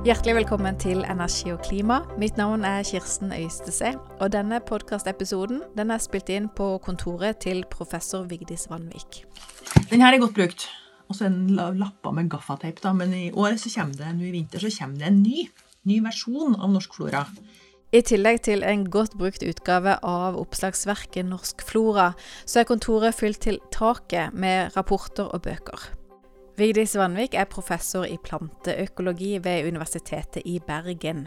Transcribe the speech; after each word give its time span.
Hjertelig 0.00 0.32
velkommen 0.38 0.78
til 0.80 1.02
Energi 1.04 1.50
og 1.52 1.58
klima. 1.60 1.98
Mitt 2.16 2.38
navn 2.40 2.62
er 2.64 2.86
Kirsten 2.88 3.34
Øystese. 3.36 3.90
Og 4.16 4.30
denne 4.32 4.56
podkastepisoden 4.64 5.58
den 5.76 5.92
er 5.92 6.00
spilt 6.00 6.32
inn 6.32 6.46
på 6.56 6.68
kontoret 6.80 7.42
til 7.44 7.66
professor 7.68 8.24
Vigdis 8.30 8.64
Vanvik. 8.70 9.26
Den 9.90 10.00
her 10.00 10.16
er 10.16 10.22
godt 10.22 10.38
brukt. 10.38 10.64
Og 11.10 11.18
så 11.18 11.26
er 11.28 11.34
den 11.34 11.52
lappa 11.76 12.14
med 12.16 12.30
gaffateip. 12.32 12.80
da, 12.82 12.94
Men 12.96 13.12
i 13.12 13.30
år 13.30 13.60
så 13.60 13.68
kommer 13.76 13.94
det, 14.00 14.16
nå 14.16 14.24
i 14.24 14.32
vinter 14.38 14.58
så 14.58 14.72
kommer 14.78 14.96
det 14.96 15.06
en 15.06 15.22
ny, 15.22 15.48
ny 15.84 16.00
versjon 16.00 16.56
av 16.56 16.72
Norsk 16.72 16.96
Flora. 16.96 17.26
I 17.92 18.00
tillegg 18.00 18.40
til 18.40 18.64
en 18.64 18.88
godt 18.88 19.18
brukt 19.18 19.42
utgave 19.42 19.98
av 20.02 20.40
oppslagsverket 20.40 21.28
Norsk 21.28 21.60
flora, 21.60 22.14
så 22.46 22.60
er 22.60 22.64
kontoret 22.64 23.14
fylt 23.14 23.42
til 23.44 23.60
taket 23.70 24.32
med 24.32 24.72
rapporter 24.76 25.28
og 25.28 25.42
bøker. 25.42 25.99
Vigdis 26.60 26.92
Vanvik 26.98 27.32
er 27.40 27.46
professor 27.48 28.04
i 28.04 28.18
planteøkologi 28.20 29.38
ved 29.40 29.64
Universitetet 29.70 30.42
i 30.44 30.58
Bergen. 30.60 31.22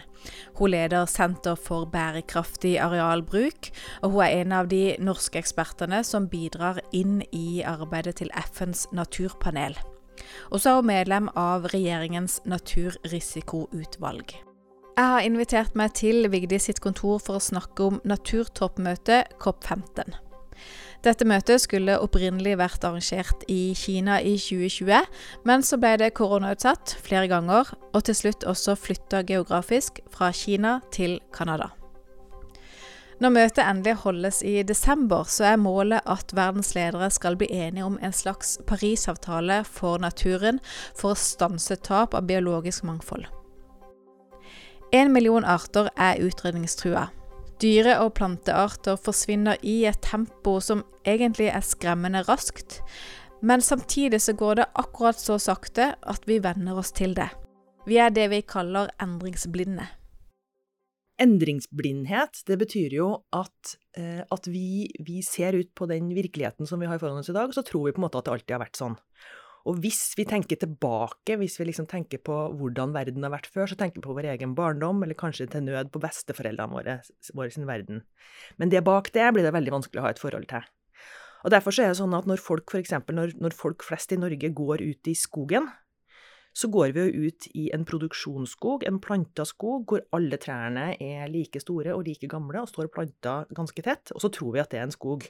Hun 0.59 0.69
leder 0.69 1.07
Senter 1.09 1.55
for 1.57 1.87
bærekraftig 1.89 2.75
arealbruk, 2.77 3.71
og 4.01 4.11
hun 4.11 4.21
er 4.21 4.43
en 4.43 4.51
av 4.53 4.69
de 4.69 4.83
norske 5.01 5.39
ekspertene 5.41 6.03
som 6.05 6.27
bidrar 6.29 6.83
inn 6.93 7.23
i 7.33 7.63
arbeidet 7.65 8.19
til 8.21 8.29
FNs 8.37 8.85
naturpanel. 8.93 9.73
Og 10.51 10.61
så 10.61 10.69
er 10.69 10.81
hun 10.83 10.91
medlem 10.91 11.31
av 11.33 11.65
regjeringens 11.73 12.37
naturrisikoutvalg. 12.45 14.35
Jeg 14.93 15.07
har 15.15 15.25
invitert 15.25 15.73
meg 15.73 15.95
til 15.97 16.29
Vigdis 16.29 16.69
sitt 16.69 16.83
kontor 16.85 17.17
for 17.17 17.39
å 17.39 17.47
snakke 17.47 17.89
om 17.89 17.97
naturtoppmøtet 18.05 19.33
COP15. 19.41 20.13
Dette 21.03 21.25
møtet 21.27 21.59
skulle 21.59 21.97
opprinnelig 21.99 22.53
vært 22.61 22.85
arrangert 22.87 23.41
i 23.51 23.73
Kina 23.75 24.21
i 24.23 24.37
2020, 24.39 25.03
men 25.43 25.63
så 25.67 25.75
ble 25.81 25.97
det 25.99 26.13
koronautsatt 26.15 26.95
flere 27.03 27.27
ganger, 27.27 27.73
og 27.91 28.05
til 28.07 28.15
slutt 28.15 28.45
også 28.47 28.77
flytta 28.79 29.25
geografisk 29.27 29.99
fra 30.13 30.31
Kina 30.31 30.77
til 30.95 31.17
Canada. 31.35 31.73
Når 33.19 33.33
møtet 33.35 33.61
endelig 33.63 33.97
holdes 34.01 34.39
i 34.47 34.63
desember, 34.63 35.27
så 35.27 35.51
er 35.51 35.59
målet 35.59 36.07
at 36.09 36.31
verdens 36.35 36.71
ledere 36.75 37.09
skal 37.11 37.35
bli 37.39 37.47
enige 37.51 37.85
om 37.85 37.99
en 38.01 38.15
slags 38.15 38.55
Parisavtale 38.67 39.61
for 39.67 39.99
naturen 39.99 40.59
for 40.95 41.11
å 41.11 41.19
stanse 41.19 41.77
tap 41.83 42.15
av 42.15 42.27
biologisk 42.31 42.87
mangfold. 42.87 43.27
En 44.93 45.11
million 45.11 45.43
arter 45.43 45.91
er 45.97 46.23
utrydningstrua. 46.23 47.09
Dyre- 47.63 47.99
og 48.03 48.17
plantearter 48.17 48.97
forsvinner 48.99 49.61
i 49.63 49.85
et 49.87 50.01
tempo 50.03 50.57
som 50.59 50.81
egentlig 51.07 51.47
er 51.47 51.63
skremmende 51.63 52.23
raskt, 52.27 52.81
men 53.39 53.63
samtidig 53.63 54.19
så 54.19 54.33
går 54.35 54.59
det 54.59 54.65
akkurat 54.81 55.19
så 55.19 55.37
sakte 55.39 55.93
at 55.95 56.27
vi 56.27 56.41
venner 56.43 56.79
oss 56.81 56.91
til 56.91 57.15
det. 57.15 57.29
Vi 57.87 57.99
er 58.03 58.11
det 58.11 58.29
vi 58.33 58.41
kaller 58.47 58.91
endringsblinde. 59.03 59.85
Endringsblindhet, 61.23 62.41
det 62.47 62.57
betyr 62.59 62.97
jo 62.97 63.07
at, 63.31 63.75
eh, 63.95 64.23
at 64.27 64.47
vi, 64.49 64.89
vi 64.99 65.21
ser 65.23 65.55
ut 65.55 65.71
på 65.75 65.87
den 65.87 66.09
virkeligheten 66.15 66.67
som 66.67 66.83
vi 66.83 66.89
har 66.89 66.99
foran 66.99 67.21
oss 67.21 67.31
i 67.31 67.37
dag, 67.37 67.53
så 67.55 67.63
tror 67.63 67.87
vi 67.87 67.95
på 67.95 68.01
en 68.01 68.07
måte 68.09 68.19
at 68.19 68.27
det 68.27 68.35
alltid 68.35 68.55
har 68.57 68.63
vært 68.65 68.81
sånn. 68.81 68.99
Og 69.63 69.79
hvis 69.79 70.01
vi 70.19 70.25
tenker 70.27 70.59
tilbake, 70.59 71.37
hvis 71.39 71.55
vi 71.59 71.69
liksom 71.69 71.87
tenker 71.87 72.19
på 72.19 72.35
hvordan 72.59 72.91
verden 72.95 73.23
har 73.23 73.31
vært 73.31 73.47
før, 73.47 73.69
så 73.71 73.77
tenker 73.79 74.01
vi 74.01 74.07
på 74.07 74.15
vår 74.17 74.27
egen 74.33 74.55
barndom, 74.57 74.99
eller 75.05 75.15
kanskje 75.15 75.47
til 75.51 75.63
nød 75.63 75.91
på 75.93 76.01
besteforeldrene 76.03 76.75
våre, 76.75 76.97
våre 77.31 77.53
sin 77.53 77.69
verden. 77.69 78.03
Men 78.59 78.73
det 78.73 78.83
bak 78.83 79.13
det 79.15 79.29
blir 79.31 79.47
det 79.47 79.53
veldig 79.55 79.75
vanskelig 79.77 80.01
å 80.01 80.07
ha 80.07 80.11
et 80.11 80.19
forhold 80.19 80.49
til. 80.51 80.67
Og 81.43 81.51
Derfor 81.51 81.75
så 81.75 81.85
er 81.85 81.91
det 81.91 81.99
sånn 81.99 82.15
at 82.15 82.27
når 82.27 82.43
folk, 82.43 82.71
for 82.71 82.79
eksempel, 82.79 83.15
når, 83.15 83.37
når 83.39 83.55
folk 83.55 83.83
flest 83.87 84.11
i 84.15 84.19
Norge 84.19 84.51
går 84.55 84.83
ut 84.83 85.11
i 85.11 85.15
skogen, 85.15 85.71
så 86.53 86.69
går 86.69 86.93
vi 86.93 87.03
jo 87.03 87.27
ut 87.27 87.47
i 87.57 87.67
en 87.73 87.85
produksjonsskog, 87.85 88.85
en 88.87 88.99
planta 89.01 89.45
skog, 89.47 89.87
hvor 89.89 90.03
alle 90.13 90.37
trærne 90.41 90.91
er 91.01 91.31
like 91.33 91.61
store 91.63 91.95
og 91.95 92.05
like 92.07 92.29
gamle 92.29 92.61
og 92.61 92.69
står 92.69 92.91
planta 92.93 93.39
ganske 93.57 93.85
tett, 93.85 94.13
og 94.13 94.21
så 94.21 94.29
tror 94.33 94.53
vi 94.53 94.61
at 94.61 94.73
det 94.73 94.81
er 94.81 94.87
en 94.87 94.93
skog. 94.93 95.25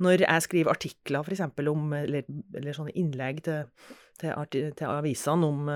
Når 0.00 0.24
jeg 0.24 0.42
skriver 0.44 0.72
artikler 0.72 1.32
eksempel 1.32 1.70
om, 1.72 1.92
eller, 1.96 2.28
eller 2.56 2.76
sånne 2.76 2.94
innlegg 2.96 3.42
til, 3.46 3.88
til, 4.20 4.68
til 4.76 4.86
avisene 4.88 5.48
om, 5.48 5.72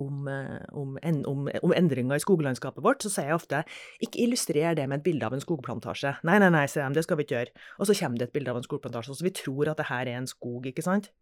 om, 0.00 0.28
om, 0.72 0.98
om, 1.28 1.46
om 1.62 1.76
endringer 1.76 2.16
i 2.16 2.24
skoglandskapet 2.24 2.84
vårt, 2.84 3.04
så 3.04 3.12
sier 3.12 3.30
jeg 3.30 3.40
ofte 3.40 3.62
ikke 4.04 4.24
illustrer 4.24 4.76
det 4.78 4.88
med 4.88 5.00
et 5.00 5.06
bilde 5.08 5.28
av 5.28 5.36
en 5.36 5.44
skogplantasje. 5.44 6.16
Nei, 6.28 6.38
nei, 6.42 6.52
nei, 6.54 6.66
sier 6.70 6.86
de, 6.86 7.00
det 7.00 7.06
skal 7.06 7.20
vi 7.20 7.26
ikke 7.26 7.38
gjøre. 7.38 7.56
Og 7.78 7.88
så 7.88 7.96
kommer 7.98 8.20
det 8.20 8.30
et 8.30 8.36
bilde 8.36 8.52
av 8.52 8.60
en 8.60 8.68
skogplantasje, 8.68 9.18
så 9.18 9.26
vi 9.26 9.36
tror 9.36 9.72
at 9.72 9.80
det 9.80 9.90
her 9.90 10.12
er 10.12 10.20
en 10.20 10.30
skog, 10.30 10.68
ikke 10.70 10.84
sant? 10.84 11.12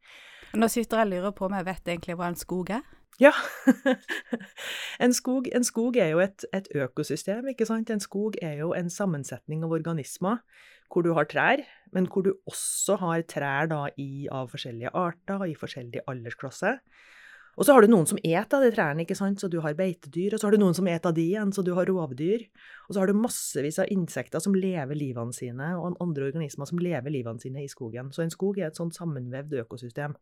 Nå 0.59 0.67
sitter 0.71 1.03
jeg 1.03 1.07
og 1.07 1.13
lurer 1.13 1.37
på 1.37 1.47
om 1.47 1.55
jeg 1.55 1.67
vet 1.69 1.93
egentlig 1.93 2.17
hva 2.19 2.31
en 2.33 2.39
skog 2.39 2.73
er. 2.75 2.87
Ja. 3.21 3.33
en, 5.05 5.13
skog, 5.15 5.47
en 5.55 5.67
skog 5.67 5.99
er 6.01 6.15
jo 6.15 6.23
et, 6.25 6.47
et 6.57 6.67
økosystem, 6.75 7.53
ikke 7.53 7.69
sant? 7.69 7.93
En 7.93 8.03
skog 8.03 8.39
er 8.43 8.63
jo 8.63 8.73
en 8.75 8.91
sammensetning 8.91 9.63
av 9.67 9.77
organismer 9.77 10.41
hvor 10.91 11.05
du 11.07 11.13
har 11.15 11.29
trær, 11.31 11.61
men 11.95 12.09
hvor 12.11 12.25
du 12.27 12.33
også 12.51 12.97
har 12.99 13.23
trær 13.31 13.69
da 13.71 13.85
i, 13.95 14.27
av 14.27 14.51
forskjellige 14.51 14.91
arter, 14.97 15.45
i 15.47 15.55
forskjellige 15.55 16.03
aldersklasser. 16.11 16.81
Og 17.59 17.67
så 17.67 17.75
har 17.75 17.85
du 17.85 17.91
noen 17.93 18.09
som 18.09 18.19
et 18.25 18.55
av 18.57 18.63
de 18.65 18.71
trærne, 18.73 19.05
ikke 19.05 19.17
sant? 19.19 19.43
så 19.43 19.51
du 19.51 19.59
har 19.63 19.77
beitedyr. 19.77 20.35
Og 20.35 20.41
så 20.41 20.49
har 20.49 20.57
du 20.57 20.63
noen 20.63 20.77
som 20.77 20.87
et 20.89 21.07
av 21.07 21.15
de 21.15 21.27
igjen, 21.29 21.53
så 21.53 21.63
du 21.67 21.75
har 21.77 21.87
rovdyr. 21.91 22.47
Og 22.89 22.95
så 22.95 23.03
har 23.03 23.11
du 23.11 23.19
massevis 23.21 23.79
av 23.83 23.91
insekter 23.93 24.43
som 24.43 24.57
lever 24.57 24.97
livene 24.97 25.35
sine, 25.37 25.75
og 25.77 25.99
andre 26.01 26.31
organismer 26.31 26.71
som 26.71 26.81
lever 26.81 27.13
livene 27.13 27.43
sine 27.43 27.67
i 27.67 27.71
skogen. 27.71 28.11
Så 28.15 28.25
en 28.25 28.33
skog 28.33 28.59
er 28.59 28.71
et 28.71 28.81
sånt 28.81 28.97
sammenvevd 28.97 29.59
økosystem. 29.65 30.17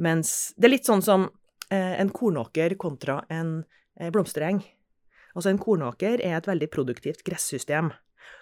Mens 0.00 0.52
det 0.56 0.68
er 0.68 0.74
litt 0.74 0.88
sånn 0.88 1.04
som 1.04 1.26
eh, 1.68 1.96
en 2.00 2.12
kornåker 2.14 2.76
kontra 2.80 3.20
en 3.28 3.60
eh, 4.00 4.10
blomstereng. 4.12 4.62
Altså 5.34 5.52
en 5.52 5.60
kornåker 5.60 6.22
er 6.24 6.38
et 6.38 6.48
veldig 6.48 6.70
produktivt 6.72 7.24
gressystem. 7.26 7.92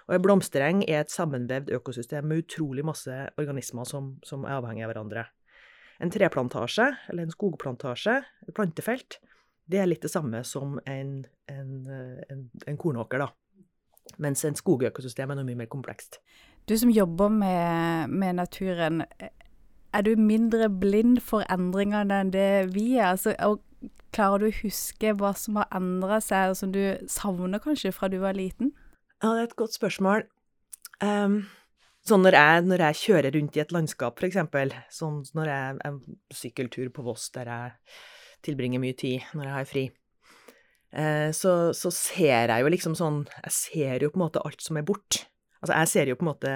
Og 0.09 0.17
en 0.17 0.25
blomstereng 0.25 0.85
er 0.87 1.03
et 1.03 1.13
sammenvevd 1.13 1.73
økosystem 1.77 2.29
med 2.31 2.45
utrolig 2.45 2.85
masse 2.87 3.15
organismer 3.41 3.89
som, 3.89 4.15
som 4.25 4.47
er 4.47 4.57
avhengig 4.59 4.87
av 4.87 4.93
hverandre. 4.93 5.27
En 5.99 6.13
treplantasje, 6.15 6.93
eller 7.11 7.27
en 7.27 7.35
skogplantasje, 7.35 8.21
et 8.47 8.55
plantefelt, 8.55 9.19
det 9.69 9.83
er 9.83 9.91
litt 9.91 10.05
det 10.07 10.13
samme 10.13 10.41
som 10.47 10.79
en, 10.87 11.11
en, 11.51 11.73
eh, 11.91 12.23
en, 12.33 12.47
en 12.71 12.79
kornåker, 12.81 13.27
da. 13.27 13.33
Mens 14.23 14.45
en 14.47 14.57
skogøkosystem 14.57 15.31
er 15.31 15.37
noe 15.37 15.47
mye 15.47 15.59
mer 15.59 15.71
komplekst. 15.71 16.23
Du 16.69 16.77
som 16.79 16.91
jobber 16.93 17.33
med, 17.33 18.15
med 18.15 18.39
naturen, 18.39 19.03
er 19.95 20.05
du 20.05 20.15
mindre 20.21 20.69
blind 20.71 21.21
for 21.25 21.47
endringene 21.53 22.23
enn 22.23 22.33
det 22.35 22.51
vi 22.75 22.97
er? 22.97 23.15
Altså, 23.15 23.35
og 23.45 23.63
klarer 24.15 24.43
du 24.43 24.49
å 24.49 24.59
huske 24.63 25.13
hva 25.21 25.33
som 25.37 25.61
har 25.61 25.69
endra 25.77 26.21
seg, 26.25 26.53
og 26.53 26.59
som 26.61 26.73
du 26.75 26.83
savner 27.11 27.63
kanskje 27.63 27.93
fra 27.95 28.11
du 28.13 28.19
var 28.23 28.37
liten? 28.37 28.73
Ja, 29.23 29.33
det 29.35 29.39
er 29.41 29.49
et 29.49 29.59
godt 29.59 29.77
spørsmål. 29.77 30.27
Um, 31.03 31.41
sånn 32.07 32.25
når 32.25 32.39
jeg, 32.39 32.67
når 32.71 32.85
jeg 32.87 33.01
kjører 33.03 33.35
rundt 33.37 33.59
i 33.59 33.63
et 33.63 33.75
landskap, 33.75 34.19
for 34.19 34.29
eksempel, 34.29 34.75
sånn 34.95 35.23
når 35.37 35.53
jeg 35.53 35.79
er 35.89 35.99
sykkeltur 36.35 36.93
på 36.95 37.05
Voss, 37.07 37.29
der 37.35 37.51
jeg 37.53 37.99
tilbringer 38.47 38.83
mye 38.83 38.97
tid 38.99 39.27
når 39.35 39.49
jeg 39.49 39.57
har 39.57 39.69
fri, 39.69 39.85
eh, 40.95 41.31
så, 41.35 41.55
så 41.75 41.93
ser 41.95 42.53
jeg 42.53 42.63
jo 42.63 42.71
liksom 42.71 42.95
sånn 42.95 43.25
Jeg 43.27 43.55
ser 43.57 44.05
jo 44.05 44.13
på 44.13 44.21
en 44.21 44.27
måte 44.29 44.45
alt 44.47 44.63
som 44.63 44.79
er 44.79 44.87
borte. 44.87 45.27
Altså, 45.59 45.75
jeg 45.75 45.91
ser 45.91 46.13
jo 46.13 46.19
på 46.19 46.27
en 46.27 46.31
måte 46.31 46.53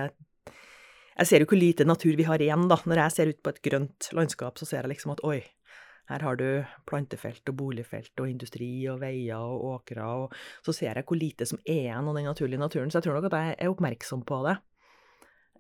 Jeg 1.19 1.29
ser 1.29 1.43
jo 1.43 1.49
hvor 1.51 1.61
lite 1.61 1.87
natur 1.89 2.15
vi 2.17 2.27
har 2.29 2.41
igjen, 2.41 2.69
da. 2.71 2.79
Når 2.89 3.03
jeg 3.05 3.15
ser 3.17 3.33
ut 3.33 3.43
på 3.45 3.53
et 3.53 3.63
grønt 3.65 4.09
landskap, 4.17 4.59
så 4.59 4.69
ser 4.69 4.83
jeg 4.83 4.95
liksom 4.95 5.15
at 5.15 5.23
oi, 5.29 5.41
her 6.11 6.25
har 6.27 6.37
du 6.37 6.47
plantefelt 6.89 7.47
og 7.53 7.57
boligfelt 7.61 8.21
og 8.21 8.29
industri 8.29 8.71
og 8.91 9.01
veier 9.05 9.39
og 9.39 9.69
åkre, 9.77 10.09
og 10.25 10.35
så 10.67 10.75
ser 10.75 10.99
jeg 10.99 11.07
hvor 11.09 11.21
lite 11.21 11.47
som 11.49 11.61
er 11.63 11.87
igjen 11.87 12.11
av 12.11 12.19
den 12.19 12.29
naturlige 12.29 12.61
naturen. 12.61 12.91
Så 12.91 13.01
jeg 13.01 13.09
tror 13.09 13.21
nok 13.21 13.31
at 13.31 13.39
jeg 13.39 13.57
er 13.59 13.73
oppmerksom 13.73 14.25
på 14.29 14.43
det. 14.49 14.57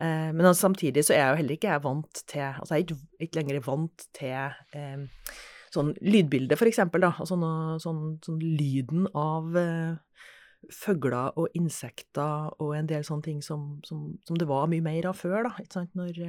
Eh, 0.03 0.31
men 0.35 0.45
altså, 0.45 0.67
samtidig 0.67 1.05
så 1.07 1.15
er 1.15 1.23
jeg 1.23 1.31
jo 1.31 1.41
heller 1.43 1.59
ikke 1.59 1.81
vant 1.85 2.23
til 2.27 2.43
Altså, 2.43 2.75
jeg 2.75 2.81
er 2.81 2.87
ikke, 2.87 3.01
ikke 3.27 3.39
lenger 3.41 3.67
vant 3.67 4.07
til 4.17 4.79
eh, 4.79 5.35
sånn 5.73 5.93
lydbilde, 6.05 6.59
for 6.61 6.69
eksempel, 6.69 7.05
da. 7.05 7.13
Og 7.23 7.29
sånn, 7.29 7.45
sånn, 7.83 8.03
sånn 8.25 8.41
lyden 8.43 9.07
av 9.17 9.57
eh, 9.57 10.25
fugler 10.71 11.35
og 11.39 11.55
insekter 11.59 12.53
og 12.63 12.75
en 12.77 12.89
del 12.91 13.05
sånne 13.07 13.27
ting 13.27 13.41
som, 13.45 13.81
som, 13.87 14.13
som 14.27 14.39
det 14.39 14.49
var 14.49 14.69
mye 14.71 14.85
mer 14.85 15.09
av 15.11 15.19
før, 15.19 15.49
da. 15.49 15.55
Ikke 15.63 15.81
sant? 15.81 15.95
Når, 15.99 16.21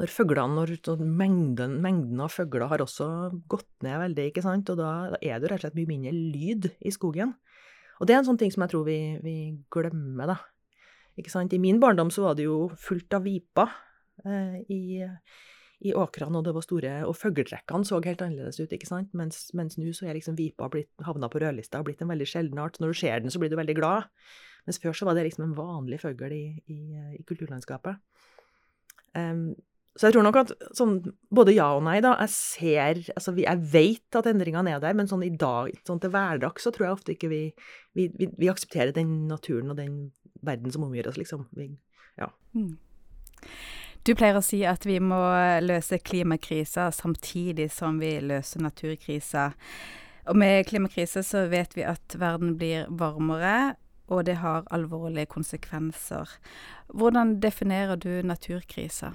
når 0.00 0.12
fuglene, 0.12 0.56
når 0.56 1.04
mengden, 1.04 1.78
mengden 1.84 2.22
av 2.24 2.32
fugler 2.34 2.70
har 2.72 2.84
også 2.84 3.08
gått 3.50 3.68
ned 3.86 4.00
veldig, 4.06 4.28
ikke 4.30 4.44
sant, 4.44 4.72
og 4.72 4.80
da, 4.80 4.92
da 5.14 5.20
er 5.20 5.40
det 5.40 5.52
rett 5.52 5.60
og 5.60 5.66
slett 5.66 5.78
mye 5.78 5.92
mindre 5.92 6.14
lyd 6.16 6.70
i 6.80 6.94
skogen. 6.94 7.36
Og 8.00 8.08
det 8.08 8.16
er 8.16 8.20
en 8.20 8.28
sånn 8.28 8.40
ting 8.40 8.52
som 8.52 8.64
jeg 8.64 8.74
tror 8.74 8.86
vi, 8.88 9.00
vi 9.24 9.36
glemmer, 9.72 10.34
da. 10.34 10.38
Ikke 11.16 11.32
sant? 11.32 11.54
I 11.56 11.60
min 11.62 11.80
barndom 11.80 12.12
så 12.12 12.26
var 12.26 12.36
det 12.36 12.44
jo 12.44 12.66
fullt 12.80 13.16
av 13.16 13.24
viper 13.24 13.72
eh, 14.28 14.58
i, 14.68 14.80
i 15.84 15.92
åkrene, 15.92 16.38
og 16.38 16.46
det 16.46 16.54
var 16.56 16.64
store 16.64 16.92
Og 17.04 17.16
fugletrekkene 17.18 17.84
så 17.84 18.00
helt 18.00 18.22
annerledes 18.24 18.58
ut, 18.62 18.72
ikke 18.72 18.88
sant? 18.88 19.12
Mens, 19.16 19.50
mens 19.54 19.76
nå 19.76 19.92
så 19.92 20.08
er 20.08 20.16
liksom 20.16 20.38
vipa 20.38 20.70
blitt, 20.72 20.88
havna 21.04 21.28
på 21.28 21.42
rødlista 21.42 21.82
og 21.82 21.90
blitt 21.90 22.00
en 22.02 22.12
veldig 22.12 22.28
sjelden 22.30 22.60
art. 22.62 22.80
Når 22.80 22.94
du 22.94 23.00
ser 23.02 23.20
den, 23.20 23.30
så 23.30 23.42
blir 23.42 23.52
du 23.52 23.58
veldig 23.60 23.76
glad. 23.76 24.08
Mens 24.66 24.80
før 24.82 24.96
så 24.96 25.06
var 25.06 25.18
det 25.18 25.26
liksom 25.28 25.44
en 25.46 25.56
vanlig 25.58 26.00
fugl 26.02 26.32
i, 26.32 26.44
i, 26.72 26.80
i 27.18 27.22
kulturlandskapet. 27.28 28.00
Um, 29.16 29.52
så 29.96 30.08
jeg 30.08 30.16
tror 30.16 30.26
nok 30.26 30.38
at 30.42 30.50
sånn 30.76 30.98
både 31.32 31.54
ja 31.56 31.70
og 31.76 31.84
nei, 31.86 31.98
da. 32.04 32.14
Jeg 32.24 32.32
ser 32.34 32.98
Altså, 33.14 33.32
jeg 33.40 33.62
vet 33.72 34.18
at 34.18 34.28
endringene 34.28 34.74
er 34.74 34.82
der, 34.82 34.96
men 34.96 35.08
sånn 35.08 35.24
i 35.24 35.32
dag, 35.32 35.72
sånn 35.88 36.02
til 36.02 36.12
hverdags, 36.12 36.66
så 36.66 36.72
tror 36.72 36.88
jeg 36.88 36.98
ofte 36.98 37.14
ikke 37.16 37.32
vi, 37.32 37.40
vi, 37.96 38.10
vi, 38.16 38.28
vi 38.36 38.50
aksepterer 38.52 38.92
den 38.96 39.24
naturen 39.30 39.72
og 39.72 39.80
den 39.80 39.96
verden 40.44 40.72
som 40.72 40.84
omgir 40.84 41.08
oss, 41.08 41.16
liksom. 41.20 41.46
Vi, 41.56 41.70
ja. 42.20 42.28
Mm. 42.56 42.76
Du 44.04 44.14
pleier 44.14 44.38
å 44.38 44.44
si 44.44 44.60
at 44.68 44.86
vi 44.86 44.98
må 45.02 45.20
løse 45.64 45.98
klimakrisa 45.98 46.90
samtidig 46.94 47.70
som 47.74 48.00
vi 48.02 48.16
løser 48.20 48.62
naturkrisa. 48.64 49.52
Og 50.26 50.38
med 50.38 50.66
klimakrisa 50.66 51.22
så 51.22 51.46
vet 51.50 51.76
vi 51.78 51.86
at 51.86 52.16
verden 52.18 52.56
blir 52.58 52.88
varmere, 52.90 53.76
og 54.06 54.26
det 54.26 54.38
har 54.42 54.66
alvorlige 54.74 55.30
konsekvenser. 55.30 56.30
Hvordan 56.94 57.38
definerer 57.42 57.98
du 57.98 58.22
naturkrisa? 58.22 59.14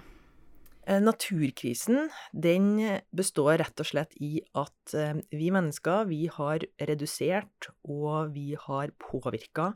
Eh, 0.88 1.00
naturkrisen 1.02 2.10
den 2.34 2.80
består 3.16 3.60
rett 3.62 3.84
og 3.84 3.88
slett 3.88 4.16
i 4.18 4.40
at 4.58 4.96
eh, 4.98 5.20
vi 5.30 5.52
mennesker 5.54 6.08
vi 6.10 6.26
har 6.32 6.66
redusert 6.82 7.70
og 7.86 8.34
vi 8.34 8.56
har 8.58 8.90
påvirka 9.00 9.76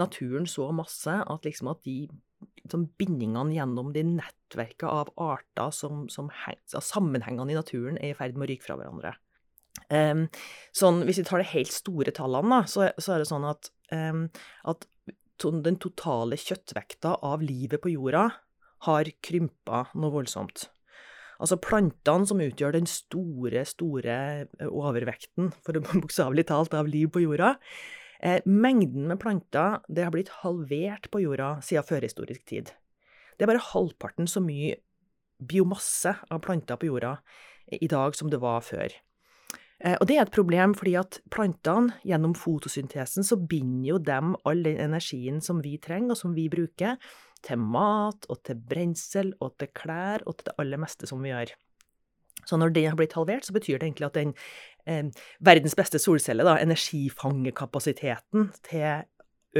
naturen 0.00 0.48
så 0.48 0.70
masse 0.72 1.12
at 1.12 1.44
liksom 1.44 1.68
at 1.74 1.84
de 1.84 2.06
liksom 2.62 2.88
bindingene 2.98 3.54
gjennom 3.56 3.92
de 3.94 4.02
nettverka 4.08 4.90
av 4.90 5.12
arter 5.20 5.72
som, 5.74 6.06
som 6.12 6.30
Sammenhengene 6.66 7.54
i 7.54 7.58
naturen 7.58 8.00
er 8.00 8.12
i 8.12 8.18
ferd 8.18 8.36
med 8.36 8.46
å 8.46 8.50
ryke 8.52 8.66
fra 8.66 8.78
hverandre. 8.80 9.14
Um, 9.92 10.26
sånn, 10.74 11.02
hvis 11.06 11.20
vi 11.20 11.26
tar 11.28 11.42
de 11.42 11.50
helt 11.52 11.74
store 11.74 12.14
tallene, 12.16 12.62
da, 12.62 12.70
så, 12.70 12.88
så 12.98 13.14
er 13.14 13.22
det 13.22 13.28
sånn 13.28 13.46
at, 13.46 13.70
um, 13.92 14.26
at 14.66 14.86
den 15.44 15.76
totale 15.82 16.38
kjøttvekta 16.40 17.18
av 17.26 17.44
livet 17.44 17.82
på 17.84 17.92
jorda 17.92 18.30
har 18.86 19.10
krympa 19.24 19.86
noe 19.94 20.14
voldsomt. 20.14 20.68
Altså 21.36 21.58
plantene 21.60 22.28
som 22.28 22.40
utgjør 22.40 22.78
den 22.78 22.88
store, 22.88 23.64
store 23.68 24.16
eh, 24.46 24.68
overvekten, 24.70 25.52
for 25.64 25.76
bokstavelig 25.92 26.46
talt, 26.48 26.76
av 26.76 26.88
liv 26.88 27.10
på 27.12 27.24
jorda. 27.26 27.56
Eh, 28.26 28.42
mengden 28.44 29.06
med 29.06 29.20
planter 29.22 29.84
det 29.88 30.02
har 30.02 30.10
blitt 30.10 30.32
halvert 30.42 31.06
på 31.12 31.20
jorda 31.22 31.60
siden 31.62 31.86
førhistorisk 31.86 32.42
tid. 32.50 32.72
Det 33.36 33.44
er 33.44 33.52
bare 33.52 33.62
halvparten 33.68 34.26
så 34.26 34.40
mye 34.42 34.80
biomasse 35.38 36.16
av 36.32 36.40
planter 36.42 36.80
på 36.80 36.88
jorda 36.88 37.18
i 37.76 37.86
dag 37.90 38.16
som 38.18 38.32
det 38.32 38.40
var 38.42 38.64
før. 38.66 38.90
Eh, 39.78 39.94
og 40.00 40.08
det 40.08 40.16
er 40.16 40.24
et 40.24 40.34
problem 40.34 40.74
fordi 40.74 40.96
at 40.98 41.20
plantene, 41.30 41.94
gjennom 42.08 42.34
fotosyntesen, 42.34 43.26
så 43.26 43.38
binder 43.38 43.92
jo 43.92 44.00
dem 44.02 44.34
all 44.48 44.64
den 44.64 44.80
energien 44.88 45.38
som 45.44 45.60
vi 45.62 45.76
trenger, 45.78 46.16
og 46.16 46.20
som 46.24 46.34
vi 46.34 46.48
bruker, 46.50 46.96
til 47.46 47.60
mat 47.62 48.26
og 48.32 48.40
til 48.48 48.58
brensel 48.58 49.34
og 49.44 49.54
til 49.60 49.70
klær 49.76 50.24
og 50.26 50.38
til 50.38 50.48
det 50.48 50.56
aller 50.58 50.82
meste 50.82 51.06
som 51.06 51.22
vi 51.22 51.30
gjør. 51.30 51.52
Så 52.46 52.58
når 52.58 52.72
det 52.74 52.86
har 52.88 52.96
blitt 52.98 53.14
halvert, 53.18 53.46
så 53.46 53.54
betyr 53.54 53.78
det 53.78 53.88
egentlig 53.88 54.06
at 54.06 54.18
den 54.18 54.34
verdens 54.86 55.74
beste 55.74 55.98
solcelle, 55.98 56.44
da, 56.46 56.56
energifangekapasiteten 56.62 58.50
til 58.68 59.02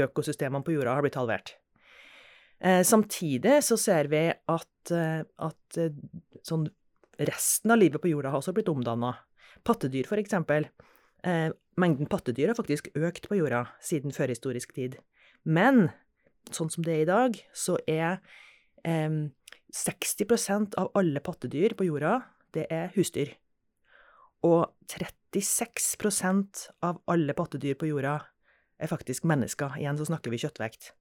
økosystemene 0.07 0.65
på 0.65 0.77
jorda, 0.77 0.95
har 0.95 1.05
blitt 1.07 1.19
halvert. 1.19 1.57
Eh, 2.61 2.83
samtidig 2.83 3.59
så 3.65 3.77
ser 3.77 4.09
vi 4.09 4.23
at, 4.33 4.93
eh, 4.95 5.23
at 5.45 5.79
eh, 5.81 5.97
sånn 6.47 6.69
resten 7.19 7.73
av 7.73 7.81
livet 7.81 8.01
på 8.01 8.11
jorda 8.11 8.33
har 8.33 8.41
også 8.41 8.55
blitt 8.57 8.71
omdanna. 8.73 9.15
Pattedyr, 9.67 10.09
for 10.09 10.21
eksempel. 10.21 10.69
Eh, 11.25 11.51
mengden 11.81 12.09
pattedyr 12.09 12.53
har 12.53 12.59
faktisk 12.59 12.89
økt 12.97 13.29
på 13.29 13.41
jorda 13.41 13.67
siden 13.85 14.15
førhistorisk 14.15 14.75
tid. 14.77 14.99
Men 15.45 15.91
sånn 16.53 16.71
som 16.73 16.85
det 16.87 16.95
er 16.95 17.05
i 17.05 17.11
dag, 17.11 17.41
så 17.53 17.77
er 17.89 18.21
eh, 18.85 19.29
60% 19.77 20.79
av 20.81 20.93
alle 20.97 21.21
pattedyr 21.21 21.77
på 21.77 21.89
jorda, 21.91 22.21
det 22.57 22.69
er 22.73 22.93
husdyr. 22.97 23.35
Og 24.47 24.63
36% 24.93 26.69
av 26.87 27.01
alle 27.11 27.35
pattedyr 27.37 27.77
på 27.79 27.91
jorda 27.91 28.21
er 28.79 28.91
faktisk 28.91 29.27
mennesker. 29.29 29.79
Igjen 29.81 29.99
så 29.99 30.07
snakker 30.09 30.33
vi 30.33 30.41
kjøttvekt. 30.43 30.93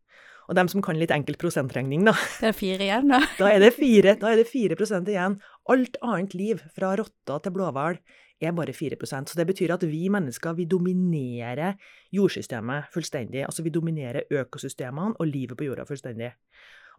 Og 0.46 0.58
dem 0.58 0.70
som 0.70 0.84
kan 0.86 0.98
litt 1.00 1.14
enkel 1.14 1.38
prosentregning, 1.42 2.06
da 2.08 2.14
Det 2.42 2.52
er 2.52 2.58
fire 2.58 2.86
igjen, 2.86 3.10
da? 3.12 3.22
Da 3.40 3.50
er 3.52 3.64
det 3.64 3.74
fire, 3.78 4.14
da 4.22 4.32
er 4.32 4.42
det 4.42 4.50
4% 4.52 5.10
igjen. 5.12 5.40
Alt 5.74 5.98
annet 6.06 6.38
liv, 6.38 6.62
fra 6.76 6.94
rotter 7.00 7.42
til 7.42 7.56
blåhval, 7.56 8.00
er 8.44 8.52
bare 8.52 8.74
4% 8.76 9.32
Så 9.32 9.38
det 9.40 9.48
betyr 9.48 9.74
at 9.74 9.84
vi 9.88 10.10
mennesker 10.12 10.54
vi 10.58 10.66
dominerer 10.70 11.78
jordsystemet 12.14 12.92
fullstendig. 12.94 13.46
Altså 13.46 13.64
vi 13.64 13.74
dominerer 13.74 14.28
økosystemene 14.30 15.16
og 15.20 15.30
livet 15.32 15.58
på 15.58 15.70
jorda 15.70 15.88
fullstendig. 15.88 16.34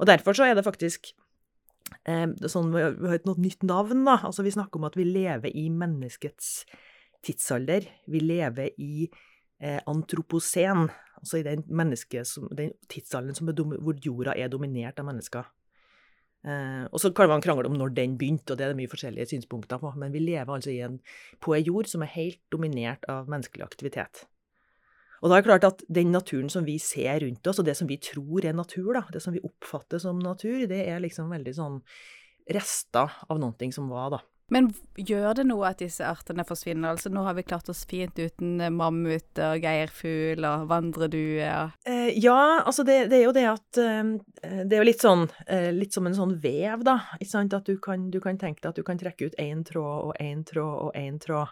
Og 0.00 0.06
derfor 0.06 0.36
så 0.36 0.48
er 0.48 0.56
det 0.56 0.64
faktisk 0.64 1.12
sånn, 2.06 2.72
Vi 2.74 2.82
har 2.82 3.18
et 3.18 3.26
nytt 3.38 3.62
navn, 3.66 4.04
da. 4.06 4.18
Altså 4.26 4.44
vi 4.46 4.54
snakker 4.54 4.80
om 4.80 4.88
at 4.88 4.98
vi 4.98 5.06
lever 5.08 5.54
i 5.54 5.68
menneskets 5.70 6.64
tidsalder. 7.26 7.86
Vi 8.06 8.22
lever 8.22 8.72
i 8.78 9.08
eh, 9.60 9.80
antroposen, 9.86 10.88
altså 11.18 11.40
i 11.40 11.46
den, 11.46 11.64
den 11.66 12.74
tidsalderen 12.88 13.38
som 13.38 13.50
er, 13.50 13.62
hvor 13.82 13.98
jorda 14.02 14.36
er 14.36 14.50
dominert 14.52 15.00
av 15.00 15.08
mennesker. 15.08 15.48
Eh, 16.46 16.84
og 16.92 17.02
så 17.02 17.10
kan 17.16 17.30
man 17.30 17.42
krangle 17.42 17.66
om 17.70 17.78
når 17.78 17.94
den 17.96 18.16
begynte, 18.18 18.52
og 18.52 18.58
det 18.58 18.66
er 18.66 18.74
det 18.74 18.78
mye 18.78 18.92
forskjellige 18.92 19.32
synspunkter 19.32 19.80
på, 19.82 19.90
men 19.98 20.14
vi 20.14 20.22
lever 20.22 20.52
altså 20.54 20.74
en, 20.86 21.00
på 21.42 21.56
ei 21.56 21.64
jord 21.66 21.90
som 21.90 22.04
er 22.06 22.14
helt 22.14 22.42
dominert 22.54 23.06
av 23.10 23.30
menneskelig 23.30 23.66
aktivitet. 23.66 24.26
Og 25.22 25.30
da 25.30 25.38
er 25.38 25.42
det 25.42 25.48
klart 25.48 25.66
at 25.68 25.82
den 25.88 26.12
naturen 26.14 26.50
som 26.52 26.66
vi 26.66 26.76
ser 26.82 27.22
rundt 27.24 27.46
oss, 27.46 27.60
og 27.62 27.68
det 27.68 27.76
som 27.78 27.88
vi 27.88 27.98
tror 28.02 28.44
er 28.44 28.56
natur, 28.56 28.92
da, 28.98 29.06
det 29.12 29.22
som 29.24 29.34
vi 29.36 29.44
oppfatter 29.44 30.02
som 30.02 30.20
natur, 30.22 30.66
det 30.68 30.82
er 30.84 31.02
liksom 31.04 31.32
veldig 31.32 31.56
sånn 31.56 31.82
rester 32.52 33.12
av 33.26 33.40
noe 33.42 33.70
som 33.74 33.88
var, 33.90 34.16
da. 34.16 34.22
Men 34.52 34.68
gjør 34.94 35.32
det 35.40 35.44
noe 35.48 35.72
at 35.72 35.80
disse 35.82 36.06
artene 36.06 36.44
forsvinner? 36.46 36.92
Altså 36.92 37.10
Nå 37.10 37.24
har 37.26 37.34
vi 37.34 37.42
klart 37.46 37.66
oss 37.72 37.82
fint 37.90 38.14
uten 38.14 38.60
mammuter, 38.60 38.76
mammut 38.78 39.40
og 39.42 39.64
geirfugl 39.64 40.46
og 40.46 40.68
vandreduer? 40.70 41.72
Eh, 41.82 42.12
ja, 42.14 42.62
altså 42.62 42.84
det, 42.86 43.08
det, 43.10 43.18
er 43.18 43.24
jo 43.24 43.34
det 43.34 43.46
at 43.50 43.80
eh, 43.82 44.12
Det 44.62 44.76
er 44.76 44.84
jo 44.84 44.86
litt 44.86 45.02
sånn 45.02 45.26
eh, 45.50 45.72
litt 45.74 45.96
som 45.96 46.06
en 46.06 46.14
sånn 46.14 46.36
vev, 46.42 46.86
da. 46.86 47.00
Ikke 47.18 47.32
sant? 47.32 47.58
At 47.58 47.66
du 47.66 47.80
kan, 47.82 48.06
du 48.14 48.20
kan 48.22 48.38
tenke 48.38 48.62
deg 48.62 48.70
at 48.70 48.78
du 48.78 48.86
kan 48.86 49.02
trekke 49.02 49.32
ut 49.32 49.40
én 49.42 49.66
tråd 49.66 50.12
og 50.12 50.22
én 50.22 50.46
tråd 50.46 50.76
og 50.86 50.94
én 50.94 51.18
tråd. 51.22 51.50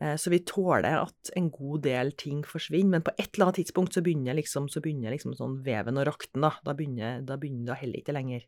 Eh, 0.00 0.16
så 0.16 0.30
vi 0.30 0.38
tåler 0.46 1.00
at 1.00 1.30
en 1.36 1.48
god 1.50 1.82
del 1.88 2.12
ting 2.18 2.42
forsvinner, 2.46 2.98
men 2.98 3.06
på 3.06 3.14
et 3.16 3.32
eller 3.32 3.48
annet 3.48 3.60
tidspunkt 3.62 3.96
så 3.96 4.02
begynner 4.04 4.36
liksom, 4.38 4.68
så 4.70 4.82
begynner 4.84 5.14
liksom 5.14 5.34
sånn 5.38 5.58
veven 5.66 5.98
å 5.98 6.06
rakten, 6.06 6.44
da. 6.44 6.52
Da 6.64 6.74
begynner, 6.78 7.22
da 7.26 7.38
begynner 7.40 7.72
det 7.72 7.80
heller 7.82 8.02
ikke 8.02 8.16
lenger. 8.16 8.46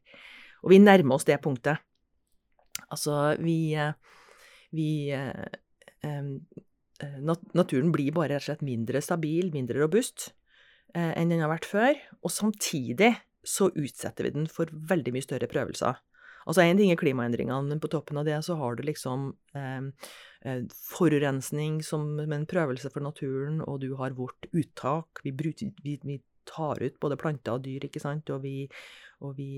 Og 0.62 0.74
vi 0.74 0.80
nærmer 0.82 1.16
oss 1.16 1.26
det 1.26 1.40
punktet. 1.42 1.82
Altså, 2.90 3.16
vi, 3.42 3.74
eh, 3.74 3.94
vi 4.76 4.90
eh, 5.10 6.24
Naturen 7.56 7.88
blir 7.94 8.12
bare 8.12 8.34
rett 8.34 8.42
og 8.42 8.46
slett 8.50 8.64
mindre 8.64 9.00
stabil, 9.00 9.48
mindre 9.54 9.80
robust 9.80 10.34
enn 10.92 11.30
den 11.30 11.40
har 11.40 11.48
vært 11.48 11.68
før. 11.68 12.00
Og 12.20 12.32
samtidig 12.34 13.14
så 13.46 13.70
utsetter 13.72 14.26
vi 14.26 14.32
den 14.34 14.48
for 14.50 14.68
veldig 14.68 15.14
mye 15.14 15.24
større 15.24 15.48
prøvelser. 15.48 15.96
Altså 16.50 16.64
Én 16.66 16.80
ting 16.80 16.90
er 16.92 16.98
klimaendringene, 16.98 17.62
men 17.70 17.80
på 17.82 17.90
toppen 17.92 18.18
av 18.20 18.26
det 18.26 18.40
så 18.42 18.56
har 18.58 18.76
du 18.76 18.84
liksom 18.86 19.30
eh, 19.54 20.60
forurensning 20.90 21.80
som 21.86 22.18
en 22.20 22.46
prøvelse 22.50 22.90
for 22.90 23.06
naturen, 23.06 23.62
og 23.62 23.80
du 23.84 23.94
har 24.00 24.18
vårt 24.18 24.50
uttak. 24.50 25.22
Vi, 25.24 25.32
bruker, 25.36 25.70
vi, 25.84 25.96
vi 26.02 26.18
tar 26.50 26.82
ut 26.82 26.98
både 27.00 27.18
planter 27.20 27.56
og 27.56 27.64
dyr, 27.66 27.86
ikke 27.86 28.02
sant, 28.02 28.32
og 28.34 28.42
vi, 28.42 28.64
og 29.22 29.36
vi 29.38 29.50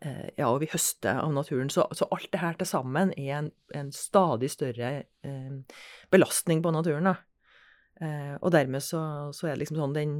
Eh, 0.00 0.28
ja, 0.36 0.48
og 0.50 0.60
vi 0.62 0.68
høster 0.70 1.22
av 1.22 1.32
naturen. 1.34 1.70
Så, 1.72 1.86
så 1.96 2.08
alt 2.12 2.28
det 2.32 2.42
her 2.42 2.58
til 2.58 2.68
sammen 2.68 3.12
er 3.16 3.38
en, 3.38 3.50
en 3.74 3.92
stadig 3.94 4.50
større 4.52 4.90
eh, 5.24 5.78
belastning 6.12 6.62
på 6.64 6.72
naturen. 6.74 7.14
Eh, 8.00 8.34
og 8.38 8.52
dermed 8.54 8.84
så, 8.84 9.00
så, 9.34 9.48
er 9.48 9.56
det 9.56 9.64
liksom 9.64 9.80
sånn 9.80 9.96
den 9.96 10.18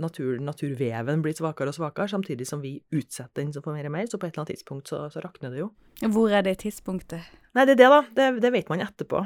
natur, 0.00 0.38
naturveven 0.40 1.22
blir 1.24 1.34
svakere 1.36 1.72
og 1.72 1.76
svakere, 1.76 2.08
samtidig 2.12 2.46
som 2.48 2.62
vi 2.64 2.76
utsetter 2.94 3.42
den 3.42 3.52
for 3.56 3.76
mer 3.76 3.88
og 3.90 3.94
mer. 3.96 4.08
Så 4.08 4.20
på 4.20 4.28
et 4.28 4.32
eller 4.32 4.44
annet 4.44 4.54
tidspunkt 4.56 4.92
så, 4.92 5.04
så 5.12 5.24
rakner 5.24 5.52
det 5.52 5.62
jo. 5.62 5.70
Hvor 6.14 6.32
er 6.32 6.46
det 6.46 6.58
tidspunktet? 6.64 7.26
Nei, 7.52 7.66
det 7.68 7.76
er 7.76 7.80
det, 7.82 7.90
da. 7.92 8.00
Det, 8.16 8.28
det 8.42 8.52
vet 8.54 8.70
man 8.72 8.84
etterpå. 8.84 9.24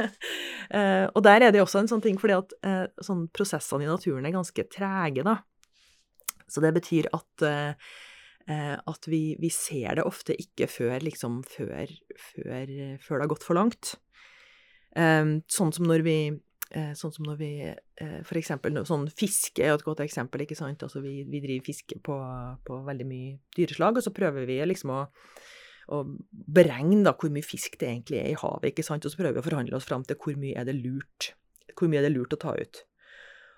eh, 0.78 1.06
og 1.10 1.24
der 1.26 1.48
er 1.48 1.54
det 1.54 1.64
også 1.64 1.82
en 1.82 1.90
sånn 1.90 2.04
ting, 2.04 2.20
fordi 2.20 2.38
at 2.38 2.54
eh, 2.62 2.84
sånn 3.02 3.26
prosessene 3.34 3.88
i 3.88 3.90
naturen 3.90 4.28
er 4.28 4.36
ganske 4.36 4.66
trege, 4.70 5.26
da. 5.26 5.40
Så 6.50 6.62
det 6.62 6.70
betyr 6.78 7.10
at 7.14 7.46
eh, 7.46 7.90
Eh, 8.50 8.76
at 8.88 9.06
vi, 9.06 9.36
vi, 9.38 9.50
ser 9.52 9.98
det 9.98 10.06
ofte 10.08 10.34
ikke 10.34 10.66
før, 10.70 10.96
liksom, 11.04 11.42
før, 11.46 11.90
før, 12.32 12.70
før 13.02 13.20
det 13.20 13.24
har 13.24 13.30
gått 13.30 13.46
for 13.46 13.58
langt. 13.58 13.94
Eh, 14.98 15.36
sånn 15.50 15.74
som 15.76 15.86
når 15.86 16.06
vi 16.06 16.16
Sånn 16.70 17.10
som 17.10 17.24
når 17.26 17.38
vi 17.40 17.52
For 18.22 18.38
eksempel 18.38 18.76
sånn 18.86 19.08
fiske 19.10 19.64
er 19.64 19.72
et 19.74 19.82
godt 19.82 20.04
eksempel, 20.04 20.44
ikke 20.44 20.58
sant. 20.58 20.84
Altså 20.86 21.02
vi, 21.02 21.24
vi 21.26 21.40
driver 21.42 21.66
fiske 21.66 21.98
på, 22.06 22.18
på, 22.66 22.76
veldig 22.86 23.06
mye 23.10 23.32
dyreslag, 23.56 23.98
og 23.98 24.06
så 24.06 24.12
prøver 24.14 24.46
vi 24.46 24.60
liksom 24.70 24.92
å, 24.94 25.00
å 25.90 26.02
beregne 26.30 27.02
da 27.06 27.16
hvor 27.18 27.32
mye 27.34 27.46
fisk 27.46 27.74
det 27.80 27.88
egentlig 27.90 28.20
er 28.20 28.30
i 28.30 28.38
havet, 28.38 28.70
ikke 28.70 28.86
sant. 28.86 29.02
Og 29.02 29.10
så 29.10 29.18
prøver 29.18 29.40
vi 29.40 29.42
å 29.42 29.48
forhandle 29.48 29.80
oss 29.80 29.88
fram 29.88 30.06
til 30.06 30.20
hvor 30.22 30.38
mye 30.38 30.54
er 30.62 30.68
det 30.70 30.78
lurt, 30.78 31.32
hvor 31.74 31.90
mye 31.90 32.04
er 32.04 32.06
det 32.06 32.14
lurt 32.14 32.38
å 32.38 32.42
ta 32.46 32.54
ut. 32.54 32.84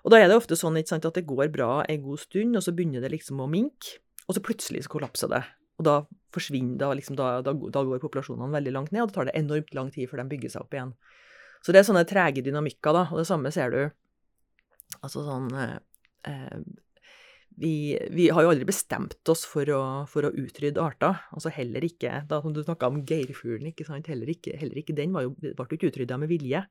Og 0.03 0.11
da 0.11 0.19
er 0.19 0.27
det 0.27 0.35
ofte 0.35 0.57
sånn 0.59 0.81
sant, 0.87 1.05
at 1.07 1.15
det 1.15 1.27
går 1.29 1.51
bra 1.53 1.83
en 1.87 2.01
god 2.03 2.19
stund, 2.25 2.57
og 2.57 2.65
så 2.65 2.73
begynner 2.75 3.03
det 3.03 3.13
liksom 3.13 3.39
å 3.39 3.47
minke. 3.51 4.01
Og 4.27 4.35
så 4.35 4.43
plutselig 4.43 4.83
så 4.85 4.91
kollapser 4.91 5.31
det. 5.31 5.43
Og 5.79 5.87
da 5.87 5.95
forsvinner 6.33 6.77
da, 6.79 6.91
liksom, 6.97 7.15
da, 7.19 7.37
da, 7.45 7.53
da 7.53 7.83
går 7.87 8.01
populasjonene 8.03 8.53
veldig 8.53 8.73
langt 8.75 8.93
ned, 8.93 9.03
og 9.03 9.11
det 9.11 9.17
tar 9.17 9.29
det 9.29 9.37
enormt 9.39 9.73
lang 9.77 9.91
tid 9.93 10.09
før 10.09 10.23
de 10.23 10.31
bygger 10.33 10.53
seg 10.53 10.65
opp 10.65 10.75
igjen. 10.75 10.93
Så 11.63 11.73
det 11.73 11.81
er 11.81 11.87
sånne 11.87 12.05
trege 12.07 12.43
dynamikker, 12.45 12.95
da, 12.95 13.07
og 13.11 13.21
det 13.21 13.29
samme 13.29 13.53
ser 13.55 13.73
du 13.73 13.83
Altså 15.03 15.23
sånn 15.25 15.47
eh, 15.57 16.59
vi, 17.59 17.97
vi, 18.13 18.27
har 18.33 18.45
jo 18.45 18.51
aldri 18.51 18.65
bestemt 18.67 19.29
oss 19.29 19.43
for 19.49 19.69
å, 19.73 19.81
for 20.09 20.25
å 20.27 20.31
utrydde 20.31 20.81
arter. 20.81 21.19
Altså 21.35 21.51
heller 21.53 21.85
ikke 21.85 22.23
da 22.29 22.39
som 22.41 22.53
Du 22.53 22.61
snakka 22.63 22.89
om 22.89 23.01
geirfuglen, 23.07 23.71
ikke 23.71 23.87
sant. 23.87 24.09
Heller 24.09 24.29
ikke, 24.33 24.55
heller 24.59 24.79
ikke 24.81 24.95
den 24.97 25.13
var 25.15 25.27
jo, 25.27 25.33
ble 25.41 25.53
jo 25.53 25.79
ikke 25.79 25.91
utrydda 25.91 26.17
med 26.21 26.31
vilje. 26.31 26.63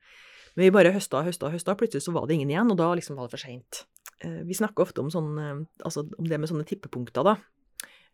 Men 0.55 0.67
vi 0.67 0.75
bare 0.75 0.93
høsta 0.95 1.21
og 1.21 1.29
høsta 1.31 1.53
høsta, 1.53 1.77
plutselig 1.79 2.05
så 2.05 2.15
var 2.15 2.27
det 2.29 2.37
ingen 2.37 2.53
igjen, 2.53 2.73
og 2.73 2.79
da 2.81 2.91
liksom 2.99 3.17
var 3.19 3.29
det 3.29 3.37
for 3.37 3.45
seint. 3.45 3.85
Eh, 4.25 4.43
vi 4.49 4.57
snakker 4.59 4.85
ofte 4.85 5.05
om, 5.05 5.09
sånn, 5.13 5.33
eh, 5.41 5.63
altså 5.87 6.05
om 6.19 6.29
det 6.29 6.41
med 6.41 6.51
sånne 6.51 6.67
tippepunkter, 6.69 7.25
da. 7.25 7.39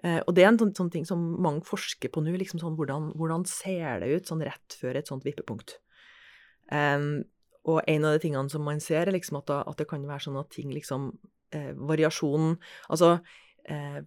Eh, 0.05 0.21
og 0.21 0.35
det 0.37 0.45
er 0.45 0.53
en 0.53 0.61
sånn, 0.61 0.75
sånn 0.77 0.93
ting 0.95 1.09
som 1.09 1.19
mange 1.43 1.65
forsker 1.67 2.13
på 2.15 2.23
nå. 2.23 2.37
liksom 2.39 2.63
sånn, 2.63 2.77
hvordan, 2.79 3.11
hvordan, 3.19 3.47
ser 3.51 4.05
det 4.05 4.13
ut 4.15 4.31
sånn 4.31 4.45
rett 4.47 4.79
før 4.79 5.01
et 5.01 5.11
sånt 5.11 5.27
vippepunkt? 5.27 5.81
Um, 6.73 7.25
og 7.69 7.83
en 7.91 8.07
av 8.09 8.17
de 8.17 8.23
tingene 8.25 8.53
som 8.53 8.65
man 8.65 8.81
ser, 8.81 9.09
er 9.09 9.17
liksom 9.17 9.41
at, 9.41 9.49
da, 9.51 9.59
at 9.69 9.81
det 9.81 9.89
kan 9.91 10.07
være 10.09 10.29
sånn 10.29 10.41
at 10.41 10.51
ting 10.55 10.71
liksom 10.73 11.11
eh, 11.53 11.75
Variasjonen 11.77 12.55
Altså 12.89 13.19
eh, 13.69 14.01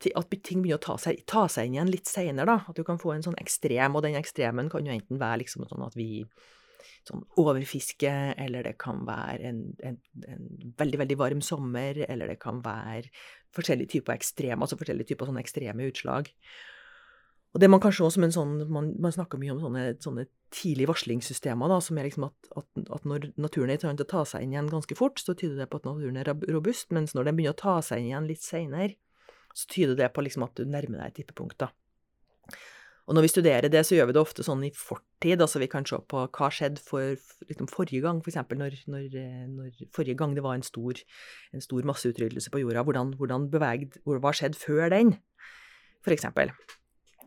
at 0.00 0.32
ting 0.44 0.62
begynner 0.62 0.78
å 0.78 0.84
ta 0.84 0.96
seg, 1.00 1.20
ta 1.28 1.44
seg 1.52 1.68
inn 1.68 1.74
igjen 1.76 1.90
litt 1.92 2.08
seinere, 2.08 2.48
da. 2.48 2.72
At 2.72 2.78
du 2.78 2.84
kan 2.88 3.00
få 3.00 3.12
en 3.12 3.24
sånn 3.24 3.36
ekstrem, 3.40 3.96
og 3.96 4.04
den 4.06 4.16
ekstremen 4.16 4.70
kan 4.72 4.86
jo 4.86 4.94
enten 4.94 5.20
være 5.20 5.42
liksom 5.42 5.66
sånn 5.68 5.84
at 5.84 5.96
vi 5.98 6.24
sånn 7.08 7.22
overfiske, 7.40 8.12
eller 8.40 8.64
det 8.64 8.74
kan 8.80 9.02
være 9.04 9.50
en, 9.50 9.60
en, 9.84 9.98
en, 10.24 10.48
veldig, 10.80 11.02
veldig 11.02 11.18
varm 11.20 11.44
sommer, 11.44 12.00
eller 12.06 12.32
det 12.32 12.38
kan 12.40 12.62
være 12.64 13.12
forskjellige 13.56 13.96
typer 13.96 14.16
ekstreme, 14.16 14.60
altså 14.64 14.78
forskjellige 14.80 15.12
typer 15.12 15.28
sånne 15.28 15.44
ekstreme 15.44 15.88
utslag. 15.90 16.30
Og 17.50 17.62
det 17.62 17.66
man 17.70 17.80
kanskje 17.82 18.04
også 18.06 18.18
som 18.18 18.24
en 18.26 18.34
sånn, 18.34 18.52
man, 18.70 18.92
man 19.02 19.14
snakker 19.14 19.40
mye 19.40 19.56
om 19.56 19.60
sånne, 19.62 19.84
sånne 20.02 20.28
tidlige 20.54 20.90
varslingssystemer, 20.92 21.70
da, 21.72 21.80
som 21.82 21.98
er 21.98 22.06
liksom 22.06 22.28
at, 22.28 22.50
at, 22.60 22.68
at 22.94 23.08
når 23.10 23.32
naturen 23.42 23.72
er 23.72 23.80
i 23.80 23.82
stand 23.82 23.98
til 23.98 24.06
å 24.06 24.12
ta 24.12 24.22
seg 24.28 24.44
inn 24.44 24.54
igjen 24.54 24.70
ganske 24.70 24.98
fort, 24.98 25.18
så 25.18 25.34
tyder 25.34 25.58
det 25.58 25.66
på 25.72 25.80
at 25.80 25.88
naturen 25.88 26.20
er 26.20 26.30
robust, 26.54 26.92
mens 26.94 27.16
når 27.16 27.26
den 27.26 27.40
begynner 27.40 27.56
å 27.56 27.62
ta 27.62 27.80
seg 27.82 28.02
inn 28.02 28.12
igjen 28.12 28.28
litt 28.30 28.46
seinere, 28.46 28.94
så 29.50 29.66
tyder 29.72 29.98
det 29.98 30.12
på 30.14 30.22
liksom 30.22 30.46
at 30.46 30.54
du 30.60 30.62
nærmer 30.62 31.02
deg 31.02 31.10
et 31.10 31.18
tippepunkt. 31.18 31.58
da. 31.58 31.72
Og 33.10 33.16
når 33.16 33.24
vi 33.26 33.30
studerer 33.32 33.66
det, 33.66 33.80
så 33.82 33.96
gjør 33.96 34.06
vi 34.06 34.14
det 34.14 34.20
ofte 34.22 34.44
sånn 34.46 34.60
i 34.62 34.70
fortid. 34.70 35.40
altså 35.42 35.58
Vi 35.58 35.66
kan 35.72 35.82
se 35.88 35.98
på 35.98 36.20
hva 36.30 36.50
skjedde 36.54 36.78
for 36.86 37.16
liksom 37.48 37.66
forrige 37.66 38.04
gang, 38.04 38.20
f.eks. 38.22 38.38
For 38.46 38.60
når, 38.60 38.76
når, 38.86 39.16
når, 39.50 39.80
forrige 39.96 40.14
gang 40.20 40.36
det 40.36 40.44
var 40.46 40.54
en 40.54 40.62
stor, 40.62 41.00
en 41.50 41.64
stor 41.64 41.88
masseutryddelse 41.90 42.54
på 42.54 42.62
jorda. 42.62 42.84
Hvordan, 42.86 43.16
hvordan 43.18 43.48
bevegde, 43.50 43.98
Hva 44.06 44.30
skjedde 44.30 44.62
før 44.62 44.94
den, 44.94 45.16
f.eks. 46.06 46.30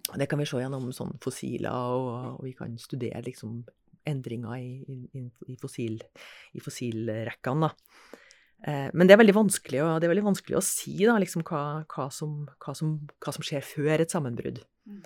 Det 0.04 0.28
kan 0.28 0.42
vi 0.42 0.48
se 0.50 0.60
gjennom 0.60 0.90
sånn 0.96 1.16
fossiler, 1.24 1.72
og, 1.72 2.10
og 2.36 2.44
vi 2.44 2.52
kan 2.58 2.76
studere 2.82 3.24
liksom 3.24 3.62
endringer 4.10 4.60
i, 4.60 4.98
i, 5.16 5.24
i, 5.48 5.56
fossil, 5.62 5.96
i 6.54 6.64
fossilrekkene. 6.64 7.70
da. 7.70 8.20
Eh, 8.68 8.90
men 8.96 9.08
det 9.08 9.16
er 9.16 9.22
veldig 9.22 9.36
vanskelig, 9.36 9.82
å, 9.84 9.96
veldig 10.04 10.26
vanskelig 10.26 10.60
å 10.60 10.64
si 10.64 10.96
da, 11.02 11.18
liksom, 11.22 11.44
hva, 11.48 11.84
hva, 11.92 12.10
som, 12.14 12.44
hva, 12.64 12.76
som, 12.78 12.96
hva, 13.24 13.36
som, 13.36 13.46
skjer 13.46 13.66
før 13.68 14.04
et 14.04 14.14
sammenbrudd. 14.14 14.62
Mm. 14.88 15.02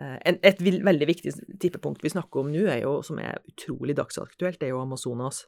Eh, 0.00 0.18
et 0.50 0.62
veldig 0.62 1.08
viktig 1.10 1.34
tippepunkt 1.62 2.04
vi 2.06 2.12
snakker 2.14 2.44
om 2.44 2.52
nå, 2.52 2.66
er 2.70 2.84
jo, 2.84 3.00
som 3.06 3.18
er 3.22 3.42
utrolig 3.50 3.98
dagsaktuelt, 3.98 4.60
det 4.60 4.70
er 4.70 4.74
jo 4.74 4.82
Amazonas. 4.82 5.44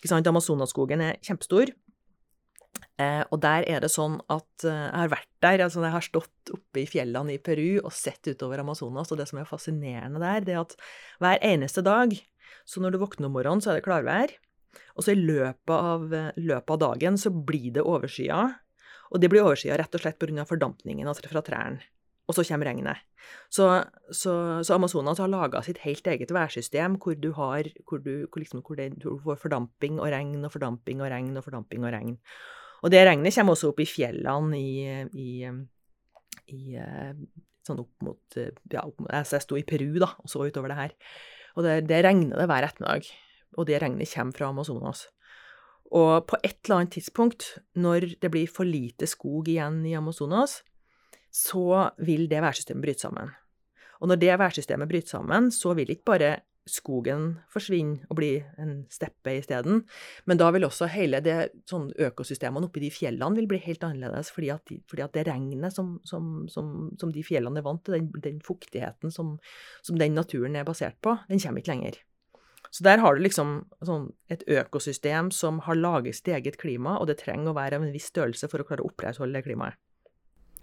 Ikke 0.00 0.10
sant? 0.10 0.26
Amazonasskogen 0.26 1.04
er 1.04 1.20
kjempestor. 1.22 1.70
Eh, 3.00 3.22
og 3.30 3.40
der 3.42 3.66
er 3.68 3.82
det 3.84 3.90
sånn 3.92 4.18
at 4.32 4.66
eh, 4.66 4.84
jeg 4.86 5.00
har 5.00 5.12
vært 5.12 5.30
der, 5.44 5.64
altså 5.64 5.82
jeg 5.84 5.94
har 5.94 6.06
stått 6.06 6.52
oppe 6.54 6.82
i 6.82 6.88
fjellene 6.88 7.34
i 7.34 7.40
Peru 7.42 7.80
og 7.82 7.92
sett 7.96 8.30
utover 8.30 8.62
Amazonas, 8.62 9.12
og 9.12 9.20
det 9.20 9.28
som 9.30 9.40
er 9.40 9.48
fascinerende 9.48 10.22
der, 10.22 10.46
det 10.46 10.56
er 10.56 10.62
at 10.62 10.76
hver 11.22 11.40
eneste 11.46 11.84
dag, 11.84 12.14
så 12.68 12.82
når 12.82 12.94
du 12.94 13.02
våkner 13.02 13.28
om 13.28 13.36
morgenen, 13.36 13.64
så 13.64 13.72
er 13.72 13.80
det 13.80 13.86
klarvær, 13.86 14.34
og 14.96 15.04
så 15.04 15.14
i 15.14 15.20
løpet 15.20 15.72
av, 15.72 16.12
løpet 16.36 16.74
av 16.76 16.82
dagen 16.84 17.18
så 17.20 17.32
blir 17.32 17.72
det 17.76 17.84
overskya, 17.84 18.44
og 19.12 19.20
det 19.20 19.32
blir 19.32 19.44
overskya 19.44 19.76
rett 19.80 19.96
og 19.96 20.04
slett 20.04 20.20
pga. 20.20 20.46
fordampningen 20.48 21.08
altså 21.08 21.28
fra 21.28 21.44
trærne 21.44 21.82
og 22.32 22.36
så 22.36 22.44
kommer 22.46 22.70
regnet. 22.70 23.02
Så, 23.52 23.66
så, 24.14 24.32
så 24.64 24.76
Amazonas 24.76 25.20
har 25.22 25.30
laga 25.30 25.62
sitt 25.62 25.82
helt 25.84 26.06
eget 26.06 26.32
værsystem 26.34 26.96
hvor 27.02 27.16
du 27.18 27.30
har 27.36 27.68
hvor 27.88 28.02
du, 28.02 28.26
hvor 28.26 28.42
liksom, 28.42 28.62
hvor 28.66 28.78
det, 28.78 28.92
du 29.02 29.18
får 29.22 29.40
fordamping 29.44 30.00
og 30.00 30.10
regn 30.14 30.42
og 30.42 30.52
fordamping 30.54 31.02
og 31.02 31.10
regn 31.12 31.36
og 31.36 31.46
fordamping 31.46 31.84
og 31.84 31.94
regn. 31.94 32.16
Og 32.16 32.61
det 32.90 33.04
regnet 33.06 33.34
kommer 33.36 33.54
også 33.54 33.70
opp 33.70 33.82
i 33.82 33.86
fjellene 33.86 34.58
i, 34.58 34.72
i, 35.14 35.30
i 36.50 36.62
sånn 37.62 37.82
opp 37.84 38.02
mot 38.02 38.38
ja, 38.38 38.82
altså 38.82 39.38
Jeg 39.38 39.44
sto 39.44 39.58
i 39.60 39.66
Peru 39.66 40.00
da, 40.02 40.08
og 40.18 40.30
så 40.30 40.42
utover 40.42 40.72
det 40.72 40.80
her. 40.80 40.96
Og 41.54 41.66
det, 41.66 41.76
det 41.86 42.00
regner 42.02 42.40
det 42.40 42.48
hver 42.50 42.66
ettermiddag. 42.66 43.10
Og 43.60 43.68
det 43.68 43.78
regnet 43.82 44.10
kommer 44.16 44.38
fra 44.38 44.48
Amazonas. 44.50 45.04
Og 45.92 46.24
på 46.26 46.38
et 46.40 46.56
eller 46.64 46.80
annet 46.80 46.94
tidspunkt, 46.96 47.50
når 47.76 48.14
det 48.22 48.30
blir 48.32 48.48
for 48.50 48.64
lite 48.64 49.06
skog 49.10 49.50
igjen 49.52 49.82
i 49.86 49.94
Amazonas, 49.98 50.62
så 51.32 51.90
vil 52.00 52.26
det 52.30 52.40
værsystemet 52.44 52.84
bryte 52.84 53.04
sammen. 53.04 53.32
Og 54.00 54.10
når 54.10 54.18
det 54.18 54.38
værsystemet 54.40 54.88
bryter 54.90 55.14
sammen, 55.14 55.50
så 55.54 55.76
vil 55.78 55.92
ikke 55.92 56.08
bare 56.10 56.30
skogen 56.68 57.40
forsvinner 57.50 58.06
og 58.10 58.18
blir 58.20 58.44
en 58.60 58.84
steppe 58.92 59.34
isteden, 59.40 59.82
men 60.30 60.38
da 60.40 60.50
vil 60.54 60.66
også 60.66 60.86
hele 60.92 61.22
det 61.24 61.36
sånn 61.68 61.88
økosystemene 61.98 62.68
oppi 62.68 62.84
de 62.84 62.92
fjellene 62.94 63.40
vil 63.40 63.48
bli 63.50 63.60
helt 63.64 63.82
annerledes, 63.86 64.30
fordi 64.34 64.52
at, 64.54 64.64
de, 64.70 64.78
fordi 64.90 65.04
at 65.06 65.16
det 65.16 65.26
regnet 65.26 65.74
som, 65.74 65.96
som, 66.08 66.46
som, 66.52 66.72
som, 67.00 67.12
de 67.14 67.24
fjellene 67.26 67.60
er 67.60 67.66
vant 67.66 67.82
til, 67.84 67.98
den, 67.98 68.08
den 68.22 68.40
fuktigheten 68.44 69.14
som, 69.14 69.36
den 69.90 70.16
naturen 70.18 70.56
er 70.56 70.68
basert 70.68 71.00
på, 71.02 71.16
den 71.28 71.42
kommer 71.42 71.62
ikke 71.62 71.74
lenger. 71.74 72.00
Så 72.72 72.86
der 72.86 73.02
har 73.02 73.14
du 73.14 73.20
liksom 73.20 73.56
sånn, 73.84 74.06
et 74.32 74.46
økosystem 74.48 75.28
som 75.34 75.58
har 75.66 75.76
laget 75.76 76.16
sitt 76.16 76.30
eget 76.32 76.56
klima, 76.62 76.96
og 76.98 77.10
det 77.10 77.18
trenger 77.20 77.52
å 77.52 77.58
være 77.58 77.76
av 77.76 77.84
en 77.84 77.92
viss 77.92 78.08
størrelse 78.08 78.48
for 78.48 78.62
å 78.62 78.68
klare 78.68 78.84
å 78.84 78.88
opprettholde 78.88 79.36
det 79.36 79.44
klimaet. 79.50 79.76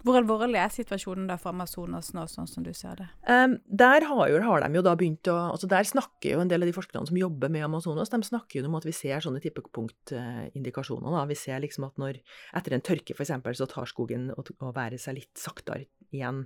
Hvor 0.00 0.16
alvorlig 0.16 0.56
er 0.56 0.70
situasjonen 0.72 1.26
da 1.28 1.36
for 1.40 1.52
Amazonas 1.52 2.10
nå, 2.16 2.24
sånn 2.30 2.48
som 2.48 2.64
du 2.64 2.70
ser 2.76 3.02
det? 3.02 3.08
Um, 3.28 3.58
der 3.68 4.06
har, 4.08 4.22
jo, 4.32 4.40
har, 4.46 4.64
de 4.64 4.78
jo 4.78 4.84
da 4.86 4.94
begynt 4.96 5.28
å 5.28 5.36
altså 5.50 5.68
Der 5.68 5.84
snakker 5.86 6.34
jo 6.34 6.40
en 6.40 6.50
del 6.50 6.64
av 6.64 6.70
de 6.70 6.74
forskerne 6.76 7.10
som 7.10 7.18
jobber 7.20 7.52
med 7.52 7.66
Amazonas, 7.66 8.12
de 8.12 8.20
snakker 8.24 8.60
jo 8.60 8.70
om 8.70 8.78
at 8.78 8.88
vi 8.88 8.94
ser 8.96 9.20
sånne 9.24 9.42
tippepunktindikasjoner. 9.44 11.16
da. 11.18 11.24
Vi 11.28 11.38
ser 11.38 11.60
liksom 11.60 11.88
at 11.90 12.00
når 12.00 12.20
etter 12.56 12.76
en 12.76 12.84
tørke 12.86 13.16
f.eks. 13.16 13.34
så 13.60 13.68
tar 13.70 13.90
skogen 13.90 14.30
og, 14.36 14.52
og 14.58 14.74
været 14.76 15.02
seg 15.02 15.18
litt 15.20 15.34
saktere 15.40 15.90
igjen. 16.10 16.42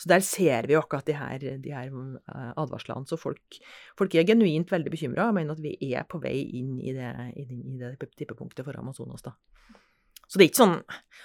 Så 0.00 0.10
der 0.10 0.24
ser 0.26 0.66
vi 0.66 0.74
jo 0.74 0.82
akkurat 0.82 1.06
de 1.06 1.18
her, 1.18 1.44
de 1.62 1.74
her 1.76 1.92
uh, 1.92 2.52
advarslene. 2.60 3.06
Så 3.10 3.20
folk, 3.20 3.60
folk, 3.98 4.16
er 4.16 4.26
genuint 4.28 4.72
veldig 4.72 4.92
bekymra 4.92 5.28
og 5.28 5.36
mener 5.36 5.54
at 5.54 5.62
vi 5.62 5.76
er 5.92 6.08
på 6.08 6.22
vei 6.24 6.38
inn 6.58 6.78
i 6.80 6.96
det, 6.96 7.12
i 7.36 7.46
det 7.80 7.96
tippepunktet 8.16 8.64
for 8.66 8.80
Amazonas, 8.80 9.24
da. 9.26 9.36
Så 10.24 10.38
det 10.40 10.46
er 10.46 10.48
ikke 10.48 10.62
sånn 10.62 10.78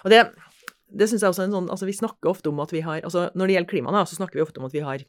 Og 0.03 0.12
det 0.12 0.17
det 0.89 1.08
syns 1.10 1.24
jeg 1.24 1.34
også 1.34 1.43
er 1.43 1.50
en 1.50 1.58
sånn 1.58 1.69
Altså, 1.74 1.88
vi 1.89 1.98
snakker 1.98 2.31
ofte 2.31 2.51
om 2.51 2.60
at 2.63 2.74
vi 2.74 2.81
har 2.86 3.03
Altså, 3.05 3.27
når 3.38 3.50
det 3.50 3.55
gjelder 3.58 3.72
klima, 3.74 4.05
så 4.05 4.17
snakker 4.17 4.39
vi 4.39 4.46
ofte 4.46 4.62
om 4.62 4.67
at 4.69 4.75
vi 4.75 4.86
har 4.86 5.05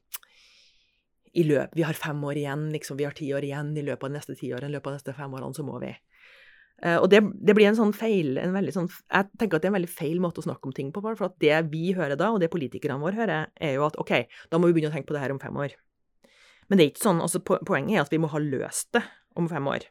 i 1.30 1.44
løp, 1.46 1.76
Vi 1.78 1.86
har 1.86 1.94
fem 1.94 2.24
år 2.26 2.40
igjen, 2.40 2.70
liksom, 2.74 2.98
vi 2.98 3.06
har 3.06 3.14
ti 3.14 3.28
år 3.34 3.44
igjen 3.46 3.76
i 3.78 3.84
løpet 3.86 4.02
av 4.02 4.10
de 4.10 4.18
neste 4.18 4.34
ti 4.34 4.48
årene, 4.50 4.72
i 4.72 4.74
løpet 4.74 4.88
av 4.88 4.96
de 4.96 4.98
neste 4.98 5.14
fem 5.14 5.36
årene, 5.36 5.54
så 5.54 5.62
må 5.62 5.78
vi. 5.78 5.92
Uh, 6.80 6.96
og 6.96 7.06
det, 7.12 7.20
det, 7.38 7.54
blir 7.54 7.68
en 7.68 7.76
sånn 7.76 7.92
feil 7.92 8.38
en 8.40 8.54
veldig 8.56 8.72
sånn, 8.72 8.88
Jeg 8.88 9.28
tenker 9.38 9.58
at 9.58 9.62
det 9.62 9.68
er 9.68 9.74
en 9.74 9.76
veldig 9.76 9.92
feil 9.92 10.16
måte 10.24 10.40
å 10.40 10.46
snakke 10.46 10.66
om 10.66 10.74
ting 10.74 10.90
på, 10.90 11.02
for 11.04 11.28
at 11.28 11.36
det 11.44 11.58
vi 11.70 11.92
hører 11.94 12.16
da, 12.18 12.32
og 12.32 12.40
det 12.42 12.50
politikerne 12.50 12.98
våre 13.02 13.18
hører, 13.20 13.52
er 13.60 13.76
jo 13.76 13.84
at 13.86 13.98
OK, 14.00 14.14
da 14.50 14.58
må 14.58 14.70
vi 14.70 14.78
begynne 14.78 14.90
å 14.90 14.96
tenke 14.96 15.10
på 15.12 15.14
det 15.14 15.22
her 15.22 15.34
om 15.34 15.38
fem 15.42 15.54
år. 15.60 15.76
Men 16.66 16.78
det 16.78 16.86
er 16.86 16.92
ikke 16.92 17.04
sånn, 17.04 17.22
altså 17.22 17.42
poenget 17.44 17.94
er 17.94 18.02
at 18.02 18.14
vi 18.14 18.22
må 18.22 18.30
ha 18.32 18.42
løst 18.42 18.90
det 18.96 19.04
om 19.38 19.46
fem 19.50 19.66
år. 19.70 19.86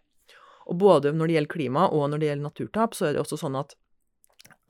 Og 0.69 0.79
både 0.81 1.13
når 1.15 1.29
det 1.29 1.35
gjelder 1.37 1.53
klima 1.53 1.87
og 1.87 2.09
når 2.09 2.21
det 2.21 2.29
gjelder 2.29 2.47
naturtap, 2.49 2.97
så 2.97 3.07
er 3.07 3.15
det 3.15 3.23
også 3.23 3.39
sånn 3.41 3.57
at 3.59 3.77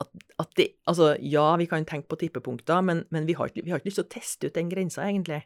at, 0.00 0.10
at 0.40 0.52
det, 0.58 0.66
altså, 0.88 1.12
ja, 1.20 1.46
vi 1.60 1.68
kan 1.70 1.86
tenke 1.88 2.08
på 2.10 2.18
tippepunkter, 2.20 2.82
men, 2.86 3.04
men 3.14 3.26
vi, 3.28 3.36
har, 3.38 3.52
vi, 3.54 3.68
har, 3.70 3.80
ikke 3.80 3.90
lyst 3.90 4.00
til 4.00 4.08
å 4.08 4.12
teste 4.14 4.50
ut 4.50 4.56
den 4.56 4.70
grensa, 4.72 5.04
egentlig. 5.06 5.42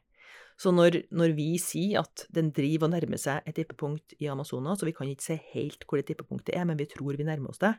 Så 0.60 0.70
når, 0.70 1.00
når, 1.10 1.34
vi 1.34 1.48
sier 1.58 2.04
at 2.04 2.26
den 2.34 2.52
driver 2.54 2.86
og 2.86 2.94
nærmer 2.94 3.18
seg 3.18 3.46
et 3.48 3.56
tippepunkt 3.58 4.14
i 4.22 4.28
Amazonas, 4.30 4.82
og 4.82 4.90
vi 4.90 4.94
kan 4.94 5.10
ikke 5.10 5.26
se 5.26 5.38
helt 5.54 5.82
hvor 5.88 5.98
det 5.98 6.06
tippepunktet 6.12 6.54
er, 6.54 6.66
men 6.68 6.78
vi 6.78 6.86
tror 6.90 7.18
vi 7.18 7.26
nærmer 7.26 7.50
oss 7.50 7.62
det, 7.62 7.74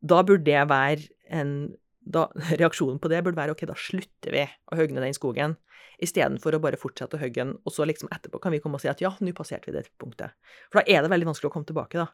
da 0.00 0.22
burde 0.24 0.46
det 0.46 0.62
være 0.70 1.10
en 1.36 1.54
da, 2.00 2.28
Reaksjonen 2.60 3.00
på 3.02 3.10
det 3.12 3.24
burde 3.26 3.36
være 3.36 3.52
ok, 3.56 3.66
da 3.68 3.76
slutter 3.76 4.32
vi 4.34 4.46
å 4.46 4.78
høgne 4.78 5.02
den 5.02 5.16
skogen, 5.16 5.58
istedenfor 6.00 6.56
å 6.56 6.62
bare 6.62 6.78
fortsette 6.80 7.18
å 7.18 7.20
hogge 7.20 7.42
den, 7.42 7.56
og 7.66 7.74
så 7.74 7.84
liksom 7.84 8.08
etterpå 8.14 8.40
kan 8.40 8.54
vi 8.54 8.62
komme 8.62 8.78
og 8.78 8.84
si 8.84 8.88
at 8.88 9.02
ja, 9.04 9.10
nå 9.20 9.34
passerte 9.36 9.68
vi 9.68 9.76
det 9.76 9.84
tippepunktet. 9.88 10.32
For 10.70 10.80
da 10.80 10.86
er 10.88 11.04
det 11.04 11.12
veldig 11.12 11.28
vanskelig 11.28 11.50
å 11.50 11.54
komme 11.58 11.68
tilbake, 11.68 12.00
da. 12.00 12.08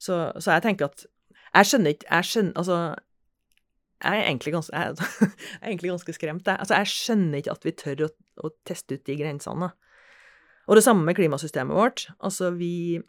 Så, 0.00 0.16
så 0.40 0.54
jeg 0.54 0.64
tenker 0.64 0.88
at 0.88 1.04
jeg 1.54 1.66
skjønner 1.66 1.94
ikke 1.94 2.06
Jeg 2.10 2.28
skjønner 2.30 2.58
Altså, 2.60 2.78
jeg 4.00 4.20
er 4.24 4.52
ganske, 4.54 4.76
jeg, 4.76 4.96
jeg 5.20 5.60
er 5.60 5.68
egentlig 5.68 5.90
ganske 5.90 6.12
skremt, 6.16 6.46
jeg. 6.46 6.56
Altså, 6.56 6.74
jeg 6.78 6.86
skjønner 6.88 7.42
ikke 7.42 7.52
at 7.52 7.66
vi 7.66 7.72
tør 7.76 8.04
å, 8.06 8.08
å 8.46 8.50
teste 8.64 8.96
ut 8.96 9.04
de 9.04 9.16
grensene. 9.20 9.68
Og 10.70 10.78
det 10.78 10.84
samme 10.86 11.04
med 11.04 11.18
klimasystemet 11.18 11.76
vårt. 11.76 12.06
Altså, 12.24 12.48
vi, 12.56 13.00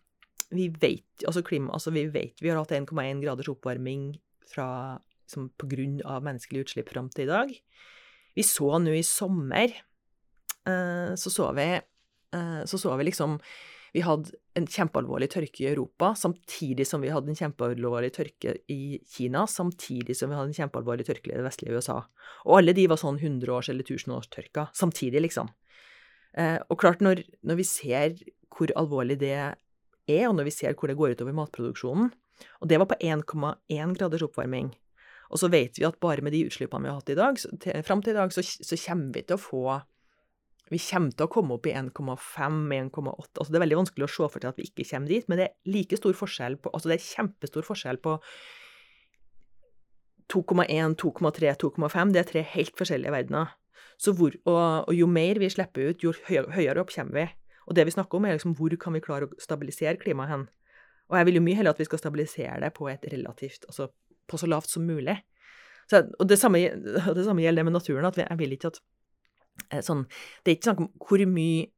vi 0.51 0.67
vet 0.81 1.25
altså, 1.27 1.43
klima, 1.47 1.71
altså, 1.77 1.93
vi 1.95 2.07
vet 2.11 2.43
vi 2.43 2.51
har 2.51 2.59
hatt 2.59 2.73
1,1 2.75 3.23
graders 3.23 3.51
oppvarming 3.53 4.09
fra, 4.51 4.67
liksom, 5.23 5.51
på 5.61 5.69
grunn 5.71 5.99
av 6.03 6.25
menneskelige 6.27 6.67
utslipp 6.67 6.91
fram 6.91 7.07
til 7.13 7.29
i 7.29 7.31
dag. 7.31 7.55
Vi 8.35 8.47
så 8.47 8.73
nå 8.79 8.95
i 8.95 9.05
sommer 9.05 9.71
eh, 9.71 11.13
så 11.19 11.31
så 11.31 11.49
vi 11.55 11.67
eh, 11.75 12.61
Så 12.65 12.79
så 12.79 12.95
vi 12.95 13.09
liksom 13.09 13.39
Vi 13.91 14.03
hadde 14.05 14.31
en 14.55 14.67
kjempealvorlig 14.67 15.29
tørke 15.31 15.63
i 15.63 15.69
Europa, 15.71 16.13
samtidig 16.15 16.85
som 16.87 17.03
vi 17.03 17.11
hadde 17.11 17.31
en 17.31 17.39
kjempealvorlig 17.39 18.11
tørke 18.15 18.55
i 18.71 18.99
Kina, 19.15 19.45
samtidig 19.47 20.15
som 20.17 20.31
vi 20.31 20.37
hadde 20.37 20.51
en 20.51 20.59
kjempealvorlig 20.59 21.07
tørke 21.07 21.31
i 21.31 21.37
det 21.37 21.45
vestlige 21.45 21.79
USA. 21.79 21.97
Og 22.45 22.59
alle 22.59 22.75
de 22.75 22.87
var 22.91 22.99
sånn 22.99 23.19
100-års- 23.19 23.71
eller 23.71 23.87
1000-årstørka 23.87 24.69
samtidig, 24.77 25.23
liksom. 25.27 25.51
Eh, 26.39 26.59
og 26.71 26.79
klart, 26.79 27.03
når, 27.03 27.23
når 27.43 27.59
vi 27.59 27.67
ser 27.67 28.15
hvor 28.51 28.71
alvorlig 28.79 29.19
det 29.19 29.35
er, 29.35 30.27
og 30.27 30.35
når 30.37 30.47
vi 30.47 30.55
ser 30.55 30.75
hvor 30.75 30.91
det 30.91 30.97
går 30.99 31.15
utover 31.15 31.35
matproduksjonen 31.35 32.09
Og 32.59 32.67
det 32.67 32.79
var 32.81 32.87
på 32.89 32.97
1,1 32.99 33.93
graders 33.95 34.23
oppvarming. 34.25 34.71
Og 35.31 35.39
så 35.39 35.47
vet 35.51 35.77
vi 35.79 35.85
at 35.87 35.99
bare 36.03 36.23
med 36.25 36.33
de 36.35 36.43
utslippene 36.47 36.87
vi 36.87 36.91
har 36.91 36.99
hatt 36.99 37.11
i 37.13 37.17
dag, 37.19 37.37
til, 37.37 37.83
fram 37.87 38.01
til 38.03 38.15
i 38.15 38.17
dag, 38.17 38.33
så, 38.33 38.43
så, 38.43 38.79
kommer 38.81 39.13
vi 39.15 39.23
til 39.23 39.37
å 39.37 39.41
få 39.41 39.63
Vi 40.71 40.79
kommer 40.79 41.11
til 41.11 41.27
å 41.27 41.31
komme 41.31 41.57
opp 41.57 41.67
i 41.67 41.75
1,5-1,8 41.75 43.11
Altså 43.11 43.51
det 43.51 43.57
er 43.59 43.63
veldig 43.65 43.79
vanskelig 43.81 44.07
å 44.07 44.11
se 44.11 44.27
for 44.31 44.39
seg 44.39 44.53
at 44.53 44.61
vi 44.61 44.67
ikke 44.69 44.87
kommer 44.87 45.11
dit, 45.11 45.27
men 45.27 45.41
det 45.41 45.47
er 45.49 45.73
like 45.73 45.99
stor 45.99 46.15
forskjell 46.15 46.55
på 46.63 46.71
Altså 46.71 46.91
det 46.91 46.97
er 46.97 47.07
kjempestor 47.09 47.67
forskjell 47.67 47.99
på 48.03 48.15
2,1, 50.31 50.95
2,3, 50.95 51.55
2,5. 51.59 52.13
Det 52.15 52.21
er 52.21 52.29
tre 52.29 52.43
helt 52.53 52.77
forskjellige 52.79 53.11
verdener. 53.11 53.51
Hvor, 54.01 54.33
og, 54.47 54.61
og, 54.87 54.93
jo 54.95 55.07
mer 55.11 55.41
vi 55.41 55.49
slipper 55.51 55.91
ut, 55.91 56.05
jo 56.05 56.13
høyere 56.29 56.81
opp 56.81 56.93
kommer 56.93 57.19
vi. 57.19 57.25
Og 57.67 57.75
det 57.77 57.85
vi 57.85 57.93
snakker 57.93 58.17
om, 58.17 58.25
er 58.25 58.37
liksom 58.37 58.55
hvor 58.57 58.73
kan 58.81 58.95
vi 58.95 59.03
klare 59.03 59.27
å 59.27 59.41
stabilisere 59.41 59.99
klimaet 60.01 60.31
hen. 60.31 60.45
Og 61.11 61.19
jeg 61.19 61.27
vil 61.27 61.37
jo 61.37 61.43
mye 61.43 61.59
heller 61.59 61.75
at 61.75 61.81
vi 61.81 61.89
skal 61.89 61.99
stabilisere 61.99 62.61
det 62.63 62.71
på 62.77 62.87
et 62.87 63.03
relativt 63.11 63.67
Altså 63.67 63.89
på 64.31 64.39
så 64.39 64.47
lavt 64.47 64.71
som 64.71 64.85
mulig. 64.87 65.17
Så, 65.91 66.05
og 66.19 66.27
det 66.29 66.37
samme, 66.39 66.61
det 66.71 67.25
samme, 67.25 67.43
gjelder 67.43 67.61
det 67.61 67.67
med 67.67 67.75
naturen, 67.75 68.07
at 68.07 68.17
jeg 68.21 68.39
vil 68.39 68.55
ikke 68.55 68.71
at 68.71 68.79
sånn 69.85 70.05
Det 70.43 70.51
er 70.51 70.57
ikke 70.57 70.69
snakk 70.69 70.83
om 70.83 70.91
hvor 70.99 71.23
mye 71.29 71.69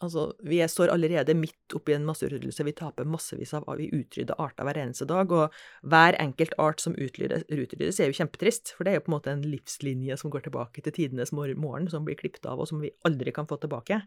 Altså, 0.00 0.30
vi 0.48 0.56
står 0.64 0.88
allerede 0.94 1.34
midt 1.36 1.74
oppi 1.76 1.92
en 1.92 2.06
masseutryddelse. 2.08 2.64
Vi 2.64 2.72
taper 2.72 3.04
massevis 3.04 3.52
av 3.52 3.66
Vi 3.76 3.90
utrydder 3.92 4.38
arter 4.40 4.64
hver 4.64 4.78
eneste 4.80 5.04
dag. 5.04 5.28
Og 5.28 5.52
hver 5.84 6.16
enkelt 6.16 6.54
art 6.56 6.80
som 6.80 6.94
utryddes, 6.96 8.00
er 8.00 8.08
jo 8.08 8.16
kjempetrist. 8.16 8.72
For 8.76 8.84
det 8.84 8.94
er 8.94 8.96
jo 8.96 9.04
på 9.04 9.12
en 9.12 9.16
måte 9.18 9.34
en 9.34 9.44
livslinje 9.44 10.16
som 10.16 10.32
går 10.32 10.46
tilbake 10.46 10.80
til 10.80 10.96
tidenes 10.96 11.34
morgen, 11.36 11.90
som 11.92 12.08
blir 12.08 12.16
klippet 12.16 12.48
av, 12.48 12.56
og 12.56 12.70
som 12.70 12.80
vi 12.80 12.94
aldri 13.04 13.34
kan 13.36 13.48
få 13.50 13.60
tilbake. 13.60 14.00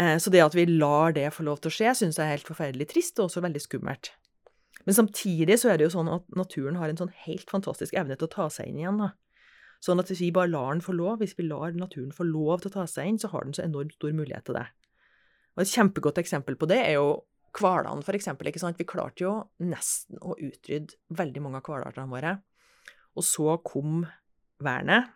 Eh, 0.00 0.16
så 0.16 0.32
det 0.32 0.40
at 0.40 0.56
vi 0.56 0.64
lar 0.72 1.12
det 1.12 1.28
få 1.36 1.44
lov 1.44 1.60
til 1.60 1.68
å 1.68 1.76
skje, 1.76 1.92
syns 2.00 2.16
jeg 2.16 2.24
er 2.24 2.38
helt 2.38 2.48
forferdelig 2.48 2.88
trist, 2.94 3.20
og 3.20 3.28
også 3.28 3.44
veldig 3.44 3.60
skummelt. 3.60 4.14
Men 4.88 4.96
samtidig 4.96 5.60
så 5.60 5.72
er 5.72 5.76
det 5.76 5.90
jo 5.90 5.94
sånn 5.98 6.08
at 6.12 6.24
naturen 6.32 6.80
har 6.80 6.88
en 6.88 7.00
sånn 7.00 7.12
helt 7.26 7.50
fantastisk 7.52 7.92
evne 7.92 8.16
til 8.16 8.28
å 8.28 8.34
ta 8.38 8.48
seg 8.52 8.72
inn 8.72 8.80
igjen. 8.80 9.04
da. 9.04 9.12
Sånn 9.84 10.00
at 10.00 10.10
hvis 10.10 10.22
vi 10.24 10.32
bare 10.34 10.50
lar 10.50 10.72
den 10.72 10.84
få 10.84 10.94
lov, 10.96 11.20
hvis 11.20 11.36
vi 11.38 11.46
lar 11.46 11.76
naturen 11.76 12.14
få 12.14 12.26
lov 12.28 12.62
til 12.62 12.72
å 12.72 12.76
ta 12.78 12.86
seg 12.90 13.10
inn, 13.10 13.20
så 13.22 13.30
har 13.32 13.46
den 13.46 13.56
så 13.56 13.64
enormt 13.64 13.96
stor 13.98 14.14
mulighet 14.16 14.48
til 14.48 14.58
det. 14.58 14.66
Og 15.56 15.64
Et 15.64 15.72
kjempegodt 15.72 16.20
eksempel 16.20 16.56
på 16.60 16.68
det 16.68 16.80
er 16.82 16.96
jo 16.98 17.08
hvalene, 17.56 18.20
sant? 18.60 18.78
Vi 18.78 18.88
klarte 18.88 19.24
jo 19.24 19.34
nesten 19.64 20.20
å 20.20 20.36
utrydde 20.36 20.98
veldig 21.16 21.42
mange 21.44 21.60
av 21.60 21.68
hvalartene 21.68 22.12
våre. 22.12 22.34
Og 23.16 23.24
så 23.24 23.56
kom 23.64 24.04
vernet. 24.60 25.12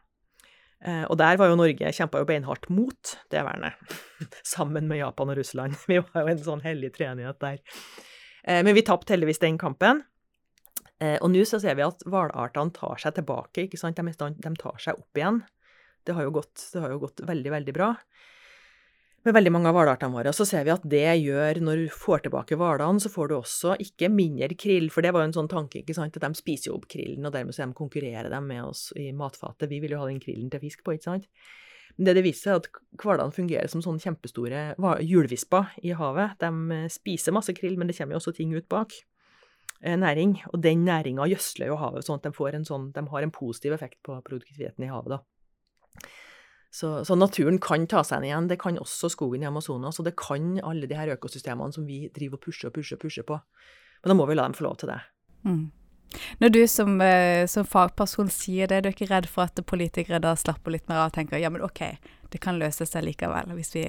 Eh, 0.81 1.05
og 1.05 1.19
der 1.21 1.37
var 1.37 1.50
jo 1.50 1.59
Norge 1.61 1.93
kjempa 1.93 2.23
jo 2.23 2.29
beinhardt 2.29 2.71
mot 2.73 3.17
det 3.33 3.43
vernet, 3.45 3.76
sammen 4.55 4.88
med 4.88 5.02
Japan 5.02 5.33
og 5.33 5.37
Russland. 5.37 5.76
Vi 5.90 6.00
var 6.00 6.25
jo 6.25 6.33
en 6.33 6.47
sånn 6.47 6.64
hellig 6.64 6.95
treenighet 6.97 7.40
der. 7.43 7.61
Eh, 8.45 8.62
men 8.64 8.73
vi 8.73 8.85
tapte 8.87 9.12
heldigvis 9.12 9.43
den 9.43 9.59
kampen. 9.61 10.00
Eh, 11.00 11.16
og 11.21 11.33
nå 11.33 11.45
så 11.49 11.61
ser 11.62 11.78
vi 11.78 11.87
at 11.87 12.04
hvalartene 12.07 12.75
tar 12.76 13.00
seg 13.00 13.16
tilbake. 13.16 13.66
ikke 13.66 13.80
sant? 13.80 13.97
De, 13.97 14.33
de, 14.37 14.54
tar 14.61 14.83
seg 14.83 15.00
opp 15.00 15.21
igjen. 15.21 15.42
Det 16.04 16.16
har 16.16 16.28
gått, 16.33 16.71
har 16.76 16.92
jo 16.92 17.00
gått 17.02 17.25
veldig, 17.28 17.57
veldig 17.59 17.77
bra 17.77 17.94
med 19.27 19.35
veldig 19.37 19.53
mange 19.53 19.68
av 19.68 19.77
hvalartene 19.77 20.14
våre. 20.14 20.33
Så 20.33 20.46
ser 20.48 20.64
vi 20.64 20.72
at 20.72 20.85
det 20.88 21.05
gjør, 21.20 21.61
når 21.64 21.83
du 21.83 21.88
får 21.92 22.25
tilbake 22.25 22.57
hvalene, 22.61 23.03
så 23.03 23.11
får 23.12 23.29
du 23.29 23.35
også 23.37 23.77
ikke 23.85 24.09
mindre 24.12 24.57
krill. 24.59 24.88
For 24.92 25.05
det 25.05 25.12
var 25.14 25.25
jo 25.25 25.31
en 25.31 25.37
sånn 25.37 25.51
tanke, 25.51 25.83
ikke 25.83 25.96
sant, 25.96 26.16
at 26.16 26.25
de 26.25 26.38
spiser 26.38 26.70
jo 26.70 26.79
opp 26.79 26.88
krillen, 26.90 27.27
og 27.29 27.35
dermed 27.35 27.57
så 27.57 27.66
de 27.66 27.77
konkurrerer 27.77 28.31
de 28.33 28.40
med 28.44 28.64
oss 28.64 28.88
i 28.96 29.11
matfatet. 29.16 29.68
Vi 29.70 29.83
vil 29.85 29.96
jo 29.96 30.01
ha 30.01 30.09
den 30.09 30.22
krillen 30.22 30.48
til 30.53 30.64
fisk 30.64 30.85
på, 30.87 30.96
ikke 30.96 31.11
sant. 31.11 31.29
Men 31.98 32.09
det 32.09 32.16
det 32.16 32.25
viser 32.25 32.55
seg, 32.55 32.64
at 32.64 33.03
hvalene 33.03 33.37
fungerer 33.37 33.68
som 33.68 33.83
sånne 33.85 34.01
kjempestore 34.01 34.64
hjulvisper 35.05 35.75
i 35.85 35.92
havet. 35.96 36.38
De 36.40 36.77
eh, 36.79 36.88
spiser 36.92 37.37
masse 37.37 37.53
krill, 37.57 37.77
men 37.77 37.90
det 37.90 37.98
kommer 37.98 38.16
jo 38.16 38.22
også 38.22 38.37
ting 38.38 38.55
ut 38.57 38.68
bak. 38.72 38.94
Eh, 39.83 39.97
næring. 39.97 40.37
Og 40.53 40.62
den 40.62 40.85
næringa 40.85 41.27
gjødsler 41.33 41.73
jo 41.73 41.79
havet, 41.81 42.05
sånn 42.05 42.21
at 42.21 42.27
de, 42.29 42.33
en 42.53 42.66
sånn, 42.69 42.90
de 42.93 43.05
har 43.09 43.25
en 43.25 43.33
positiv 43.33 43.73
effekt 43.73 44.01
på 44.05 44.19
produktiviteten 44.27 44.85
i 44.85 44.90
havet. 44.93 45.16
da. 45.16 46.11
Så, 46.71 47.05
så, 47.05 47.16
naturen 47.19 47.59
kan 47.59 47.87
ta 47.90 48.05
seg 48.07 48.23
igjen. 48.25 48.49
Det 48.49 48.61
kan 48.61 48.79
også 48.79 49.11
skogen 49.11 49.43
i 49.43 49.49
Amazonas, 49.49 49.99
og 49.99 50.07
det 50.07 50.14
kan 50.21 50.61
alle 50.62 50.87
de 50.87 50.99
her 50.99 51.16
økosystemene 51.16 51.75
som 51.75 51.87
vi 51.88 52.09
driver 52.14 52.38
og 52.38 52.45
pusher 52.45 52.69
og 52.69 52.77
pusher 52.77 53.01
pusher 53.01 53.27
på. 53.27 53.40
Men 54.03 54.12
da 54.12 54.16
må 54.16 54.29
vi 54.29 54.37
la 54.37 54.47
dem 54.47 54.55
få 54.55 54.69
lov 54.69 54.77
til 54.81 54.93
det. 54.93 55.01
Mm. 55.49 55.71
Når 56.43 56.53
du 56.53 56.61
som, 56.66 57.01
eh, 57.01 57.47
som, 57.47 57.64
fagperson 57.64 58.31
sier 58.31 58.69
det, 58.69 58.77
er 58.77 58.83
du 58.83 58.90
ikke 58.90 59.11
redd 59.11 59.29
for 59.31 59.49
at 59.49 59.66
politikere 59.66 60.21
da 60.23 60.35
slapper 60.37 60.75
litt 60.75 60.88
mer 60.90 61.05
av 61.05 61.11
og 61.11 61.16
tenker 61.16 61.38
ja, 61.38 61.51
men 61.51 61.62
OK, 61.62 61.83
det 62.31 62.40
kan 62.43 62.59
løse 62.59 62.87
seg 62.87 63.07
likevel 63.07 63.55
hvis 63.55 63.75
vi, 63.77 63.85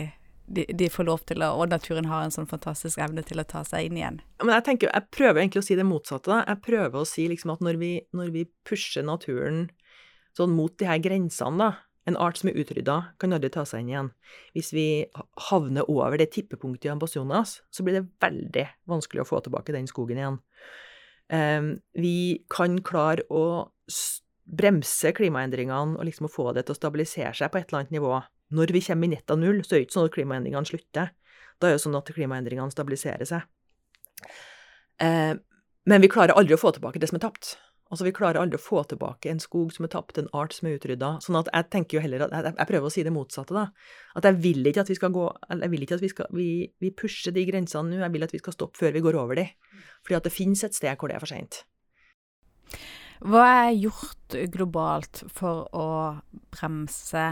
de, 0.55 0.65
de, 0.77 0.89
får 0.91 1.07
lov 1.07 1.21
til 1.29 1.43
å 1.45 1.51
Og 1.61 1.71
naturen 1.71 2.09
har 2.11 2.25
en 2.25 2.33
sånn 2.33 2.49
fantastisk 2.49 2.99
evne 3.01 3.23
til 3.27 3.39
å 3.41 3.47
ta 3.47 3.63
seg 3.67 3.87
inn 3.87 3.99
igjen. 3.99 4.19
Men 4.43 4.55
jeg 4.57 4.67
tenker, 4.67 4.91
jeg 4.91 5.13
prøver 5.15 5.43
egentlig 5.43 5.63
å 5.63 5.67
si 5.69 5.77
det 5.79 5.87
motsatte. 5.87 6.31
Da. 6.31 6.41
Jeg 6.47 6.63
prøver 6.67 7.01
å 7.01 7.07
si 7.07 7.27
liksom 7.31 7.55
at 7.55 7.63
når 7.63 7.79
vi, 7.81 7.93
når 8.17 8.33
vi 8.35 8.49
pusher 8.67 9.05
naturen 9.07 9.69
sånn 10.37 10.53
mot 10.55 10.75
de 10.79 10.87
her 10.87 11.01
grensene, 11.03 11.59
da 11.59 11.71
en 12.09 12.17
art 12.17 12.39
som 12.39 12.49
er 12.49 12.57
utrydda, 12.61 12.97
kan 13.21 13.35
aldri 13.35 13.51
ta 13.53 13.63
seg 13.67 13.83
inn 13.83 13.91
igjen. 13.91 14.09
Hvis 14.57 14.71
vi 14.73 14.85
havner 15.49 15.89
over 15.91 16.17
det 16.19 16.31
tippepunktet 16.33 16.89
i 16.89 16.93
Amazonas, 16.95 17.59
så 17.69 17.85
blir 17.85 17.99
det 17.99 18.07
veldig 18.23 18.65
vanskelig 18.89 19.23
å 19.23 19.29
få 19.29 19.41
tilbake 19.45 19.75
den 19.75 19.89
skogen 19.89 20.21
igjen. 20.21 20.39
Um, 21.31 21.69
vi 21.93 22.43
kan 22.51 22.79
klare 22.83 23.23
å 23.29 23.69
bremse 24.51 25.13
klimaendringene 25.15 25.99
og 25.99 26.07
liksom 26.07 26.27
å 26.27 26.33
få 26.33 26.49
det 26.57 26.65
til 26.65 26.75
å 26.75 26.79
stabilisere 26.79 27.35
seg 27.37 27.53
på 27.53 27.61
et 27.61 27.69
eller 27.69 27.83
annet 27.83 27.95
nivå. 27.95 28.17
Når 28.51 28.73
vi 28.75 28.83
kommer 28.85 29.07
i 29.07 29.15
nett 29.15 29.31
av 29.31 29.39
null, 29.39 29.63
så 29.63 29.75
er 29.75 29.81
det 29.81 29.87
ikke 29.87 29.97
sånn 29.97 30.09
at 30.09 30.15
klimaendringene 30.15 30.67
slutter. 30.67 31.11
Da 31.61 31.69
er 31.69 31.77
det 31.77 31.83
sånn 31.83 31.97
at 31.97 32.11
klimaendringene 32.11 32.73
stabiliserer 32.73 33.27
seg. 33.29 33.47
Eh, 35.01 35.33
men 35.89 36.03
vi 36.03 36.09
klarer 36.11 36.37
aldri 36.37 36.55
å 36.57 36.61
få 36.61 36.73
tilbake 36.75 37.01
det 37.01 37.09
som 37.09 37.17
er 37.17 37.25
tapt. 37.25 37.55
Altså, 37.91 38.05
Vi 38.07 38.13
klarer 38.15 38.39
aldri 38.39 38.55
å 38.55 38.63
få 38.63 38.85
tilbake 38.87 39.27
en 39.27 39.41
skog 39.43 39.73
som 39.75 39.83
er 39.83 39.91
tapt, 39.91 40.17
en 40.17 40.29
art 40.37 40.53
som 40.55 40.69
er 40.69 40.77
utrydda. 40.77 41.17
Sånn 41.25 41.35
at 41.35 41.49
jeg 41.51 41.67
tenker 41.73 41.97
jo 41.97 42.03
heller 42.05 42.23
at 42.23 42.31
jeg, 42.31 42.53
jeg, 42.55 42.67
prøver 42.69 42.87
å 42.87 42.93
si 42.93 43.03
det 43.03 43.11
motsatte, 43.11 43.55
da. 43.57 43.65
At 44.15 44.27
jeg 44.29 44.37
vil 44.45 44.69
ikke 44.71 44.85
at 44.85 44.91
vi 44.91 44.95
skal 44.95 45.11
gå 45.11 45.25
Jeg 45.49 45.71
vil 45.73 45.83
ikke 45.83 45.97
at 45.97 46.05
vi 46.05 46.11
skal 46.13 46.31
vi, 46.31 46.47
vi 46.79 46.93
pusher 46.95 47.35
de 47.35 47.43
grensene 47.49 47.91
nå. 47.91 47.99
Jeg 47.99 48.15
vil 48.15 48.23
at 48.23 48.31
vi 48.31 48.39
skal 48.39 48.55
stoppe 48.55 48.79
før 48.79 48.95
vi 48.95 49.03
går 49.03 49.19
over 49.19 49.41
de. 49.41 49.49
Fordi 50.05 50.19
at 50.21 50.29
det 50.29 50.31
finnes 50.31 50.63
et 50.63 50.77
sted 50.77 50.95
hvor 50.95 51.11
det 51.11 51.19
er 51.19 51.23
for 51.25 51.33
seint. 51.33 51.65
Hva 53.21 53.43
er 53.67 53.75
gjort 53.75 54.39
globalt 54.55 55.25
for 55.29 55.67
å 55.75 55.89
bremse 56.55 57.25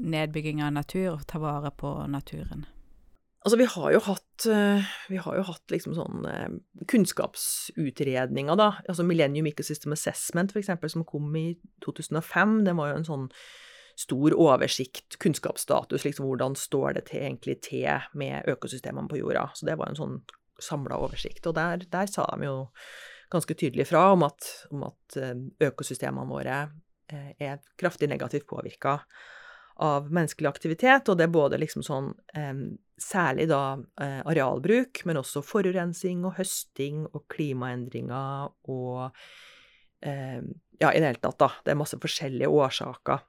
nedbygging 0.00 0.62
av 0.64 0.74
natur 0.74 1.14
og 1.14 1.26
ta 1.30 1.40
vare 1.42 1.70
på 1.76 1.94
naturen? 2.10 2.66
Altså, 3.40 3.56
vi 3.56 3.64
har 3.72 3.92
jo 3.94 4.00
hatt, 4.04 4.46
eh, 4.52 4.88
har 5.24 5.36
jo 5.38 5.42
hatt 5.48 5.72
liksom 5.72 5.94
sånn 5.96 6.26
eh, 6.28 6.50
kunnskapsutredninger, 6.92 8.56
da. 8.60 8.74
Altså 8.84 9.06
Millennium 9.06 9.48
Ecosystem 9.48 9.94
Assessment, 9.96 10.52
for 10.52 10.92
som 10.92 11.06
kom 11.08 11.32
i 11.36 11.56
2005. 11.80 12.64
Det 12.66 12.76
var 12.76 12.90
jo 12.90 12.98
en 12.98 13.08
sånn 13.08 13.30
stor 13.96 14.36
oversikt, 14.36 15.16
kunnskapsstatus, 15.20 16.04
liksom 16.04 16.28
hvordan 16.28 16.56
står 16.56 16.98
det 16.98 17.06
til, 17.08 17.24
egentlig 17.24 17.56
til 17.64 18.04
med 18.12 18.44
økosystemene 18.48 19.08
på 19.08 19.22
jorda. 19.22 19.48
Så 19.56 19.64
det 19.68 19.78
var 19.80 19.88
en 19.88 19.96
sånn 19.96 20.20
samla 20.60 21.00
oversikt. 21.00 21.48
Og 21.48 21.56
der, 21.56 21.88
der, 21.88 22.12
sa 22.12 22.28
de 22.36 22.44
jo 22.44 22.68
ganske 23.32 23.56
tydelig 23.56 23.88
fra 23.88 24.10
om 24.12 24.28
at, 24.28 24.52
om 24.68 24.84
at 24.84 25.16
eh, 25.16 25.36
økosystemene 25.64 26.28
våre 26.28 26.62
er 27.10 27.56
kraftig 27.80 28.06
negativt 28.06 28.46
påvirka 28.46 29.00
av 29.80 30.10
menneskelig 30.12 30.48
aktivitet, 30.50 31.08
og 31.08 31.18
det 31.18 31.26
er 31.26 31.34
både 31.34 31.60
liksom 31.62 31.86
sånn 31.86 32.14
eh, 32.36 32.54
Særlig 33.00 33.46
da 33.48 33.78
eh, 33.96 34.18
arealbruk, 34.28 34.98
men 35.08 35.16
også 35.16 35.40
forurensing 35.40 36.26
og 36.28 36.34
høsting 36.36 37.06
og 37.06 37.22
klimaendringer 37.32 38.50
og 38.68 39.06
eh, 40.04 40.42
Ja, 40.80 40.90
i 40.92 41.00
det 41.00 41.06
hele 41.06 41.22
tatt, 41.22 41.38
da. 41.40 41.48
Det 41.64 41.72
er 41.72 41.78
masse 41.80 41.96
forskjellige 42.00 42.52
årsaker 42.52 43.22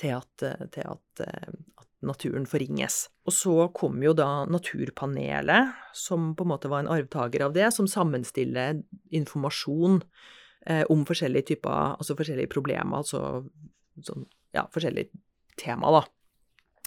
til 0.00 0.12
at, 0.18 0.44
til 0.72 0.84
at, 0.84 1.24
at 1.24 1.96
naturen 2.04 2.46
forringes. 2.48 3.08
Og 3.24 3.34
så 3.36 3.56
kom 3.76 4.02
jo 4.04 4.12
da 4.16 4.44
Naturpanelet, 4.50 5.74
som 5.96 6.32
på 6.36 6.44
en 6.44 6.52
måte 6.52 6.70
var 6.72 6.84
en 6.84 6.92
arvtaker 6.92 7.44
av 7.46 7.56
det, 7.56 7.70
som 7.74 7.88
sammenstiller 7.90 8.82
informasjon 9.14 10.00
eh, 10.66 10.84
om 10.92 11.04
forskjellige 11.08 11.54
typer, 11.54 11.96
altså 11.98 12.16
forskjellige 12.18 12.52
problemer, 12.52 13.00
altså 13.00 13.44
sånn, 14.04 14.26
ja, 14.54 14.66
forskjellige 14.74 15.12
tema, 15.60 15.90
da. 15.94 16.04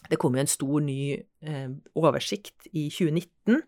Det 0.10 0.20
kom 0.22 0.36
jo 0.36 0.44
en 0.44 0.50
stor 0.50 0.84
ny 0.84 1.00
eh, 1.18 1.72
oversikt 2.00 2.70
i 2.72 2.88
2019. 2.94 3.64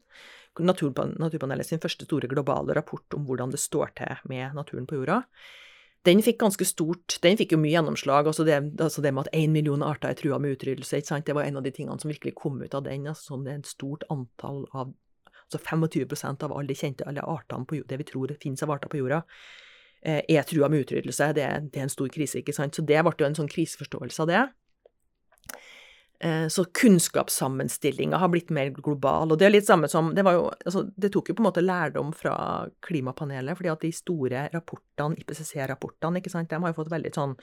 Naturpan 0.60 1.14
Naturpanelet 1.20 1.68
sin 1.68 1.80
første 1.80 2.04
store 2.04 2.28
globale 2.28 2.76
rapport 2.76 3.16
om 3.16 3.26
hvordan 3.28 3.52
det 3.54 3.62
står 3.62 3.94
til 3.96 4.24
med 4.28 4.56
naturen 4.58 4.88
på 4.88 4.98
jorda. 5.00 5.24
den 6.06 6.22
fikk 6.24 6.40
ganske 6.40 6.66
stort 6.66 7.20
Den 7.24 7.38
fikk 7.38 7.52
jo 7.52 7.58
mye 7.58 7.72
gjennomslag. 7.72 8.28
Altså 8.28 8.44
det, 8.44 8.80
altså 8.80 9.02
det 9.02 9.14
med 9.14 9.28
at 9.28 9.34
én 9.34 9.52
million 9.52 9.84
arter 9.84 10.10
er 10.10 10.14
trua 10.14 10.40
med 10.40 10.58
utryddelse, 10.58 11.24
det 11.26 11.36
var 11.36 11.44
en 11.44 11.58
av 11.58 11.64
de 11.64 11.72
tingene 11.72 12.00
som 12.00 12.10
virkelig 12.10 12.36
kom 12.36 12.62
ut 12.62 12.74
av 12.74 12.84
den. 12.84 13.08
Altså 13.08 13.34
sånn 13.34 13.46
det 13.46 13.52
er 13.54 13.60
et 13.60 13.68
stort 13.68 14.04
antall 14.10 14.66
av 14.74 14.94
Altså 15.50 15.66
25% 15.66 16.44
av 16.46 16.52
alle 16.54 16.76
kjente 16.78 17.06
alle 17.10 17.24
artene 17.26 17.66
på 17.66 17.80
jorda, 17.80 17.88
det 17.90 17.98
vi 17.98 18.06
tror 18.06 18.34
finnes 18.42 18.62
av 18.62 18.70
arter 18.70 18.90
på 18.92 19.00
jorda, 19.00 19.24
eh, 20.06 20.22
er 20.30 20.44
trua 20.46 20.70
med 20.70 20.86
utryddelse. 20.86 21.34
Det, 21.34 21.46
det, 21.74 21.80
er 21.80 21.88
en 21.88 21.90
stor 21.90 22.08
krise, 22.14 22.38
ikke 22.38 22.54
sant. 22.54 22.76
Så 22.76 22.86
det 22.86 23.02
ble 23.02 23.16
jo 23.18 23.26
en 23.26 23.38
sånn 23.40 23.50
kriseforståelse 23.50 24.22
av 24.22 24.30
det. 24.30 24.44
Eh, 26.20 26.48
så 26.48 26.66
kunnskapssammenstillinga 26.66 28.18
har 28.18 28.28
blitt 28.28 28.50
mer 28.50 28.70
global. 28.76 29.32
Og 29.32 29.40
det 29.40 29.48
er 29.48 29.54
litt 29.54 29.68
samme 29.68 29.88
som 29.88 30.12
Det, 30.16 30.24
jo, 30.28 30.50
altså, 30.66 30.84
det 30.96 31.14
tok 31.14 31.30
jo 31.30 31.36
på 31.38 31.44
en 31.44 31.48
måte 31.48 31.64
lærdom 31.64 32.12
fra 32.14 32.68
klimapanelet, 32.84 33.56
fordi 33.56 33.72
at 33.72 33.86
de 33.86 33.92
store 33.96 34.48
rapportene, 34.52 35.16
IPCC-rapportene, 35.16 36.20
ikke 36.20 36.44
de 36.44 36.60
har 36.60 36.74
jo 36.74 36.80
fått 36.82 36.92
veldig 36.92 37.14
sånn 37.16 37.38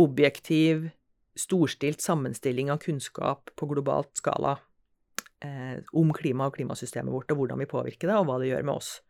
objektiv, 0.00 0.88
storstilt 1.36 2.00
sammenstilling 2.00 2.70
av 2.70 2.78
kunnskap 2.78 3.50
på 3.54 3.68
globalt 3.68 4.16
skala 4.16 4.56
eh, 5.44 5.82
om 5.92 6.12
klima 6.14 6.48
og 6.48 6.56
klimasystemet 6.56 7.12
vårt, 7.12 7.30
og 7.30 7.42
hvordan 7.42 7.60
vi 7.60 7.68
påvirker 7.68 8.08
det, 8.08 8.16
og 8.16 8.30
hva 8.30 8.38
det 8.40 8.48
gjør 8.48 8.64
med 8.64 8.78
oss. 8.78 9.00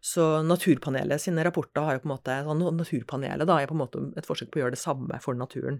Så 0.00 0.42
Naturpanelet 0.42 1.20
sine 1.20 1.44
rapporter 1.44 1.84
har 1.84 1.94
jo 1.94 2.02
på 2.02 2.08
en 2.08 2.14
måte, 2.16 2.42
sånn, 2.42 2.66
Naturpanelet 2.74 3.46
da, 3.46 3.60
er 3.60 3.70
på 3.70 3.76
en 3.76 3.84
måte 3.84 4.04
et 4.16 4.26
forsøk 4.26 4.50
på 4.50 4.58
å 4.58 4.64
gjøre 4.64 4.74
det 4.74 4.82
samme 4.82 5.20
for 5.22 5.38
naturen. 5.38 5.78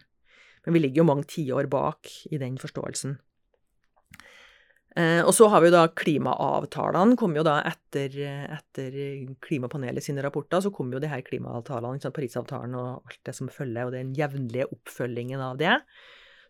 Men 0.64 0.77
vi 0.77 0.83
ligger 0.85 1.03
jo 1.03 1.09
mange 1.09 1.29
tiår 1.31 1.68
bak 1.73 2.11
i 2.31 2.40
den 2.40 2.59
forståelsen. 2.61 3.16
Eh, 4.99 5.20
og 5.23 5.31
så 5.35 5.46
har 5.53 5.62
vi 5.62 5.70
jo 5.70 5.77
da 5.77 5.85
klimaavtalene. 5.94 7.16
kom 7.18 7.37
jo 7.38 7.44
da 7.46 7.61
etter, 7.68 8.16
etter 8.57 8.96
klimapanelet 9.44 10.05
sine 10.05 10.25
rapporter, 10.27 10.62
så 10.64 10.73
kom 10.75 10.90
jo 10.92 11.03
de 11.03 11.11
her 11.11 11.23
klimaavtalene, 11.27 11.99
liksom 11.99 12.14
Parisavtalen 12.16 12.75
og 12.75 13.07
alt 13.07 13.20
det 13.27 13.37
som 13.37 13.53
følger, 13.53 13.87
og 13.87 13.94
den 13.94 14.14
jevnlige 14.18 14.68
oppfølgingen 14.75 15.42
av 15.44 15.61
det. 15.62 15.77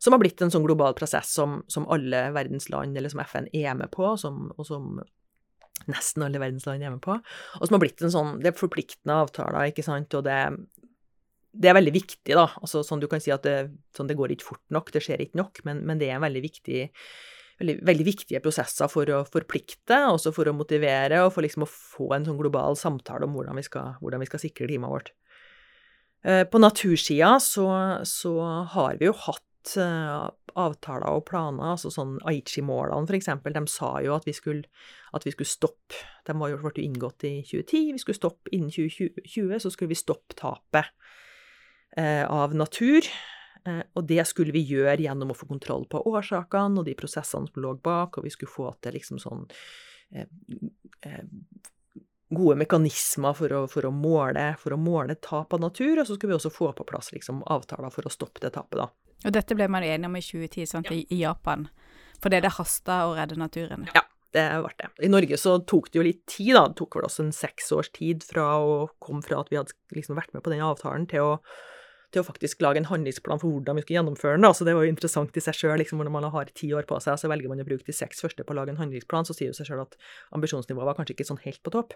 Som 0.00 0.16
har 0.16 0.22
blitt 0.22 0.40
en 0.40 0.52
sånn 0.52 0.64
global 0.64 0.96
prosess 0.96 1.34
som, 1.36 1.60
som 1.68 1.84
alle 1.92 2.30
verdens 2.32 2.70
land, 2.72 2.96
eller 2.96 3.12
som 3.12 3.20
FN 3.20 3.50
er 3.52 3.76
med 3.76 3.92
på, 3.92 4.14
som, 4.16 4.48
og 4.56 4.64
som 4.64 5.02
nesten 5.88 6.24
alle 6.24 6.40
verdens 6.40 6.64
land 6.68 6.84
er 6.84 6.94
med 6.94 7.02
på. 7.04 7.18
Og 7.58 7.66
som 7.66 7.76
har 7.76 7.82
blitt 7.82 8.00
en 8.04 8.12
sånn 8.12 8.38
Det 8.40 8.52
er 8.52 8.56
forpliktende 8.56 9.20
avtaler, 9.20 9.68
ikke 9.68 9.84
sant, 9.84 10.16
og 10.16 10.24
det, 10.24 10.40
det 11.52 11.70
er 11.70 11.76
veldig 11.76 11.92
viktig, 11.94 12.34
da. 12.36 12.46
Altså, 12.62 12.84
sånn 12.86 13.02
du 13.02 13.08
kan 13.10 13.22
si 13.22 13.32
at 13.34 13.44
det, 13.46 13.56
sånn, 13.96 14.08
det 14.10 14.18
går 14.18 14.36
ikke 14.36 14.52
fort 14.52 14.64
nok, 14.74 14.92
det 14.94 15.02
skjer 15.04 15.24
ikke 15.24 15.40
nok, 15.40 15.62
men, 15.66 15.82
men 15.88 16.00
det 16.00 16.12
er 16.12 16.22
veldig 16.22 16.42
viktig 16.46 16.86
veldig, 17.60 17.76
veldig, 17.84 18.06
viktige 18.06 18.40
prosesser 18.44 18.88
for 18.88 19.10
å 19.12 19.20
forplikte, 19.28 19.98
også 20.14 20.32
for 20.36 20.48
å 20.48 20.56
motivere, 20.56 21.20
og 21.24 21.34
for 21.34 21.44
liksom 21.44 21.66
å 21.66 21.70
få 21.70 22.10
en 22.16 22.26
sånn 22.28 22.38
global 22.40 22.78
samtale 22.78 23.26
om 23.26 23.36
hvordan 23.36 23.60
vi 23.60 23.66
skal, 23.66 23.98
hvordan 24.00 24.22
vi 24.22 24.30
skal 24.30 24.42
sikre 24.42 24.68
klimaet 24.70 24.94
vårt. 24.94 25.12
Eh, 26.24 26.44
på 26.48 26.60
natursida 26.60 27.38
så, 27.40 27.68
så, 28.08 28.34
har 28.74 28.98
vi 29.00 29.08
jo 29.08 29.16
hatt 29.26 29.76
eh, 29.80 30.26
avtaler 30.60 31.08
og 31.12 31.24
planer, 31.28 31.74
altså 31.74 31.92
sånn 31.92 32.18
Aichi-målene 32.28 33.16
eksempel, 33.16 33.54
de 33.56 33.64
sa 33.72 33.94
jo 34.04 34.16
at 34.16 34.28
vi 34.28 34.34
skulle, 34.36 34.68
at 35.16 35.24
vi 35.26 35.32
skulle 35.34 35.48
stoppe 35.48 36.00
De 36.26 36.36
ble 36.36 36.52
jo 36.52 36.72
inngått 36.80 37.24
i 37.26 37.40
2010, 37.48 37.94
vi 37.96 38.02
skulle 38.02 38.20
stoppe 38.20 38.52
innen 38.54 38.72
2020, 38.72 39.56
så 39.64 39.72
skulle 39.72 39.92
vi 39.92 39.98
stoppe 39.98 40.36
tapet 40.38 40.92
av 41.98 42.54
natur. 42.54 43.06
Eh, 43.66 43.82
og 43.94 44.06
det 44.08 44.22
skulle 44.28 44.54
vi 44.54 44.62
gjøre 44.64 45.02
gjennom 45.04 45.32
å 45.32 45.36
få 45.36 45.48
kontroll 45.50 45.84
på 45.90 46.00
årsakene 46.08 46.80
og 46.80 46.88
de 46.88 46.96
prosessene 46.96 47.48
som 47.50 47.62
lå 47.62 47.74
bak, 47.84 48.16
og 48.16 48.26
vi 48.26 48.32
skulle 48.32 48.52
få 48.52 48.70
til 48.80 48.96
liksom 48.96 49.20
sånn 49.20 49.44
eh, 50.14 51.18
gode 52.30 52.56
mekanismer 52.60 53.34
for 53.36 53.56
å, 53.56 53.64
for, 53.68 53.88
å 53.88 53.92
måle, 53.92 54.52
for 54.60 54.76
å, 54.76 54.80
måle, 54.80 55.18
tap 55.20 55.52
av 55.56 55.64
natur, 55.64 55.98
og 55.98 56.06
så 56.08 56.16
skulle 56.16 56.32
vi 56.32 56.38
også 56.38 56.52
få 56.54 56.70
på 56.78 56.86
plass 56.88 57.10
liksom, 57.12 57.42
avtaler 57.50 57.92
for 57.92 58.06
å 58.06 58.12
stoppe 58.12 58.42
det 58.44 58.54
tapet, 58.56 58.80
da. 58.80 58.88
Og 59.26 59.34
dette 59.36 59.56
ble 59.56 59.66
man 59.68 59.84
enige 59.84 60.08
om 60.08 60.16
i 60.16 60.22
2010, 60.24 60.70
sant, 60.70 60.88
ja. 60.88 61.02
i, 61.02 61.20
Japan, 61.20 61.66
fordi 62.22 62.40
det 62.40 62.54
hasta 62.56 63.02
å 63.08 63.18
redde 63.18 63.38
naturen? 63.40 63.90
Ja. 63.94 64.06
Det 64.30 64.44
ble 64.62 64.70
det. 64.78 64.88
I 65.02 65.08
Norge 65.10 65.34
så 65.42 65.56
tok 65.66 65.88
det 65.90 65.98
jo 65.98 66.04
litt 66.06 66.20
tid, 66.30 66.52
da. 66.54 66.68
Det 66.70 66.78
tok 66.78 67.00
vel 67.00 67.08
også 67.08 67.24
en 67.24 67.32
seks 67.34 67.72
års 67.74 67.88
tid 67.90 68.22
fra 68.22 68.44
å 68.62 68.76
komme 69.02 69.26
fra 69.26 69.40
at 69.42 69.50
vi 69.50 69.58
hadde 69.58 69.74
liksom 69.90 70.14
vært 70.14 70.30
med 70.36 70.44
på 70.46 70.52
den 70.52 70.62
avtalen, 70.62 71.08
til 71.10 71.32
å 71.32 71.32
til 72.10 72.22
å 72.22 72.26
faktisk 72.26 72.62
lage 72.64 72.80
en 72.82 72.88
handlingsplan 72.90 73.40
for 73.42 73.54
hvordan 73.54 73.78
vi 73.78 73.84
skal 73.84 73.96
gjennomføre 73.98 74.38
den. 74.38 74.46
Da. 74.46 74.52
Så 74.56 74.66
det 74.66 74.74
var 74.76 74.86
jo 74.86 74.92
interessant 74.92 75.36
i 75.36 75.42
seg 75.44 75.56
sjøl. 75.56 75.76
Liksom, 75.80 76.00
når 76.02 76.14
man 76.14 76.26
har 76.34 76.50
ti 76.56 76.72
år 76.76 76.88
på 76.88 76.98
seg, 77.02 77.18
så 77.20 77.30
velger 77.30 77.52
man 77.52 77.62
å 77.62 77.68
bruke 77.68 77.86
de 77.86 77.94
seks 77.96 78.22
første 78.24 78.46
på 78.46 78.54
å 78.54 78.58
lage 78.58 78.74
en 78.74 78.80
handlingsplan, 78.80 79.28
så 79.28 79.36
sier 79.36 79.52
det 79.52 79.60
seg 79.60 79.70
sjøl 79.70 79.84
at 79.84 79.94
ambisjonsnivået 80.36 80.90
var 80.90 80.98
kanskje 80.98 81.16
ikke 81.16 81.28
sånn 81.30 81.42
helt 81.44 81.62
på 81.66 81.74
topp. 81.76 81.94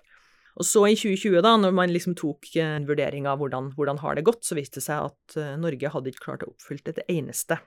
Og 0.54 0.66
så 0.66 0.84
i 0.86 0.94
2020, 0.94 1.40
da, 1.42 1.56
når 1.58 1.74
man 1.74 1.90
liksom 1.90 2.14
tok 2.18 2.46
en 2.62 2.86
vurdering 2.86 3.26
av 3.26 3.40
hvordan, 3.42 3.72
hvordan 3.74 3.98
har 4.04 4.14
det 4.14 4.26
gått, 4.28 4.44
så 4.46 4.54
viste 4.54 4.78
det 4.78 4.86
seg 4.86 5.08
at 5.10 5.38
uh, 5.40 5.54
Norge 5.58 5.90
hadde 5.90 6.12
ikke 6.12 6.28
klart 6.28 6.44
å 6.46 6.52
oppfylle 6.52 6.94
det 6.94 7.06
eneste 7.10 7.58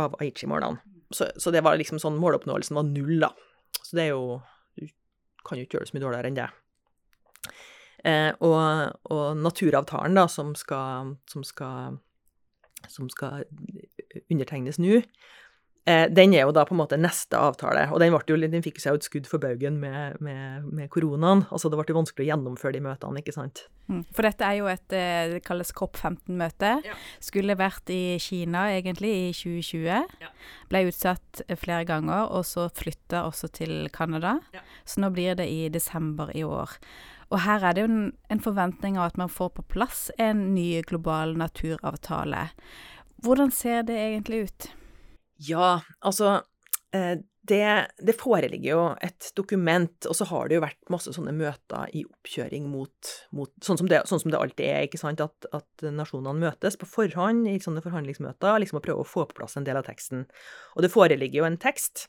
av 0.00 0.16
Aichi-målene. 0.18 0.82
Så, 1.14 1.28
så, 1.38 1.52
det 1.54 1.62
var 1.62 1.78
liksom 1.78 2.00
sånn 2.02 2.18
Måloppnåelsen 2.18 2.74
var 2.74 2.88
null, 2.88 3.20
da. 3.22 3.30
Så 3.78 3.94
det 3.94 4.08
er 4.08 4.16
jo 4.16 4.40
Du 4.74 4.88
kan 5.46 5.60
jo 5.60 5.66
ikke 5.68 5.78
gjøre 5.78 5.86
det 5.86 5.92
så 5.92 5.96
mye 5.96 6.02
dårligere 6.02 6.32
enn 6.32 6.40
det. 6.40 6.48
Eh, 8.04 8.32
og, 8.44 8.92
og, 9.10 9.36
naturavtalen, 9.40 10.18
da, 10.18 10.26
som 10.30 10.54
skal, 10.58 11.16
som 11.30 11.44
skal, 11.46 11.98
som 12.92 13.08
skal 13.10 13.46
undertegnes 14.30 14.78
nå, 14.78 15.00
eh, 15.86 16.04
den 16.12 16.34
er 16.34 16.44
jo 16.44 16.52
da 16.54 16.66
på 16.68 16.74
en 16.76 16.80
måte 16.82 16.98
neste 17.00 17.38
avtale. 17.40 17.86
Og 17.94 18.02
den, 18.02 18.12
jo, 18.14 18.36
den 18.36 18.64
fikk 18.64 18.78
seg 18.82 18.94
jo 18.94 19.00
et 19.00 19.08
skudd 19.08 19.30
for 19.30 19.42
baugen 19.42 19.80
med, 19.82 20.20
med, 20.20 20.68
med, 20.68 20.90
koronaen. 20.92 21.46
Altså 21.50 21.70
det 21.72 21.80
ble 21.80 21.88
jo 21.90 21.98
vanskelig 22.02 22.26
å 22.26 22.30
gjennomføre 22.30 22.76
de 22.76 22.84
møtene, 22.84 23.22
ikke 23.22 23.34
sant. 23.34 23.64
Mm. 23.88 24.04
For 24.14 24.26
dette 24.26 24.46
er 24.46 24.60
jo 24.60 24.70
et 24.70 24.96
eh, 24.98 25.24
det 25.34 25.42
kalles 25.46 25.74
COP15-møte. 25.74 26.72
Ja. 26.86 27.00
Skulle 27.22 27.58
vært 27.58 27.90
i 27.94 28.20
Kina 28.22 28.68
egentlig 28.76 29.12
i 29.16 29.26
2020. 29.34 30.22
Ja. 30.22 30.32
Ble 30.70 30.86
utsatt 30.90 31.42
flere 31.58 31.88
ganger, 31.88 32.30
og 32.30 32.46
så 32.46 32.68
flytta 32.70 33.24
også 33.26 33.50
til 33.56 33.90
Canada. 33.94 34.38
Ja. 34.54 34.66
Så 34.86 35.02
nå 35.02 35.10
blir 35.14 35.38
det 35.38 35.50
i 35.50 35.66
desember 35.72 36.34
i 36.36 36.46
år. 36.46 36.78
Og 37.32 37.40
her 37.42 37.64
er 37.66 37.74
det 37.74 37.84
jo 37.84 37.90
en, 37.90 38.02
en 38.30 38.42
forventning 38.42 38.98
av 38.98 39.10
at 39.10 39.20
man 39.20 39.32
får 39.32 39.54
på 39.56 39.66
plass 39.74 40.08
en 40.22 40.48
ny 40.54 40.82
global 40.86 41.34
naturavtale. 41.38 42.48
Hvordan 43.24 43.50
ser 43.54 43.86
det 43.88 43.96
egentlig 43.98 44.44
ut? 44.46 44.68
Ja, 45.42 45.80
altså 46.06 46.42
eh, 46.94 47.18
det, 47.46 47.66
det, 48.02 48.14
foreligger 48.18 48.70
jo 48.70 48.84
et 49.04 49.28
dokument, 49.38 50.08
og 50.08 50.16
så 50.18 50.26
har 50.30 50.48
det 50.48 50.56
jo 50.56 50.64
vært 50.64 50.90
masse 50.92 51.12
sånne 51.14 51.34
møter 51.36 51.92
i 51.94 52.02
oppkjøring 52.06 52.66
mot, 52.70 53.12
mot 53.36 53.52
sånn, 53.62 53.78
som 53.80 53.90
det, 53.90 54.00
sånn, 54.08 54.22
som 54.22 54.32
det, 54.32 54.40
alltid 54.40 54.66
er, 54.66 54.86
ikke 54.86 55.00
sant, 55.00 55.22
at, 55.22 55.48
at 55.54 55.86
nasjonene 55.94 56.42
møtes 56.42 56.78
på 56.80 56.88
forhånd 56.90 57.46
i 57.50 57.58
sånne 57.62 57.84
forhandlingsmøter, 57.84 58.58
liksom 58.62 58.80
å 58.80 58.84
prøve 58.84 59.04
å 59.04 59.08
få 59.08 59.28
på 59.28 59.40
plass 59.42 59.58
en 59.58 59.68
del 59.68 59.78
av 59.78 59.86
teksten. 59.86 60.26
Og 60.74 60.86
det 60.86 60.92
foreligger 60.94 61.42
jo 61.42 61.48
en 61.48 61.60
tekst, 61.62 62.08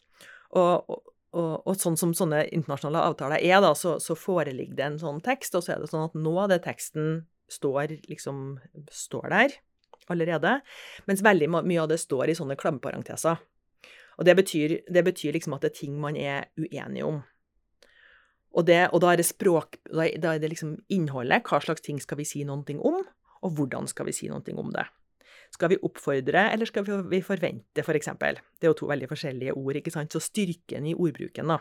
og, 0.55 0.89
og, 0.89 1.13
og, 1.37 1.53
og, 1.67 1.75
sånn 1.79 1.97
som 1.99 2.13
sånne 2.17 2.43
internasjonale 2.55 3.03
avtaler 3.11 3.43
er, 3.43 3.59
da, 3.63 3.73
så, 3.77 3.97
så, 4.03 4.17
foreligger 4.17 4.77
det 4.77 4.85
en 4.85 4.99
sånn 5.01 5.21
tekst, 5.25 5.55
og 5.57 5.65
så 5.65 5.75
er 5.75 5.83
det 5.83 5.91
sånn 5.91 6.07
at 6.07 6.17
av 6.17 6.51
det 6.51 6.61
teksten 6.65 7.21
står 7.51 7.93
liksom 8.09 8.57
står 8.91 9.29
der 9.31 9.55
allerede, 10.11 10.59
mens 11.07 11.23
veldig 11.23 11.49
mye 11.57 11.81
av 11.83 11.89
det 11.91 11.99
står 11.99 12.31
i 12.31 12.35
sånne 12.37 12.55
klammeparenteser. 12.59 13.39
Og 14.17 14.25
det 14.25 14.35
betyr, 14.39 14.77
det 14.89 15.03
betyr, 15.05 15.35
liksom 15.35 15.55
at 15.57 15.65
det 15.65 15.73
er 15.73 15.79
ting 15.81 15.97
man 16.01 16.17
er 16.17 16.47
uenige 16.57 17.05
om. 17.05 17.19
Og, 18.57 18.63
det, 18.65 18.87
og 18.89 19.03
da 19.03 19.11
er 19.11 19.19
det 19.19 19.27
språk 19.27 19.75
Da 19.85 20.07
er 20.07 20.39
det 20.41 20.49
liksom 20.49 20.77
innholdet. 20.89 21.43
Hva 21.45 21.59
slags 21.61 21.83
ting 21.85 21.99
skal 22.01 22.17
vi 22.17 22.25
si 22.25 22.41
noe 22.47 22.63
om, 22.79 23.03
og 23.43 23.51
hvordan 23.59 23.85
skal 23.91 24.07
vi 24.07 24.15
si 24.15 24.31
noe 24.31 24.55
om 24.57 24.71
det. 24.73 24.87
Skal 25.57 25.71
vi 25.73 25.79
oppfordre, 25.81 26.43
eller 26.53 26.69
skal 26.69 26.85
vi 27.09 27.17
forvente, 27.25 27.81
for 27.81 27.97
eksempel? 27.97 28.37
Det 28.53 28.67
er 28.67 28.73
jo 28.75 28.77
to 28.77 28.89
veldig 28.91 29.07
forskjellige 29.09 29.55
ord, 29.57 29.79
ikke 29.79 29.93
sant? 29.93 30.13
Så 30.13 30.21
styrken 30.21 30.85
i 30.85 30.93
ordbruken, 30.93 31.49
da, 31.49 31.57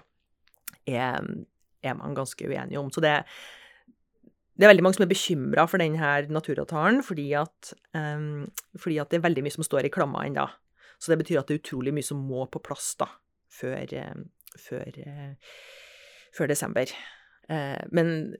er, 0.84 1.30
er 1.80 1.94
man 1.96 2.16
ganske 2.18 2.44
uenige 2.44 2.82
om. 2.82 2.90
Så 2.92 3.00
det, 3.00 3.14
det 4.52 4.66
er 4.66 4.72
veldig 4.74 4.84
mange 4.84 4.98
som 4.98 5.06
er 5.06 5.12
bekymra 5.14 5.64
for 5.64 5.80
denne 5.80 6.12
naturavtalen, 6.28 7.00
fordi 7.06 7.30
at, 7.40 7.72
um, 7.96 8.44
fordi 8.76 8.98
at, 9.00 9.08
det 9.08 9.22
er 9.22 9.24
veldig 9.30 9.46
mye 9.46 9.56
som 9.56 9.64
står 9.64 9.88
i 9.88 9.94
klamma 9.96 10.26
ennå. 10.28 10.44
Så 11.00 11.12
det 11.12 11.22
betyr 11.22 11.40
at 11.40 11.48
det 11.48 11.56
er 11.56 11.64
utrolig 11.64 11.96
mye 11.96 12.04
som 12.04 12.20
må 12.20 12.44
på 12.52 12.60
plass 12.68 12.92
da, 13.00 13.08
før, 13.52 13.96
før, 14.60 15.00
før 16.36 16.52
desember. 16.52 16.92
Uh, 17.48 17.80
men 17.96 18.36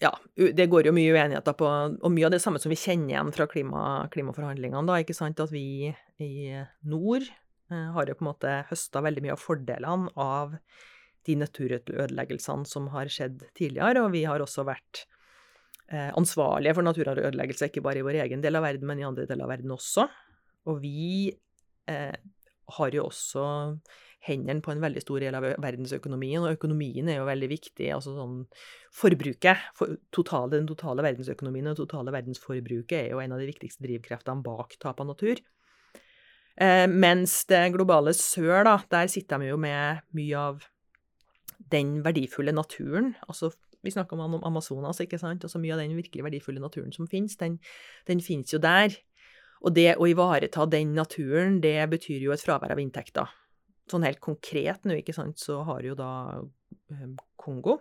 ja, 0.00 0.10
det 0.34 0.66
går 0.72 0.88
jo 0.88 0.94
mye 0.96 1.12
uenigheter 1.12 1.56
på 1.58 1.68
Og 1.68 2.12
mye 2.12 2.28
av 2.28 2.32
det 2.32 2.40
samme 2.40 2.60
som 2.62 2.72
vi 2.72 2.78
kjenner 2.80 3.14
igjen 3.14 3.32
fra 3.36 3.46
klima, 3.50 3.82
klimaforhandlingene, 4.12 4.86
da, 4.88 4.96
ikke 5.02 5.16
sant, 5.16 5.42
at 5.42 5.52
vi 5.52 5.92
i 6.20 6.32
nord 6.88 7.26
eh, 7.26 7.90
har 7.94 8.08
jo 8.08 8.16
på 8.16 8.24
en 8.24 8.30
måte 8.30 8.54
høsta 8.70 9.02
veldig 9.04 9.26
mye 9.26 9.36
av 9.36 9.42
fordelene 9.42 10.14
av 10.20 10.56
de 11.28 11.36
naturødeleggelsene 11.36 12.68
som 12.68 12.88
har 12.94 13.10
skjedd 13.12 13.44
tidligere, 13.56 14.00
og 14.06 14.14
vi 14.14 14.24
har 14.24 14.40
også 14.40 14.64
vært 14.68 15.04
eh, 15.92 16.08
ansvarlige 16.16 16.78
for 16.78 16.86
naturødeleggelser, 16.86 17.68
ikke 17.68 17.84
bare 17.84 18.00
i 18.00 18.06
vår 18.06 18.22
egen 18.24 18.44
del 18.44 18.56
av 18.56 18.64
verden, 18.64 18.88
men 18.88 19.02
i 19.02 19.06
andre 19.08 19.28
deler 19.28 19.44
av 19.44 19.52
verden 19.52 19.76
også. 19.76 20.08
Og 20.70 20.80
vi 20.80 21.28
eh, 21.90 22.16
har 22.76 22.94
jo 22.96 23.06
også 23.08 23.44
hendene 24.26 24.60
på 24.60 24.72
en 24.74 24.82
veldig 24.82 25.00
stor 25.00 25.22
del 25.24 25.36
av 25.36 25.46
verdensøkonomien, 25.62 26.42
og 26.44 26.58
økonomien 26.58 27.08
er 27.08 27.20
jo 27.20 27.28
veldig 27.28 27.48
viktig. 27.54 27.88
altså 27.94 28.12
sånn 28.16 28.42
Forbruket, 28.92 29.70
for, 29.78 29.96
totale, 30.12 30.58
den 30.58 30.68
totale 30.68 31.04
verdensøkonomien 31.06 31.70
og 31.70 31.76
det 31.76 31.86
totale 31.86 32.12
verdensforbruket 32.14 32.98
er 32.98 33.08
jo 33.14 33.22
en 33.22 33.32
av 33.36 33.40
de 33.40 33.48
viktigste 33.48 33.86
drivkreftene 33.86 34.44
bak 34.44 34.76
tap 34.82 35.00
av 35.00 35.08
natur. 35.12 35.40
Eh, 36.60 36.86
mens 36.90 37.46
det 37.48 37.62
globale 37.72 38.12
sør, 38.16 38.66
da, 38.68 38.76
der 38.92 39.08
sitter 39.08 39.40
de 39.40 39.54
jo 39.54 39.56
med 39.60 40.04
mye 40.16 40.44
av 40.50 40.68
den 41.72 42.00
verdifulle 42.04 42.52
naturen. 42.52 43.14
altså 43.28 43.52
vi 43.82 43.90
snakker 43.90 44.18
om 44.18 44.42
Amazonas, 44.44 45.00
ikke 45.00 45.18
sant? 45.18 45.44
Altså 45.44 45.58
mye 45.58 45.72
av 45.72 45.80
den 45.80 45.96
virkelig 45.96 46.24
verdifulle 46.24 46.60
naturen 46.60 46.92
som 46.92 47.08
finnes, 47.08 47.36
den, 47.40 47.58
den 48.06 48.20
finnes 48.20 48.52
jo 48.52 48.60
der. 48.60 48.92
Og 49.60 49.74
det 49.76 49.92
å 50.00 50.08
ivareta 50.08 50.64
den 50.70 50.94
naturen, 50.96 51.60
det 51.60 51.76
betyr 51.92 52.24
jo 52.24 52.32
et 52.32 52.42
fravær 52.42 52.72
av 52.72 52.80
inntekter. 52.80 53.28
Sånn 53.90 54.06
helt 54.06 54.20
konkret 54.22 54.86
nå, 54.86 54.96
ikke 55.00 55.14
sant, 55.16 55.40
så 55.42 55.60
har 55.68 55.84
jo 55.84 55.96
da 55.98 56.10
eh, 56.94 57.08
Kongo 57.40 57.80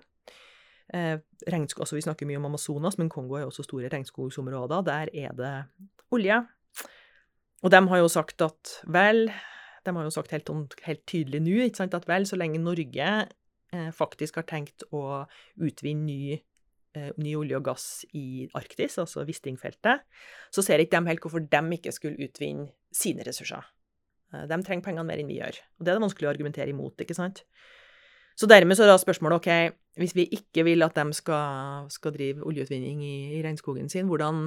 eh, 0.93 1.19
regnskog, 1.47 1.83
altså 1.85 1.97
Vi 1.97 2.05
snakker 2.05 2.29
mye 2.29 2.39
om 2.41 2.49
Amazonas, 2.49 2.97
men 2.99 3.11
Kongo 3.13 3.37
er 3.37 3.45
jo 3.45 3.51
også 3.53 3.67
store 3.67 3.91
regnskogsområder. 3.93 4.85
Der 4.87 5.13
er 5.13 5.35
det 5.37 5.53
olje. 6.15 6.41
Og 7.63 7.71
de 7.71 7.81
har 7.91 8.01
jo 8.01 8.11
sagt 8.11 8.41
at 8.41 8.77
vel 8.87 9.27
De 9.85 9.91
har 9.95 10.05
jo 10.05 10.13
sagt 10.13 10.31
helt, 10.31 10.49
helt 10.85 11.01
tydelig 11.07 11.39
nå 11.43 11.65
ikke 11.65 11.83
sant, 11.83 11.95
at 11.95 12.07
vel, 12.07 12.25
så 12.27 12.37
lenge 12.39 12.59
Norge 12.61 13.09
eh, 13.73 13.89
faktisk 13.95 14.41
har 14.41 14.47
tenkt 14.49 14.83
å 14.91 15.23
utvinne 15.55 16.03
ny, 16.03 16.39
ny, 16.95 17.34
olje 17.38 17.58
og 17.60 17.65
gass 17.67 17.88
i 18.17 18.47
Arktis, 18.58 18.97
altså 19.02 19.25
Wisting-feltet, 19.28 20.06
så 20.49 20.63
ser 20.65 20.82
ikke 20.82 20.97
de 20.97 21.12
helt 21.12 21.21
hvorfor 21.25 21.43
de 21.45 21.62
ikke 21.78 21.93
skulle 21.93 22.30
utvinne 22.30 22.71
sine 22.95 23.25
ressurser. 23.28 23.67
Eh, 24.34 24.45
de 24.49 24.62
trenger 24.63 24.86
pengene 24.86 25.08
mer 25.08 25.21
enn 25.21 25.30
vi 25.30 25.39
gjør. 25.39 25.60
Og 25.80 25.86
det 25.86 25.91
er 25.91 25.99
det 25.99 26.06
vanskelig 26.08 26.30
å 26.30 26.34
argumentere 26.34 26.73
imot, 26.73 27.02
ikke 27.04 27.17
sant? 27.17 27.43
Så 28.39 28.47
dermed 28.47 28.78
så 28.78 28.86
er 28.86 28.93
da 28.93 28.99
spørsmålet 29.02 29.41
OK, 29.41 29.80
hvis 29.99 30.13
vi 30.15 30.23
ikke 30.38 30.63
vil 30.63 30.86
at 30.86 30.95
de 30.95 31.17
skal, 31.17 31.89
skal 31.91 32.13
drive 32.15 32.45
oljeutvinning 32.47 33.02
i, 33.04 33.15
i, 33.36 33.41
regnskogen 33.43 33.89
sin, 33.91 34.08
hvordan, 34.08 34.45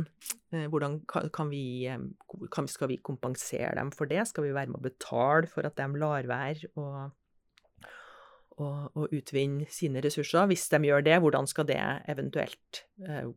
eh, 0.54 0.64
hvordan 0.72 1.02
kan, 1.08 1.50
vi, 1.52 1.84
eh, 1.92 2.00
kan, 2.54 2.70
skal 2.70 2.88
vi 2.88 3.02
kompensere 3.04 3.74
dem 3.76 3.92
for 3.92 4.08
det? 4.08 4.24
Skal 4.30 4.48
vi 4.48 4.54
være 4.56 4.72
med 4.72 4.80
å 4.80 4.86
betale 4.86 5.50
for 5.50 5.68
at 5.68 5.76
de 5.76 6.00
lar 6.00 6.30
være 6.30 6.72
å, 6.80 7.10
å, 8.60 8.68
å 8.92 9.06
utvinne 9.14 9.68
sine 9.72 10.02
ressurser? 10.04 10.48
Hvis 10.50 10.68
de 10.72 10.82
gjør 10.88 11.04
det, 11.06 11.18
hvordan 11.22 11.48
skal 11.50 11.68
det 11.68 11.80
eventuelt 12.12 12.84
eh, 13.06 13.30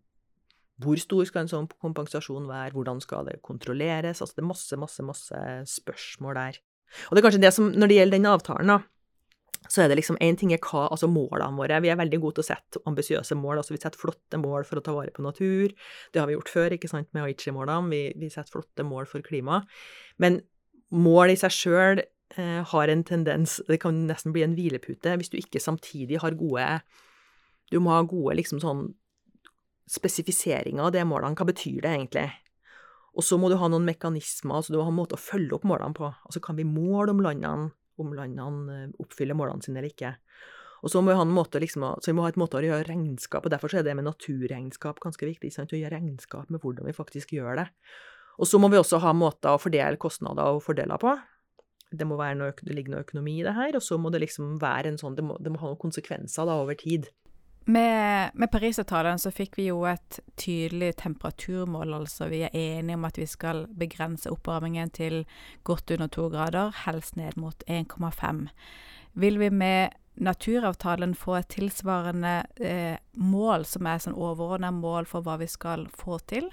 hvor 0.83 0.99
stor 0.99 1.23
skal 1.27 1.45
en 1.45 1.51
sånn 1.51 1.69
kompensasjon 1.79 2.49
være, 2.49 2.73
hvordan 2.75 2.99
skal 3.03 3.29
det 3.29 3.37
kontrolleres? 3.45 4.19
Altså 4.19 4.35
det 4.35 4.43
er 4.43 4.49
masse, 4.49 4.79
masse, 4.79 5.05
masse 5.07 5.43
spørsmål 5.71 6.35
der. 6.35 6.59
Og 7.07 7.15
det 7.15 7.21
er 7.21 7.27
kanskje 7.29 7.45
det 7.45 7.53
som, 7.55 7.69
når 7.71 7.91
det 7.91 7.99
gjelder 7.99 8.19
den 8.19 8.27
avtalen, 8.29 8.73
da, 8.73 8.81
så 9.71 9.81
er 9.81 9.89
det 9.89 9.97
liksom 9.99 10.19
én 10.21 10.37
ting 10.37 10.51
er 10.53 10.61
hva, 10.61 10.85
altså 10.93 11.07
målene 11.09 11.57
våre. 11.57 11.79
Vi 11.81 11.89
er 11.89 11.99
veldig 11.99 12.19
gode 12.21 12.37
til 12.37 12.45
å 12.45 12.49
sette 12.49 12.81
ambisiøse 12.89 13.37
mål. 13.39 13.61
altså 13.61 13.73
Vi 13.73 13.79
setter 13.81 14.01
flotte 14.01 14.39
mål 14.41 14.67
for 14.67 14.79
å 14.79 14.83
ta 14.85 14.93
vare 14.93 15.13
på 15.15 15.25
natur. 15.25 15.73
Det 16.13 16.21
har 16.21 16.29
vi 16.29 16.35
gjort 16.35 16.51
før, 16.53 16.75
ikke 16.75 16.91
sant, 16.91 17.09
med 17.15 17.25
Aichi-målene. 17.25 17.89
Vi, 17.93 18.01
vi, 18.21 18.29
setter 18.33 18.53
flotte 18.53 18.85
mål 18.85 19.09
for 19.09 19.25
klima. 19.25 19.63
Men 20.21 20.43
mål 20.93 21.33
i 21.33 21.39
seg 21.39 21.55
sjøl 21.55 22.03
har 22.35 22.89
en 22.89 23.03
tendens 23.05 23.59
Det 23.67 23.77
kan 23.83 23.99
nesten 24.09 24.33
bli 24.33 24.41
en 24.41 24.55
hvilepute 24.57 25.11
hvis 25.21 25.29
du 25.29 25.35
ikke 25.37 25.61
samtidig 25.61 26.17
har 26.23 26.33
gode 26.35 26.65
Du 27.69 27.77
må 27.79 27.93
ha 27.93 28.01
gode 28.01 28.33
liksom 28.39 28.59
sånn 28.63 28.87
spesifiseringer 29.85 30.87
av 30.87 30.95
de 30.95 31.03
målene. 31.05 31.37
Hva 31.37 31.45
betyr 31.45 31.83
det 31.85 31.91
egentlig? 31.91 32.25
Og 33.15 33.23
så 33.23 33.37
må 33.39 33.49
du 33.51 33.55
ha 33.59 33.69
noen 33.71 33.87
mekanismer, 33.87 34.59
altså 34.59 34.73
du 34.73 34.79
må 34.79 34.87
ha 34.87 34.91
en 34.91 34.97
måte 34.97 35.15
å 35.15 35.21
følge 35.21 35.55
opp 35.55 35.67
målene 35.67 35.95
på. 35.95 36.09
Altså 36.27 36.41
kan 36.43 36.57
vi 36.59 36.67
måle 36.67 37.13
om 37.13 37.21
landene, 37.23 37.69
om 38.01 38.11
landene 38.15 38.75
eh, 38.75 38.95
oppfyller 38.99 39.37
målene 39.37 39.63
sine 39.63 39.79
eller 39.79 39.93
ikke? 39.93 40.15
Og 40.85 40.91
så 40.91 41.01
må 41.01 41.13
vi 41.13 41.17
ha 41.17 41.23
en 41.23 41.33
måte, 41.33 41.61
liksom, 41.61 41.85
så 42.03 42.11
vi 42.11 42.15
må 42.17 42.25
ha 42.25 42.29
et 42.29 42.37
måte 42.37 42.59
å 42.59 42.65
gjøre 42.65 42.85
regnskap 42.89 43.47
og 43.47 43.53
Derfor 43.53 43.73
er 43.73 43.85
det 43.87 43.95
med 43.97 44.05
naturregnskap 44.05 44.99
ganske 45.01 45.25
viktig. 45.25 45.49
Sant? 45.53 45.71
Å 45.73 45.79
gjøre 45.79 45.95
regnskap 45.95 46.51
med 46.53 46.61
hvordan 46.61 46.85
vi 46.85 46.93
faktisk 46.93 47.33
gjør 47.33 47.61
det. 47.61 47.69
Og 48.35 48.49
så 48.49 48.59
må 48.59 48.69
vi 48.69 48.77
også 48.77 48.99
ha 49.01 49.13
måter 49.15 49.55
å 49.55 49.61
fordele 49.61 49.97
kostnader 50.01 50.57
og 50.57 50.61
fordeler 50.65 50.99
på. 51.01 51.15
Det 51.91 52.07
må 52.07 52.17
være 52.19 52.39
noe, 52.39 52.55
det 52.65 52.73
ligger 52.75 52.95
noe 52.95 53.05
økonomi 53.05 53.37
i 53.39 53.45
det 53.45 53.53
her, 53.55 53.75
og 53.77 53.83
så 53.83 53.99
må 54.01 54.09
det 54.13 54.23
liksom 54.23 54.55
være 54.61 54.91
en 54.91 54.97
sånn 54.99 55.15
Det 55.15 55.23
må, 55.25 55.37
det 55.39 55.53
må 55.53 55.61
ha 55.61 55.71
noen 55.71 55.83
konsekvenser 55.85 56.49
da 56.49 56.57
over 56.63 56.77
tid. 56.79 57.11
Med, 57.65 58.29
med 58.37 58.51
Parisavtalen 58.53 59.17
så 59.17 59.31
fikk 59.33 59.55
vi 59.57 59.71
jo 59.71 59.79
et 59.89 60.19
tydelig 60.37 60.91
temperaturmål. 61.01 61.95
altså 61.97 62.27
Vi 62.29 62.43
er 62.45 62.53
enige 62.53 62.97
om 62.99 63.07
at 63.07 63.17
vi 63.17 63.25
skal 63.25 63.65
begrense 63.73 64.29
oppvarmingen 64.29 64.91
til 64.93 65.23
godt 65.63 65.91
under 65.95 66.07
to 66.07 66.27
grader, 66.29 66.69
helst 66.85 67.17
ned 67.17 67.37
mot 67.41 67.63
1,5. 67.67 68.45
Vil 69.13 69.39
vi 69.39 69.49
med 69.49 69.97
naturavtalen 70.15 71.15
få 71.15 71.39
et 71.39 71.49
tilsvarende 71.55 72.35
eh, 72.61 72.97
mål, 73.17 73.65
som 73.65 73.89
er 73.89 74.03
sånn 74.03 74.15
overordna 74.15 74.69
mål 74.71 75.09
for 75.09 75.25
hva 75.25 75.39
vi 75.41 75.49
skal 75.49 75.87
få 75.89 76.19
til? 76.29 76.51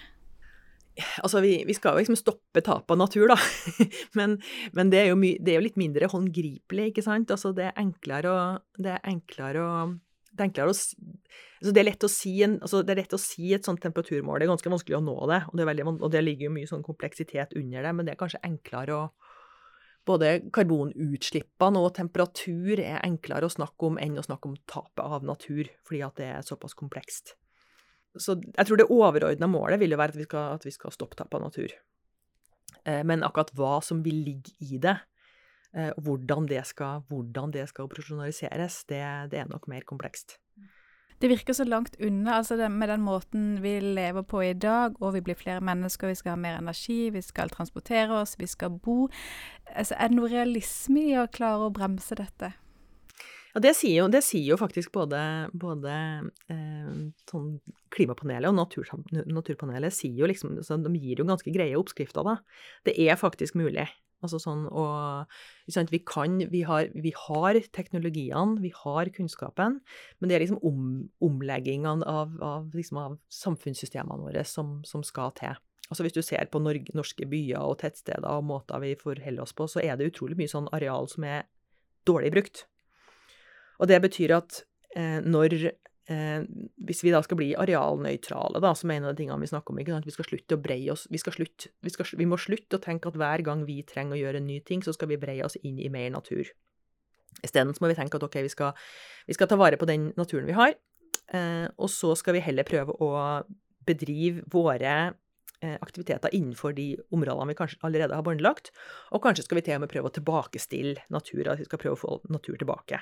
Altså, 1.24 1.40
vi, 1.40 1.54
vi 1.64 1.74
skal 1.76 1.96
jo 1.96 2.02
liksom 2.02 2.18
stoppe 2.20 2.60
tapet 2.64 2.92
av 2.92 2.98
natur, 3.00 3.30
da. 3.32 3.36
men, 4.18 4.36
men 4.76 4.92
det, 4.92 5.00
er 5.00 5.14
my, 5.16 5.34
det, 5.40 5.54
er 5.54 5.60
jo 5.60 5.66
litt 5.66 5.80
mindre 5.80 6.10
håndgripelig, 6.12 6.90
ikke 6.90 7.04
sant. 7.06 7.32
Altså, 7.32 7.54
det 7.56 7.70
er 7.70 7.78
enklere 7.80 8.32
å, 8.32 8.40
det 8.76 8.96
er 8.98 9.06
enklere 9.14 9.64
å 9.64 9.76
det 10.32 10.46
er, 10.56 10.64
å, 10.64 10.72
altså 10.72 11.72
det, 11.76 11.82
er 11.82 12.08
si 12.08 12.30
en, 12.44 12.54
altså 12.64 12.78
det 12.80 12.94
er 12.94 13.02
lett 13.02 13.16
å 13.16 13.20
si 13.20 13.50
et 13.52 13.66
sånt 13.68 13.82
temperaturmål. 13.84 14.40
Det 14.40 14.46
er 14.46 14.52
ganske 14.54 14.72
vanskelig 14.72 14.96
å 14.96 15.02
nå 15.04 15.16
det, 15.28 15.42
og 15.50 15.58
det, 15.60 15.66
veldig, 15.68 15.84
og 15.92 16.08
det 16.14 16.22
ligger 16.24 16.48
jo 16.48 16.54
mye 16.54 16.70
sånn 16.70 16.86
kompleksitet 16.86 17.52
under 17.58 17.84
det, 17.84 17.92
men 17.92 18.08
det 18.08 18.14
er 18.14 18.22
kanskje 18.24 18.44
enklere 18.48 18.96
å 18.96 19.04
Både 20.02 20.40
karbonutslippene 20.50 21.78
og 21.78 21.92
temperatur 21.94 22.80
er 22.82 23.04
enklere 23.06 23.46
å 23.46 23.52
snakke 23.54 23.86
om 23.86 24.00
enn 24.02 24.16
å 24.18 24.24
snakke 24.26 24.50
om 24.50 24.56
tapet 24.66 24.98
av 25.04 25.22
natur, 25.22 25.68
fordi 25.86 26.00
at 26.02 26.16
det 26.18 26.26
er 26.26 26.42
såpass 26.42 26.74
komplekst. 26.74 27.36
Så 28.18 28.36
jeg 28.40 28.68
tror 28.68 28.80
det 28.80 28.90
overordna 28.92 29.48
målet 29.48 29.80
vil 29.80 29.94
jo 29.94 30.00
være 30.00 30.14
at 30.14 30.20
vi 30.20 30.28
skal, 30.28 30.58
at 30.58 30.66
vi 30.68 30.74
skal 30.74 30.92
stoppe 30.92 31.16
tap 31.16 31.32
av 31.34 31.46
natur. 31.46 31.72
Eh, 32.84 33.00
men 33.08 33.24
akkurat 33.24 33.54
hva 33.56 33.78
som 33.84 34.02
vil 34.04 34.20
ligge 34.26 34.52
i 34.60 34.80
det, 34.82 34.98
Eh, 35.72 35.92
hvordan 36.04 36.46
det 36.48 36.66
skal, 36.68 37.00
skal 37.66 37.84
operasjonaliseres, 37.84 38.84
det, 38.84 39.02
det, 39.32 39.38
er 39.38 39.48
nok 39.48 39.68
mer 39.68 39.80
komplekst. 39.88 40.36
Det 41.22 41.30
virker 41.30 41.54
så 41.54 41.64
langt 41.64 41.96
unna 42.00 42.34
altså 42.36 42.56
det, 42.56 42.68
med 42.68 42.88
den 42.88 43.00
måten 43.00 43.62
vi 43.62 43.78
lever 43.80 44.22
på 44.22 44.42
i 44.42 44.52
dag, 44.52 44.98
og 45.00 45.14
vi 45.14 45.20
blir 45.20 45.34
flere 45.34 45.60
mennesker, 45.60 46.08
vi 46.08 46.14
skal 46.14 46.34
ha 46.34 46.36
mer 46.36 46.58
energi, 46.58 47.10
vi 47.10 47.22
skal 47.22 47.48
transportere 47.48 48.20
oss, 48.20 48.34
vi 48.38 48.46
skal 48.46 48.70
bo. 48.70 49.08
Altså, 49.70 49.94
er 49.94 50.10
det 50.10 50.18
noe 50.18 50.28
realisme 50.28 51.06
i 51.08 51.16
å 51.16 51.30
klare 51.30 51.70
å 51.70 51.72
bremse 51.72 52.18
dette? 52.18 52.52
Ja, 53.52 53.60
det 53.60 53.74
sier 53.76 53.98
jo, 53.98 54.08
det 54.08 54.22
sier 54.24 54.54
jo 54.54 54.56
faktisk 54.60 54.94
både, 54.94 55.20
både 55.52 55.94
eh, 56.52 56.92
sånn 57.28 57.50
Klimapanelet 57.92 58.48
og 58.48 58.56
natur, 58.56 58.88
Naturpanelet 59.28 59.92
sier 59.92 60.22
jo 60.22 60.30
liksom, 60.30 60.56
de 60.56 60.92
gir 60.96 61.20
jo 61.20 61.28
ganske 61.28 61.52
greie 61.52 61.76
oppskrifter, 61.76 62.24
da. 62.24 62.38
Det 62.88 62.96
er 62.96 63.20
faktisk 63.20 63.58
mulig. 63.60 63.84
Altså 64.22 64.38
sånn 64.38 64.68
og 64.70 65.26
Vi 65.90 66.00
kan 66.06 66.38
vi 66.52 66.62
har, 66.62 66.88
vi 66.94 67.12
har, 67.16 67.58
teknologiene, 67.74 68.60
vi 68.62 68.70
har 68.76 69.10
kunnskapen, 69.14 69.80
men 70.18 70.30
det 70.30 70.36
er 70.36 70.44
liksom 70.44 70.62
om, 70.62 71.08
omleggingene 71.20 72.06
av, 72.06 72.38
av, 72.40 72.70
liksom 72.72 73.02
av 73.02 73.18
samfunnssystemene 73.28 74.22
våre 74.22 74.44
som, 74.46 74.80
som, 74.86 75.02
skal 75.02 75.34
til. 75.38 75.58
Altså 75.90 76.06
Hvis 76.06 76.16
du 76.16 76.22
ser 76.22 76.48
på 76.48 76.62
norske 76.62 77.26
byer 77.28 77.60
og 77.60 77.80
tettsteder 77.82 78.28
og 78.30 78.46
måter 78.48 78.80
vi 78.80 78.94
forholder 78.96 79.42
oss 79.42 79.52
på, 79.52 79.66
så 79.68 79.82
er 79.82 79.98
det 79.98 80.12
utrolig 80.12 80.38
mye 80.38 80.52
sånn 80.54 80.70
areal 80.72 81.10
som 81.10 81.26
er 81.26 81.50
dårlig 82.06 82.30
brukt. 82.32 82.66
Og 83.82 83.90
det 83.90 83.98
betyr 84.04 84.36
at 84.36 84.62
eh, 84.94 85.18
når 85.26 85.56
eh, 85.66 86.44
hvis 86.86 87.02
vi 87.04 87.12
da 87.14 87.22
skal 87.24 87.38
bli 87.40 87.50
arealnøytrale, 87.58 88.62
da, 88.62 88.72
som 88.78 88.92
er 88.92 89.00
en 89.00 89.08
av 89.08 89.14
de 89.14 89.22
tingene 89.22 89.42
vi 89.42 89.50
snakker 89.50 89.74
om, 89.74 89.80
ikke 89.82 89.94
sant? 89.96 90.08
vi 90.08 90.14
skal 90.14 90.28
slutte 90.28 90.58
å 90.58 90.62
breie 90.62 90.92
oss 90.94 91.08
vi, 91.10 91.20
slutte, 91.22 91.72
vi, 91.82 91.94
skal, 91.94 92.08
vi, 92.18 92.28
må 92.30 92.38
slutte 92.40 92.78
å 92.78 92.82
tenke 92.82 93.10
at 93.10 93.18
hver 93.18 93.44
gang 93.46 93.64
vi 93.68 93.80
trenger 93.88 94.16
å 94.16 94.20
gjøre 94.20 94.42
en 94.42 94.46
ny 94.50 94.60
ting, 94.66 94.84
så 94.86 94.94
skal 94.94 95.10
vi 95.10 95.20
breie 95.22 95.46
oss 95.46 95.58
inn 95.62 95.80
i 95.82 95.90
mer 95.92 96.12
natur. 96.14 96.46
Isteden 97.42 97.74
må 97.80 97.90
vi 97.90 97.98
tenke 97.98 98.18
at 98.18 98.26
ok, 98.26 98.38
vi 98.44 98.52
skal, 98.52 98.76
vi 99.26 99.36
skal, 99.36 99.50
ta 99.50 99.58
vare 99.58 99.80
på 99.80 99.88
den 99.88 100.10
naturen 100.20 100.46
vi 100.46 100.56
har, 100.56 100.76
eh, 101.34 101.66
og 101.74 101.90
så 101.90 102.14
skal 102.18 102.38
vi 102.38 102.44
heller 102.44 102.68
prøve 102.68 102.94
å 103.02 103.10
bedrive 103.88 104.44
våre 104.52 104.92
eh, 105.08 105.78
aktiviteter 105.80 106.34
innenfor 106.36 106.76
de 106.76 106.92
områdene 107.14 107.50
vi 107.50 107.58
kanskje 107.58 107.80
allerede 107.88 108.18
har 108.18 108.26
båndlagt, 108.26 108.70
og 109.10 109.24
kanskje 109.24 109.48
skal 109.48 109.58
vi 109.58 109.64
til 109.66 109.80
og 109.80 109.86
med 109.86 109.94
prøve 109.94 110.12
å 110.12 110.14
tilbakestille 110.20 111.08
natur, 111.14 111.48
at 111.48 111.62
vi 111.62 111.66
skal 111.66 111.82
prøve 111.82 111.98
å 111.98 112.02
få 112.04 112.20
natur 112.30 112.60
tilbake. 112.60 113.00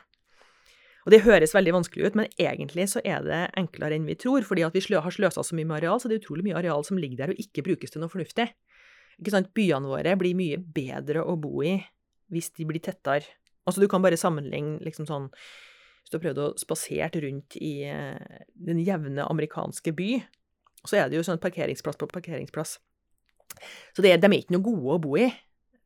Og 1.06 1.14
det 1.14 1.22
høres 1.24 1.54
veldig 1.56 1.72
vanskelig 1.78 2.10
ut, 2.10 2.16
men 2.18 2.28
egentlig 2.40 2.86
så 2.92 3.00
er 3.08 3.24
det 3.24 3.40
enklere 3.58 3.96
enn 3.96 4.08
vi 4.08 4.18
tror. 4.20 4.44
fordi 4.44 4.66
at 4.66 4.76
vi 4.76 4.82
har 4.94 5.14
sløsa 5.14 5.44
så 5.44 5.56
mye 5.56 5.68
med 5.68 5.80
areal, 5.80 6.00
så 6.00 6.08
det 6.08 6.18
er 6.18 6.22
utrolig 6.24 6.44
mye 6.44 6.58
areal 6.58 6.84
som 6.84 7.00
ligger 7.00 7.22
der 7.22 7.32
og 7.32 7.40
ikke 7.40 7.64
brukes 7.64 7.90
til 7.90 8.02
noe 8.02 8.12
fornuftig. 8.12 8.50
Ikke 9.20 9.32
sant? 9.32 9.52
Byene 9.56 9.88
våre 9.88 10.16
blir 10.20 10.36
mye 10.36 10.60
bedre 10.60 11.24
å 11.24 11.36
bo 11.40 11.62
i 11.64 11.78
hvis 12.30 12.52
de 12.56 12.66
blir 12.68 12.82
tettere. 12.84 13.26
Altså, 13.66 13.80
du 13.82 13.88
kan 13.90 14.02
bare 14.02 14.18
sammenligne 14.18 14.78
liksom 14.84 15.06
sånn 15.08 15.28
Hvis 16.00 16.12
du 16.12 16.16
har 16.16 16.22
prøvd 16.24 16.38
å 16.40 16.52
spasere 16.58 17.20
rundt 17.22 17.58
i 17.60 17.84
uh, 17.84 18.16
den 18.56 18.78
jevne 18.80 19.26
amerikanske 19.28 19.92
by, 19.92 20.14
så 20.88 20.96
er 20.96 21.10
det 21.10 21.18
jo 21.18 21.24
sånn 21.26 21.40
parkeringsplass 21.42 21.98
på 22.00 22.08
parkeringsplass. 22.08 22.78
Så 23.92 24.00
det, 24.00 24.14
de 24.16 24.30
er 24.30 24.38
ikke 24.38 24.56
noe 24.56 24.64
gode 24.64 24.96
å 24.96 25.02
bo 25.04 25.18
i. 25.20 25.26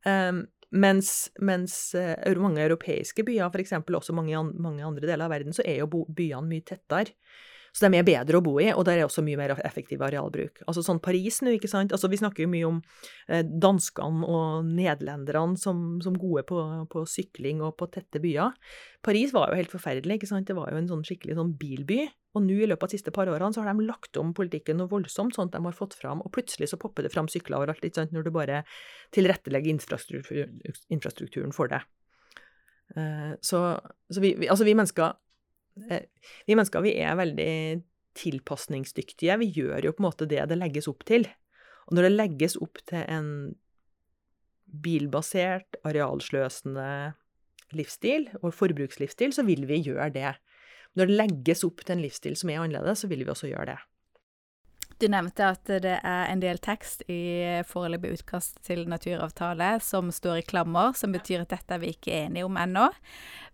Um, 0.07 0.45
mens, 0.71 1.31
mens 1.39 1.75
uh, 1.97 2.13
mange 2.41 2.63
europeiske 2.63 3.25
byer, 3.27 3.49
f.eks. 3.51 3.75
også 3.85 4.15
mange, 4.15 4.41
mange 4.53 4.85
andre 4.85 5.05
deler 5.07 5.27
av 5.27 5.33
verden, 5.35 5.55
så 5.55 5.65
er 5.65 5.81
jo 5.83 6.05
byene 6.07 6.47
mye 6.49 6.65
tettere. 6.65 7.15
Så 7.75 7.89
de 7.89 7.99
er 7.99 8.05
bedre 8.07 8.39
å 8.39 8.43
bo 8.43 8.53
i, 8.63 8.69
og 8.71 8.85
der 8.87 9.01
er 9.01 9.05
også 9.09 9.19
mye 9.25 9.35
mer 9.35 9.51
effektiv 9.67 9.99
arealbruk. 10.05 10.61
Altså 10.63 10.79
sånn 10.85 11.01
Paris 11.03 11.41
nå, 11.43 11.57
ikke 11.57 11.67
sant. 11.67 11.91
Altså 11.91 12.07
Vi 12.07 12.19
snakker 12.21 12.45
jo 12.45 12.51
mye 12.53 12.67
om 12.69 12.77
eh, 13.27 13.41
danskene 13.43 14.27
og 14.31 14.69
nederlenderne 14.69 15.59
som, 15.59 15.97
som 16.03 16.15
gode 16.15 16.45
på, 16.47 16.61
på, 16.91 17.03
sykling 17.09 17.59
og 17.65 17.75
på 17.81 17.89
tette 17.91 18.21
byer. 18.23 18.55
Paris 19.03 19.33
var 19.35 19.51
jo 19.51 19.59
helt 19.59 19.73
forferdelig, 19.73 20.21
ikke 20.21 20.29
sant. 20.29 20.47
Det 20.47 20.55
var 20.55 20.71
jo 20.71 20.79
en 20.79 20.87
sånn 20.93 21.03
skikkelig 21.03 21.35
sånn 21.35 21.51
bilby. 21.59 22.05
Og 22.35 22.45
nå 22.45 22.61
i 22.63 22.69
løpet 22.71 22.87
av 22.87 22.93
de 22.93 22.99
siste 22.99 23.13
par 23.15 23.31
årene 23.31 23.51
så 23.55 23.65
har 23.65 23.75
de 23.75 23.89
lagt 23.89 24.21
om 24.23 24.31
politikken 24.35 24.79
noe 24.79 24.91
voldsomt, 24.91 25.35
sånn 25.35 25.51
at 25.51 25.57
de 25.57 25.63
har 25.67 25.75
fått 25.75 25.95
fram 25.95 26.23
Og 26.23 26.31
plutselig 26.35 26.67
så 26.71 26.79
popper 26.79 27.03
det 27.03 27.11
fram 27.11 27.27
sykler 27.31 27.59
overalt, 27.59 27.83
ikke 27.83 27.99
sant, 27.99 28.15
når 28.15 28.27
du 28.27 28.31
bare 28.35 28.63
tilrettelegger 29.15 29.75
infrastruktur, 29.75 30.47
infrastrukturen 30.95 31.51
for 31.55 31.71
det. 31.71 31.83
Uh, 32.95 33.35
så, 33.43 33.65
så 34.13 34.21
vi, 34.21 34.35
vi, 34.39 34.47
altså 34.51 34.67
vi 34.67 34.75
mennesker 34.77 35.15
Eh, 35.15 35.24
vi 35.75 36.55
mennesker 36.55 36.83
vi 36.85 36.95
er 37.03 37.17
veldig 37.19 37.51
tilpasningsdyktige. 38.15 39.37
Vi 39.41 39.51
gjør 39.57 39.89
jo 39.89 39.95
på 39.95 40.03
en 40.03 40.07
måte 40.07 40.27
det 40.29 40.43
det 40.49 40.57
legges 40.59 40.87
opp 40.91 41.03
til. 41.07 41.27
Og 41.89 41.97
når 41.97 42.07
det 42.07 42.15
legges 42.15 42.55
opp 42.63 42.79
til 42.87 43.03
en 43.03 43.29
bilbasert, 44.85 45.77
arealsløsende 45.85 46.87
livsstil 47.75 48.29
og 48.41 48.53
forbrukslivsstil, 48.55 49.33
så 49.35 49.45
vil 49.47 49.65
vi 49.69 49.81
gjøre 49.83 50.09
det. 50.15 50.33
Når 50.95 51.09
det 51.09 51.19
legges 51.19 51.63
opp 51.67 51.83
til 51.83 51.97
en 51.97 52.05
livsstil 52.05 52.37
som 52.39 52.51
er 52.51 52.63
annerledes, 52.63 53.03
så 53.03 53.11
vil 53.11 53.25
vi 53.25 53.31
også 53.33 53.51
gjøre 53.51 53.73
det. 53.73 53.79
Du 54.97 55.09
nevnte 55.11 55.49
at 55.51 55.67
det 55.83 55.97
er 55.97 56.29
en 56.31 56.39
del 56.39 56.59
tekst 56.63 57.03
i 57.11 57.61
foreløpig 57.67 58.13
utkast 58.15 58.61
til 58.63 58.85
naturavtale 58.87 59.73
som 59.83 60.07
står 60.13 60.39
i 60.39 60.45
klammer, 60.47 60.93
som 60.95 61.11
betyr 61.11 61.43
at 61.43 61.51
dette 61.51 61.75
er 61.75 61.81
vi 61.81 61.91
ikke 61.91 62.13
enige 62.23 62.47
om 62.47 62.55
ennå. 62.59 62.87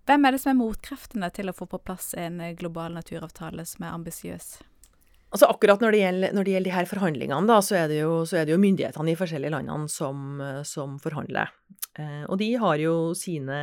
Hvem 0.06 0.27
er 0.27 0.36
det 0.36 0.41
som 0.43 0.54
er 0.54 0.60
motkreftene 0.60 1.32
til 1.34 1.49
å 1.49 1.56
få 1.58 1.65
på 1.71 1.82
plass 1.82 2.12
en 2.17 2.38
global 2.60 2.93
naturavtale 2.93 3.65
som 3.65 3.88
er 3.88 3.97
ambisiøs? 3.97 4.51
Altså 5.32 5.47
akkurat 5.47 5.82
når 5.82 5.95
det, 5.95 5.99
gjelder, 6.04 6.34
når 6.36 6.45
det 6.45 6.54
gjelder 6.54 6.69
de 6.69 6.75
her 6.75 6.88
forhandlingene, 6.89 7.47
da, 7.47 7.58
så, 7.63 7.75
er 7.80 7.89
det 7.89 8.01
jo, 8.01 8.15
er 8.36 8.45
det 8.45 8.54
jo 8.54 8.62
myndighetene 8.62 9.13
i 9.13 9.17
forskjellige 9.17 9.54
landene 9.56 9.89
som, 9.89 10.41
som 10.67 10.97
forhandler. 11.01 11.54
Eh, 11.97 12.25
og 12.27 12.36
de 12.41 12.49
har 12.60 12.82
jo 12.84 12.95
sine, 13.17 13.62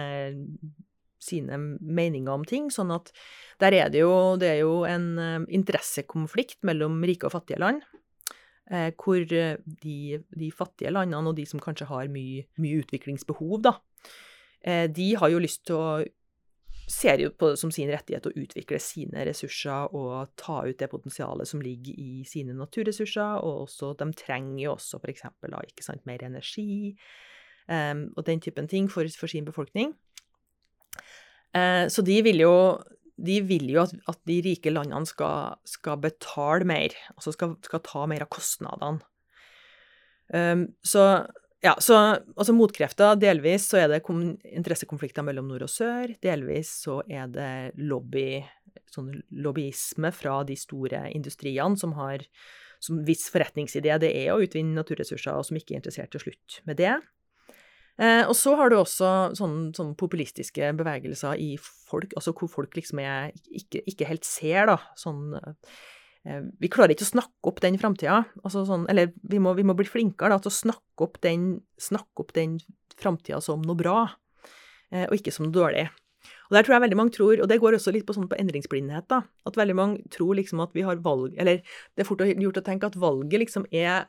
sine 1.20 1.60
meninger 1.78 2.32
om 2.32 2.46
ting, 2.48 2.72
sånn 2.72 2.94
at 2.96 3.12
der 3.60 3.74
er 3.74 3.92
det 3.92 4.04
jo, 4.04 4.36
det 4.40 4.50
er 4.52 4.60
jo 4.62 4.82
en 4.88 5.08
uh, 5.18 5.46
interessekonflikt 5.48 6.60
mellom 6.68 7.00
rike 7.02 7.28
og 7.28 7.34
fattige 7.34 7.60
land. 7.62 7.82
Uh, 8.68 8.90
hvor 9.00 9.24
de, 9.24 10.20
de, 10.28 10.52
fattige 10.52 10.92
landene, 10.92 11.30
og 11.30 11.36
de 11.36 11.46
som 11.48 11.60
kanskje 11.62 11.88
har 11.88 12.10
mye, 12.12 12.44
mye 12.60 12.82
utviklingsbehov, 12.82 13.60
da, 13.64 13.78
de 14.68 15.04
har 15.16 15.30
jo 15.30 15.38
lyst 15.38 15.62
til 15.68 15.76
å 15.78 15.90
ser 16.88 17.20
jo 17.20 17.30
på 17.36 17.52
det 17.52 17.60
som 17.60 17.70
sin 17.72 17.90
rettighet 17.92 18.26
å 18.28 18.34
utvikle 18.40 18.80
sine 18.80 19.24
ressurser 19.28 19.92
og 19.96 20.32
ta 20.40 20.62
ut 20.64 20.78
det 20.80 20.88
potensialet 20.90 21.48
som 21.48 21.62
ligger 21.62 21.98
i 22.00 22.24
sine 22.28 22.56
naturressurser, 22.56 23.42
og 23.44 23.66
også, 23.66 23.92
de 24.00 24.08
trenger 24.16 24.62
jo 24.64 24.74
også 24.74 25.00
f.eks. 25.02 25.26
ikke 25.68 25.84
sant, 25.84 26.04
mer 26.08 26.24
energi 26.24 26.96
um, 27.68 28.08
og 28.16 28.24
den 28.26 28.40
typen 28.40 28.68
ting 28.70 28.88
for, 28.90 29.08
for 29.20 29.30
sin 29.30 29.46
befolkning. 29.48 29.92
Uh, 31.52 31.86
så 31.92 32.04
de 32.04 32.20
vil 32.24 32.44
jo 32.44 32.54
de 33.18 33.40
vil 33.46 33.66
jo 33.72 33.82
at, 33.82 33.94
at 34.10 34.20
de 34.28 34.38
rike 34.46 34.72
landene 34.72 35.08
skal, 35.08 35.58
skal 35.66 35.98
betale 36.02 36.66
mer, 36.68 36.94
altså 37.16 37.34
skal, 37.34 37.56
skal, 37.66 37.82
ta 37.86 38.06
mer 38.10 38.24
av 38.24 38.30
kostnadene. 38.32 39.02
Um, 40.28 40.66
så 40.84 41.04
ja, 41.64 41.72
så 41.82 41.96
altså 42.36 42.52
motkrefter 42.54 43.16
Delvis 43.18 43.64
så 43.72 43.80
er 43.80 43.88
det 43.90 44.02
interessekonflikter 44.04 45.24
mellom 45.26 45.48
nord 45.50 45.64
og 45.66 45.72
sør. 45.72 46.12
Delvis 46.22 46.70
så 46.84 47.00
er 47.10 47.26
det 47.32 47.50
lobby, 47.80 48.42
sånn 48.92 49.10
lobbyisme 49.42 50.12
fra 50.14 50.42
de 50.46 50.54
store 50.58 51.08
industriene 51.16 51.80
som 51.80 51.96
har 51.98 52.26
som 52.78 53.00
viss 53.02 53.26
forretningsidé 53.32 53.96
det 53.98 54.12
er 54.14 54.30
å 54.30 54.42
utvinne 54.42 54.76
naturressurser, 54.76 55.34
og 55.34 55.46
som 55.48 55.58
ikke 55.58 55.74
er 55.74 55.80
interessert 55.80 56.12
til 56.14 56.28
slutt 56.28 56.60
med 56.68 56.78
det. 56.78 56.94
Eh, 57.98 58.22
og 58.28 58.34
så 58.38 58.54
har 58.54 58.70
du 58.70 58.78
også 58.78 59.10
sånne, 59.34 59.72
sånne, 59.74 59.96
populistiske 59.98 60.70
bevegelser 60.78 61.40
i 61.42 61.56
folk, 61.58 62.12
altså 62.14 62.30
hvor 62.36 62.50
folk 62.52 62.76
liksom 62.78 63.00
er, 63.02 63.32
ikke, 63.50 63.82
ikke 63.90 64.06
helt 64.06 64.28
ser, 64.28 64.68
da, 64.70 64.76
sånn 64.98 65.34
eh, 65.34 66.44
Vi 66.62 66.70
klarer 66.70 66.94
ikke 66.94 67.06
å 67.08 67.10
snakke 67.10 67.50
opp 67.50 67.58
den 67.64 67.78
framtida. 67.80 68.20
Altså 68.44 68.62
sånn, 68.68 68.84
eller 68.92 69.10
vi 69.26 69.40
må, 69.42 69.54
vi 69.58 69.64
må, 69.66 69.74
bli 69.78 69.86
flinkere 69.88 70.36
da, 70.36 70.42
til 70.44 70.52
å 70.52 70.58
snakke 70.58 71.08
opp 71.08 71.18
den, 71.26 71.56
snakke 71.80 72.28
den 72.38 72.58
framtida 72.98 73.40
som 73.42 73.64
noe 73.66 73.78
bra, 73.78 74.04
eh, 74.92 75.08
og 75.08 75.18
ikke 75.18 75.34
som 75.34 75.48
noe 75.48 75.56
dårlig. 75.56 75.88
Og 76.48 76.54
der 76.56 76.64
tror 76.64 76.76
jeg 76.76 76.84
veldig 76.86 76.98
mange 76.98 77.14
tror, 77.14 77.40
og 77.42 77.50
det 77.50 77.58
går 77.62 77.76
også 77.78 77.92
litt 77.94 78.06
på, 78.06 78.14
sånn 78.14 78.28
på 78.30 78.38
endringsblindhet, 78.38 79.08
da, 79.10 79.22
at 79.48 79.58
veldig 79.58 79.76
mange 79.78 80.12
tror 80.14 80.38
liksom 80.38 80.62
at 80.64 80.74
vi 80.76 80.84
har 80.86 81.02
valg 81.04 81.36
Eller 81.38 81.62
det 81.94 82.04
er 82.04 82.08
fort 82.08 82.22
gjort 82.26 82.60
å 82.60 82.64
tenke 82.66 82.90
at 82.90 82.98
valget 82.98 83.42
liksom 83.42 83.66
er 83.70 84.06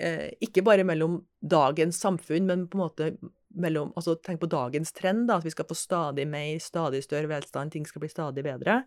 eh, 0.00 0.30
ikke 0.42 0.64
bare 0.66 0.86
mellom 0.86 1.20
dagens 1.40 2.00
samfunn, 2.02 2.48
men 2.48 2.66
på 2.70 2.78
en 2.78 2.84
måte 2.84 3.12
mellom 3.60 3.88
Altså 3.98 4.14
tenk 4.22 4.38
på 4.42 4.46
dagens 4.50 4.92
trend, 4.94 5.24
da, 5.26 5.40
at 5.40 5.46
vi 5.46 5.50
skal 5.50 5.66
få 5.66 5.74
stadig 5.74 6.26
mer, 6.30 6.60
stadig 6.62 7.02
større 7.02 7.30
velstand, 7.32 7.72
ting 7.74 7.86
skal 7.88 8.04
bli 8.04 8.10
stadig 8.12 8.44
bedre, 8.46 8.84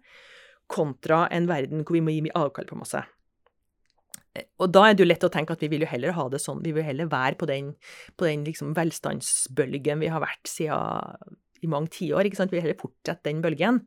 kontra 0.72 1.26
en 1.36 1.50
verden 1.50 1.84
hvor 1.84 1.98
vi 1.98 2.04
må 2.06 2.14
gi 2.14 2.22
mye 2.24 2.38
avkall 2.40 2.70
på 2.70 2.78
masse. 2.80 3.02
Eh, 4.34 4.48
og 4.64 4.72
da 4.72 4.86
er 4.88 4.96
det 4.96 5.04
jo 5.04 5.10
lett 5.10 5.28
å 5.28 5.32
tenke 5.34 5.56
at 5.56 5.66
vi 5.66 5.72
vil 5.74 5.84
jo 5.84 5.92
heller 5.92 6.16
ha 6.16 6.28
det 6.32 6.42
sånn, 6.42 6.64
vi 6.64 6.72
vil 6.76 6.88
heller 6.88 7.12
være 7.12 7.38
på 7.40 7.50
den, 7.50 7.74
på 8.16 8.30
den 8.30 8.48
liksom 8.48 8.72
velstandsbølgen 8.78 10.04
vi 10.04 10.14
har 10.14 10.24
vært 10.24 10.48
siden 10.50 11.38
i 11.64 11.70
mange 11.72 11.94
tiår, 11.96 12.28
ikke 12.28 12.42
sant, 12.42 12.52
vi 12.52 12.60
vil 12.60 12.66
heller 12.66 12.80
fortsette 12.80 13.24
den 13.30 13.44
bølgen, 13.44 13.84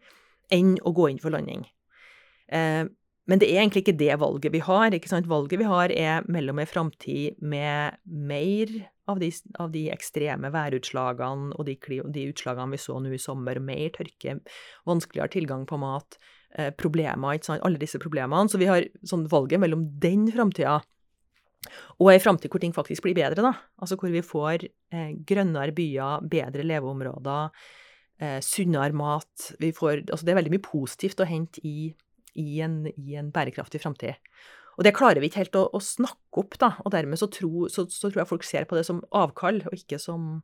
enn 0.52 0.76
å 0.86 0.92
gå 0.96 1.10
inn 1.10 1.20
for 1.20 1.34
landing. 1.34 1.66
Eh, 2.52 2.84
men 3.26 3.40
det 3.42 3.48
er 3.50 3.60
egentlig 3.60 3.82
ikke 3.82 3.98
det 3.98 4.14
valget 4.22 4.54
vi 4.54 4.62
har. 4.62 4.94
ikke 4.94 5.10
sant? 5.10 5.26
Valget 5.30 5.58
vi 5.58 5.66
har, 5.66 5.90
er 5.90 6.26
mellom 6.30 6.60
en 6.62 6.70
framtid 6.70 7.40
med 7.42 7.98
mer 8.06 8.70
av 9.10 9.18
de, 9.22 9.30
av 9.62 9.70
de, 9.74 9.84
ekstreme 9.94 10.50
værutslagene 10.54 11.54
og 11.54 11.66
de, 11.66 11.76
de, 12.14 12.26
utslagene 12.30 12.74
vi 12.74 12.80
så 12.82 12.98
nå 13.02 13.12
i 13.14 13.22
sommer, 13.22 13.58
mer 13.62 13.90
tørke, 13.94 14.38
vanskeligere 14.86 15.34
tilgang 15.34 15.66
på 15.66 15.78
mat, 15.82 16.18
eh, 16.54 16.70
problemer, 16.78 17.38
ikke 17.38 17.50
sant? 17.50 17.66
alle 17.66 17.82
disse 17.82 18.00
problemene. 18.02 18.50
Så 18.50 18.62
vi 18.62 18.70
har 18.70 18.86
sånn 19.06 19.26
valget 19.30 19.62
mellom 19.62 19.84
den 20.02 20.28
framtida 20.34 20.80
og 21.98 22.12
ei 22.12 22.20
framtid 22.22 22.52
hvor 22.52 22.62
ting 22.62 22.74
faktisk 22.76 23.02
blir 23.06 23.16
bedre, 23.16 23.42
da. 23.42 23.52
Altså 23.82 23.98
hvor 23.98 24.12
vi 24.12 24.22
får 24.22 24.68
eh, 24.68 25.12
grønnere 25.26 25.74
byer, 25.74 26.26
bedre 26.30 26.66
leveområder, 26.66 27.50
eh, 28.22 28.38
sunnere 28.44 28.94
mat. 28.94 29.52
Vi 29.58 29.72
får 29.74 30.04
Altså 30.04 30.22
det 30.26 30.34
er 30.34 30.42
veldig 30.42 30.54
mye 30.54 30.66
positivt 30.66 31.22
å 31.22 31.28
hente 31.28 31.62
i 31.66 31.90
i 32.38 32.60
en, 32.64 32.84
i 32.94 33.16
en 33.18 33.32
bærekraftig 33.34 33.82
framtid. 33.82 34.16
Og 34.76 34.84
det 34.84 34.94
klarer 34.96 35.22
vi 35.22 35.30
ikke 35.30 35.42
helt 35.44 35.58
å, 35.58 35.66
å 35.72 35.80
snakke 35.82 36.42
opp, 36.42 36.56
da. 36.60 36.74
Og 36.84 36.92
dermed 36.92 37.20
så, 37.20 37.30
tro, 37.32 37.66
så, 37.72 37.86
så, 37.88 38.10
tror 38.10 38.22
jeg 38.22 38.30
folk 38.32 38.46
ser 38.46 38.66
på 38.68 38.76
det 38.76 38.84
som 38.88 39.02
avkall, 39.16 39.62
og 39.66 39.76
ikke 39.76 40.00
som 40.02 40.40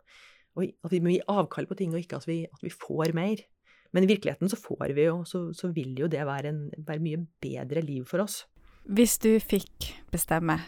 At 0.52 0.92
vi 0.92 0.98
må 1.00 1.14
gi 1.14 1.22
avkall 1.32 1.64
på 1.64 1.78
ting, 1.78 1.94
og 1.94 2.02
ikke 2.02 2.18
at 2.20 2.26
vi, 2.28 2.42
at 2.44 2.60
vi 2.60 2.68
får 2.68 3.14
mer. 3.16 3.40
Men 3.96 4.04
i 4.04 4.08
virkeligheten 4.10 4.50
så 4.52 4.58
får 4.60 4.92
vi 4.96 5.06
jo, 5.06 5.22
så, 5.28 5.46
så 5.56 5.70
vil 5.72 5.94
jo 5.96 6.08
det 6.12 6.26
være, 6.28 6.52
en, 6.52 6.66
være 6.76 7.00
mye 7.00 7.22
bedre 7.40 7.80
liv 7.84 8.04
for 8.08 8.24
oss. 8.24 8.42
Hvis 8.84 9.16
du 9.22 9.30
fikk 9.40 9.92
bestemme, 10.12 10.58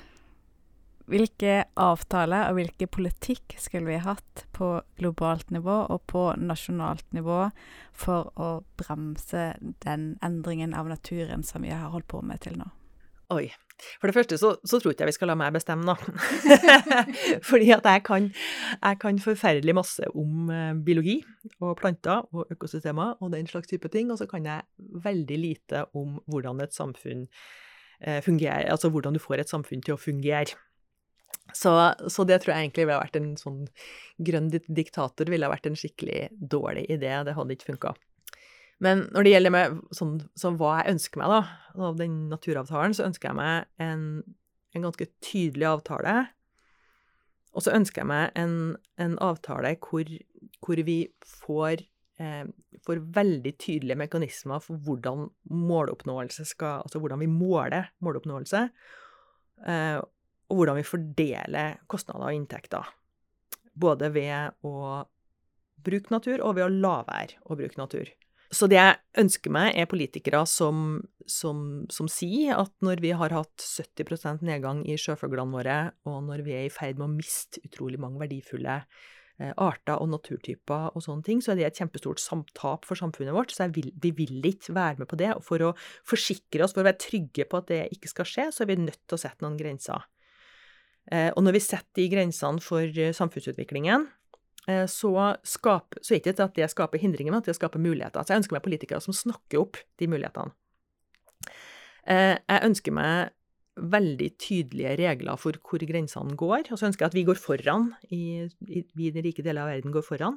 hvilke 1.10 1.64
avtaler 1.80 2.48
og 2.48 2.58
hvilke 2.58 2.88
politikk 2.90 3.56
skulle 3.60 3.92
vi 3.92 4.00
hatt 4.04 4.44
på 4.56 4.70
globalt 4.98 5.50
nivå 5.54 5.82
og 5.92 6.06
på 6.10 6.30
nasjonalt 6.40 7.04
nivå 7.16 7.48
for 7.92 8.32
å 8.40 8.48
bremse 8.80 9.52
den 9.84 10.14
endringen 10.24 10.74
av 10.76 10.88
naturen 10.88 11.44
som 11.44 11.66
vi 11.66 11.74
har 11.74 11.92
holdt 11.92 12.08
på 12.12 12.22
med 12.24 12.44
til 12.46 12.56
nå? 12.60 12.70
Oi. 13.34 13.48
For 13.98 14.06
det 14.06 14.14
første 14.14 14.36
så, 14.38 14.52
så 14.62 14.78
tror 14.78 14.92
ikke 14.92 15.02
jeg 15.02 15.10
vi 15.10 15.16
skal 15.16 15.30
la 15.32 15.36
meg 15.38 15.54
bestemme, 15.56 15.82
nå. 15.88 15.94
Fordi 17.48 17.70
at 17.74 17.86
jeg 17.88 18.02
kan, 18.06 18.28
jeg 18.76 18.98
kan, 19.02 19.18
forferdelig 19.24 19.74
masse 19.76 20.08
om 20.14 20.50
eh, 20.52 20.76
biologi 20.86 21.16
og 21.58 21.74
planter 21.80 22.28
og 22.32 22.52
økosystemer 22.54 23.16
og 23.20 23.32
den 23.34 23.48
slags 23.50 23.70
type 23.70 23.90
ting, 23.90 24.12
og 24.12 24.20
så 24.20 24.28
kan 24.30 24.46
jeg 24.46 24.62
veldig 25.04 25.38
lite 25.40 25.86
om 25.96 26.20
hvordan 26.30 26.62
et 26.62 26.76
samfunn 26.76 27.26
eh, 28.00 28.20
fungerer, 28.22 28.70
altså 28.70 28.92
hvordan 28.92 29.16
du 29.16 29.22
får 29.22 29.42
et 29.42 29.50
samfunn 29.50 29.82
til 29.82 29.96
å 29.96 30.00
fungere. 30.00 30.54
Så, 31.52 31.70
så, 32.08 32.24
det 32.24 32.40
tror 32.42 32.54
jeg 32.54 32.64
egentlig 32.64 32.86
ville 32.86 33.02
vært 33.02 33.18
en 33.18 33.34
sånn 33.38 33.60
grønn 34.24 34.48
diktator 34.50 35.28
ville 35.30 35.50
vært 35.50 35.68
en 35.68 35.76
skikkelig 35.78 36.30
dårlig 36.32 36.86
idé. 36.88 37.12
Det 37.26 37.34
hadde 37.36 37.56
ikke 37.56 37.74
funka. 37.74 37.92
Men 38.82 39.04
når 39.14 39.26
det 39.26 39.34
gjelder 39.34 39.54
med 39.54 39.82
sånn, 39.94 40.16
så 40.38 40.50
hva 40.58 40.78
jeg 40.80 40.96
ønsker 40.96 41.20
meg 41.20 41.30
da, 41.30 41.42
av 41.90 41.98
den 42.00 42.16
naturavtalen, 42.32 42.96
så 42.96 43.06
ønsker 43.06 43.30
jeg 43.30 43.38
meg 43.38 43.84
en, 43.84 44.06
en 44.74 44.86
ganske 44.88 45.06
tydelig 45.24 45.68
avtale. 45.70 46.16
Og 47.54 47.62
så 47.62 47.74
ønsker 47.76 48.02
jeg 48.02 48.10
meg 48.10 48.38
en, 48.40 48.56
en 49.00 49.18
avtale 49.22 49.76
hvor, 49.84 50.10
hvor 50.64 50.82
vi 50.88 50.98
får, 51.44 51.84
eh, 52.18 52.42
får, 52.86 53.04
veldig 53.14 53.54
tydelige 53.62 54.00
mekanismer 54.00 54.64
for 54.64 54.82
hvordan 54.82 55.28
måloppnåelse 55.54 56.48
skal 56.50 56.82
Altså 56.82 56.98
hvordan 56.98 57.22
vi 57.22 57.30
måler 57.30 57.92
måloppnåelse. 58.02 58.66
Eh, 59.70 60.00
og 60.50 60.60
hvordan 60.60 60.78
vi 60.78 60.86
fordeler 60.86 61.80
kostnader 61.90 62.28
og 62.28 62.36
inntekter. 62.36 62.92
både 63.74 64.06
ved 64.14 64.54
å 64.62 65.02
bruke 65.84 66.12
natur 66.14 66.42
og 66.46 66.54
ved 66.54 66.68
å 66.68 66.74
la 66.74 66.98
være 67.08 67.40
å 67.50 67.56
bruke 67.58 67.80
natur. 67.80 68.12
Så 68.54 68.68
det 68.70 68.78
jeg 68.78 68.98
ønsker 69.18 69.52
meg, 69.54 69.72
er 69.74 69.88
politikere 69.90 70.44
som, 70.46 71.00
som, 71.26 71.58
som 71.90 72.10
sier 72.10 72.54
at 72.60 72.70
når 72.84 73.02
vi 73.02 73.10
har 73.16 73.34
hatt 73.34 73.64
70% 73.64 74.44
nedgang 74.46 74.84
i 74.86 74.98
sjøfuglene 75.00 75.56
våre, 75.56 75.78
og 76.06 76.20
når 76.28 76.44
vi 76.46 76.54
er 76.54 76.68
i 76.68 76.72
ferd 76.72 77.00
med 77.00 77.08
å 77.08 77.14
miste 77.16 77.62
utrolig 77.66 77.98
mange 77.98 78.20
verdifulle 78.22 78.76
eh, 78.84 79.50
arter 79.50 79.98
og 79.98 80.12
naturtyper 80.12 80.94
og 80.94 81.02
sånne 81.02 81.26
ting, 81.26 81.42
så 81.42 81.52
er 81.52 81.60
det 81.62 81.68
et 81.72 81.82
kjempestort 81.82 82.22
tap 82.54 82.86
for 82.86 83.00
samfunnet 83.00 83.34
vårt. 83.34 83.54
Så 83.56 83.66
vil, 83.74 83.90
vi 83.90 84.14
vil 84.14 84.38
ikke 84.52 84.76
være 84.76 85.02
med 85.02 85.10
på 85.10 85.18
det. 85.18 85.32
Og 85.34 85.46
for 85.48 85.70
å 85.72 85.74
forsikre 86.06 86.62
oss, 86.62 86.76
for 86.76 86.84
å 86.84 86.90
være 86.92 87.02
trygge 87.08 87.48
på 87.48 87.58
at 87.58 87.72
det 87.72 87.84
ikke 87.96 88.12
skal 88.12 88.30
skje, 88.30 88.50
så 88.54 88.62
er 88.62 88.70
vi 88.70 88.82
nødt 88.84 89.02
til 89.02 89.18
å 89.18 89.24
sette 89.24 89.42
noen 89.42 89.58
grenser. 89.58 90.06
Eh, 91.12 91.30
og 91.34 91.44
når 91.44 91.58
vi 91.58 91.64
setter 91.64 92.00
de 92.00 92.10
grensene 92.12 92.62
for 92.64 92.84
eh, 92.88 93.14
samfunnsutviklingen, 93.16 94.06
eh, 94.70 94.84
så, 94.90 95.12
skap, 95.44 95.98
så 96.00 96.14
er 96.14 96.22
det 96.24 96.34
ikke 96.34 96.48
at 96.48 96.58
det 96.58 96.70
skaper 96.72 97.02
hindringer, 97.02 97.34
men 97.34 97.42
at 97.42 97.50
det 97.50 97.56
skaper 97.58 97.82
muligheter. 97.82 98.24
Så 98.24 98.34
jeg 98.34 98.44
ønsker 98.44 98.56
meg 98.56 98.66
politikere 98.66 99.04
som 99.04 99.16
snakker 99.16 99.64
opp 99.64 99.80
de 100.00 100.10
mulighetene. 100.10 100.54
Jeg 102.04 102.60
ønsker 102.68 102.92
meg 102.92 103.32
veldig 103.80 104.26
tydelige 104.38 104.92
regler 105.00 105.38
for 105.40 105.56
hvor 105.64 105.82
grensene 105.88 106.36
går, 106.38 106.68
og 106.68 106.78
så 106.78 106.90
ønsker 106.90 107.06
jeg 107.06 107.12
at 107.12 107.16
vi 107.16 107.24
går 107.26 107.40
foran, 107.40 107.88
i, 108.12 108.44
i, 108.68 108.82
vi 108.94 109.08
i 109.08 109.14
den 109.14 109.24
rike 109.24 109.42
delen 109.42 109.62
av 109.64 109.72
verden 109.72 109.94
går 109.94 110.04
foran. 110.04 110.36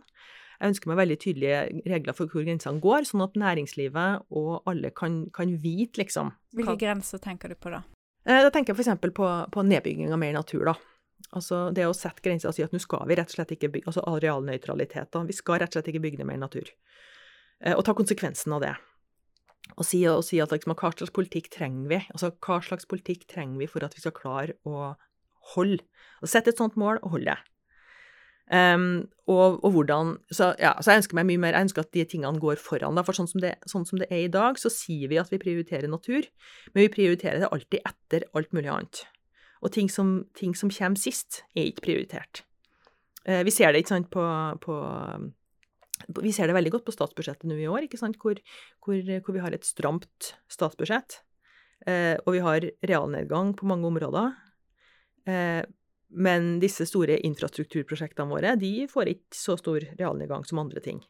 Jeg 0.57 0.73
ønsker 0.73 0.89
meg 0.89 0.97
veldig 1.01 1.17
tydelige 1.21 1.59
regler 1.91 2.15
for 2.17 2.31
hvor 2.31 2.47
grensene 2.47 2.81
går, 2.81 3.05
sånn 3.05 3.25
at 3.27 3.35
næringslivet 3.37 4.31
og 4.39 4.71
alle 4.71 4.89
kan, 4.95 5.25
kan 5.35 5.53
vite, 5.61 5.99
liksom 6.01 6.31
Hvilke 6.57 6.79
grenser 6.81 7.21
tenker 7.21 7.51
du 7.51 7.59
på 7.59 7.75
da? 7.75 7.83
Eh, 8.27 8.43
da 8.43 8.51
tenker 8.51 8.75
jeg 8.75 8.83
f.eks. 8.83 9.13
På, 9.15 9.31
på 9.51 9.63
nedbygging 9.63 10.11
av 10.11 10.19
mer 10.19 10.35
natur, 10.35 10.67
da. 10.67 10.75
Altså 11.35 11.67
det 11.75 11.87
å 11.87 11.95
sette 11.95 12.23
grenser 12.23 12.51
og 12.51 12.55
si 12.55 12.63
at 12.63 12.71
nå 12.75 12.79
skal 12.79 13.07
vi 13.09 13.17
rett 13.17 13.31
og 13.31 13.35
slett 13.35 13.49
ikke 13.55 13.67
bygge 13.73 13.89
Altså 13.89 14.03
arealnøytralitet, 14.07 15.09
da. 15.15 15.23
Vi 15.27 15.35
skal 15.35 15.61
rett 15.63 15.71
og 15.71 15.79
slett 15.79 15.89
ikke 15.91 16.03
bygge 16.03 16.21
ned 16.21 16.29
mer 16.29 16.41
natur. 16.43 16.69
Eh, 17.63 17.73
og 17.73 17.83
ta 17.87 17.95
konsekvensen 17.97 18.55
av 18.57 18.63
det. 18.63 18.75
Og 19.75 19.83
si, 19.83 19.99
og 20.07 20.23
si 20.23 20.39
at 20.43 20.53
liksom, 20.53 20.75
hva 20.79 20.93
slags 20.93 21.13
politikk 21.15 21.49
trenger 21.53 21.91
vi? 21.91 21.99
Altså 22.13 22.31
hva 22.35 22.61
slags 22.63 22.87
politikk 22.89 23.27
trenger 23.31 23.59
vi 23.59 23.67
for 23.71 23.83
at 23.83 23.95
vi 23.95 24.03
skal 24.03 24.15
klare 24.15 24.57
å 24.67 24.93
holde? 25.55 25.83
Og 26.23 26.31
sette 26.31 26.53
et 26.53 26.59
sånt 26.59 26.77
mål 26.79 27.01
og 27.01 27.17
holde 27.17 27.33
det. 27.33 27.56
Um, 28.47 29.09
og, 29.27 29.57
og, 29.59 29.73
hvordan 29.75 30.13
så, 30.31 30.53
ja, 30.55 30.71
så 30.79 30.93
jeg 30.93 31.01
ønsker 31.01 31.17
meg 31.19 31.25
mye 31.27 31.41
mer, 31.43 31.55
jeg 31.57 31.67
ønsker 31.67 31.83
at 31.83 31.91
de 31.91 32.05
tingene 32.07 32.39
går 32.39 32.61
foran. 32.63 32.95
Da, 32.95 33.03
for 33.03 33.17
sånn 33.17 33.27
som, 33.27 33.41
det, 33.43 33.57
sånn 33.67 33.83
som, 33.89 33.99
det, 33.99 34.07
er 34.07 34.23
i 34.23 34.31
dag, 34.31 34.59
så 34.61 34.71
sier 34.71 35.11
vi 35.11 35.19
at 35.19 35.33
vi 35.33 35.41
prioriterer 35.41 35.91
natur, 35.91 36.29
men 36.71 36.85
vi 36.85 36.93
prioriterer 36.93 37.43
det 37.43 37.51
alltid 37.51 37.83
etter 37.83 38.27
alt 38.37 38.55
mulig 38.55 38.71
annet. 38.71 39.03
Og 39.65 39.73
ting 39.75 39.91
som, 39.91 40.21
ting 40.37 40.55
som 40.55 40.71
kommer 40.71 41.01
sist, 41.01 41.41
er 41.57 41.67
ikke 41.67 41.89
prioritert. 41.89 42.45
Uh, 43.27 43.43
vi 43.43 43.51
ser 43.51 43.75
det 43.75 43.83
ikke 43.83 43.97
sant, 43.97 44.11
på, 44.13 44.23
på, 44.63 44.79
Vi 46.23 46.31
ser 46.31 46.47
det 46.47 46.55
veldig 46.55 46.77
godt 46.77 46.87
på 46.87 46.95
statsbudsjettet 46.95 47.51
nå 47.51 47.59
i 47.59 47.67
år, 47.67 47.83
ikke 47.89 47.99
sant, 47.99 48.15
hvor, 48.21 48.39
hvor, 48.85 49.15
hvor 49.25 49.35
vi 49.35 49.43
har 49.43 49.55
et 49.55 49.67
stramt 49.67 50.35
statsbudsjett. 50.47 51.19
Eh, 51.87 52.15
og 52.25 52.33
vi 52.35 52.43
har 52.43 52.65
realnedgang 52.89 53.53
på 53.57 53.67
mange 53.69 53.87
områder. 53.87 54.31
Uh, 55.27 55.63
men 56.09 56.57
disse 56.63 56.87
store 56.87 57.19
infrastrukturprosjektene 57.27 58.31
våre 58.31 58.55
de 58.59 58.87
får 58.91 59.11
ikke 59.11 59.37
så 59.37 59.57
stor 59.59 59.83
realnedgang 59.99 60.45
som 60.47 60.61
andre 60.63 60.83
ting. 60.83 61.01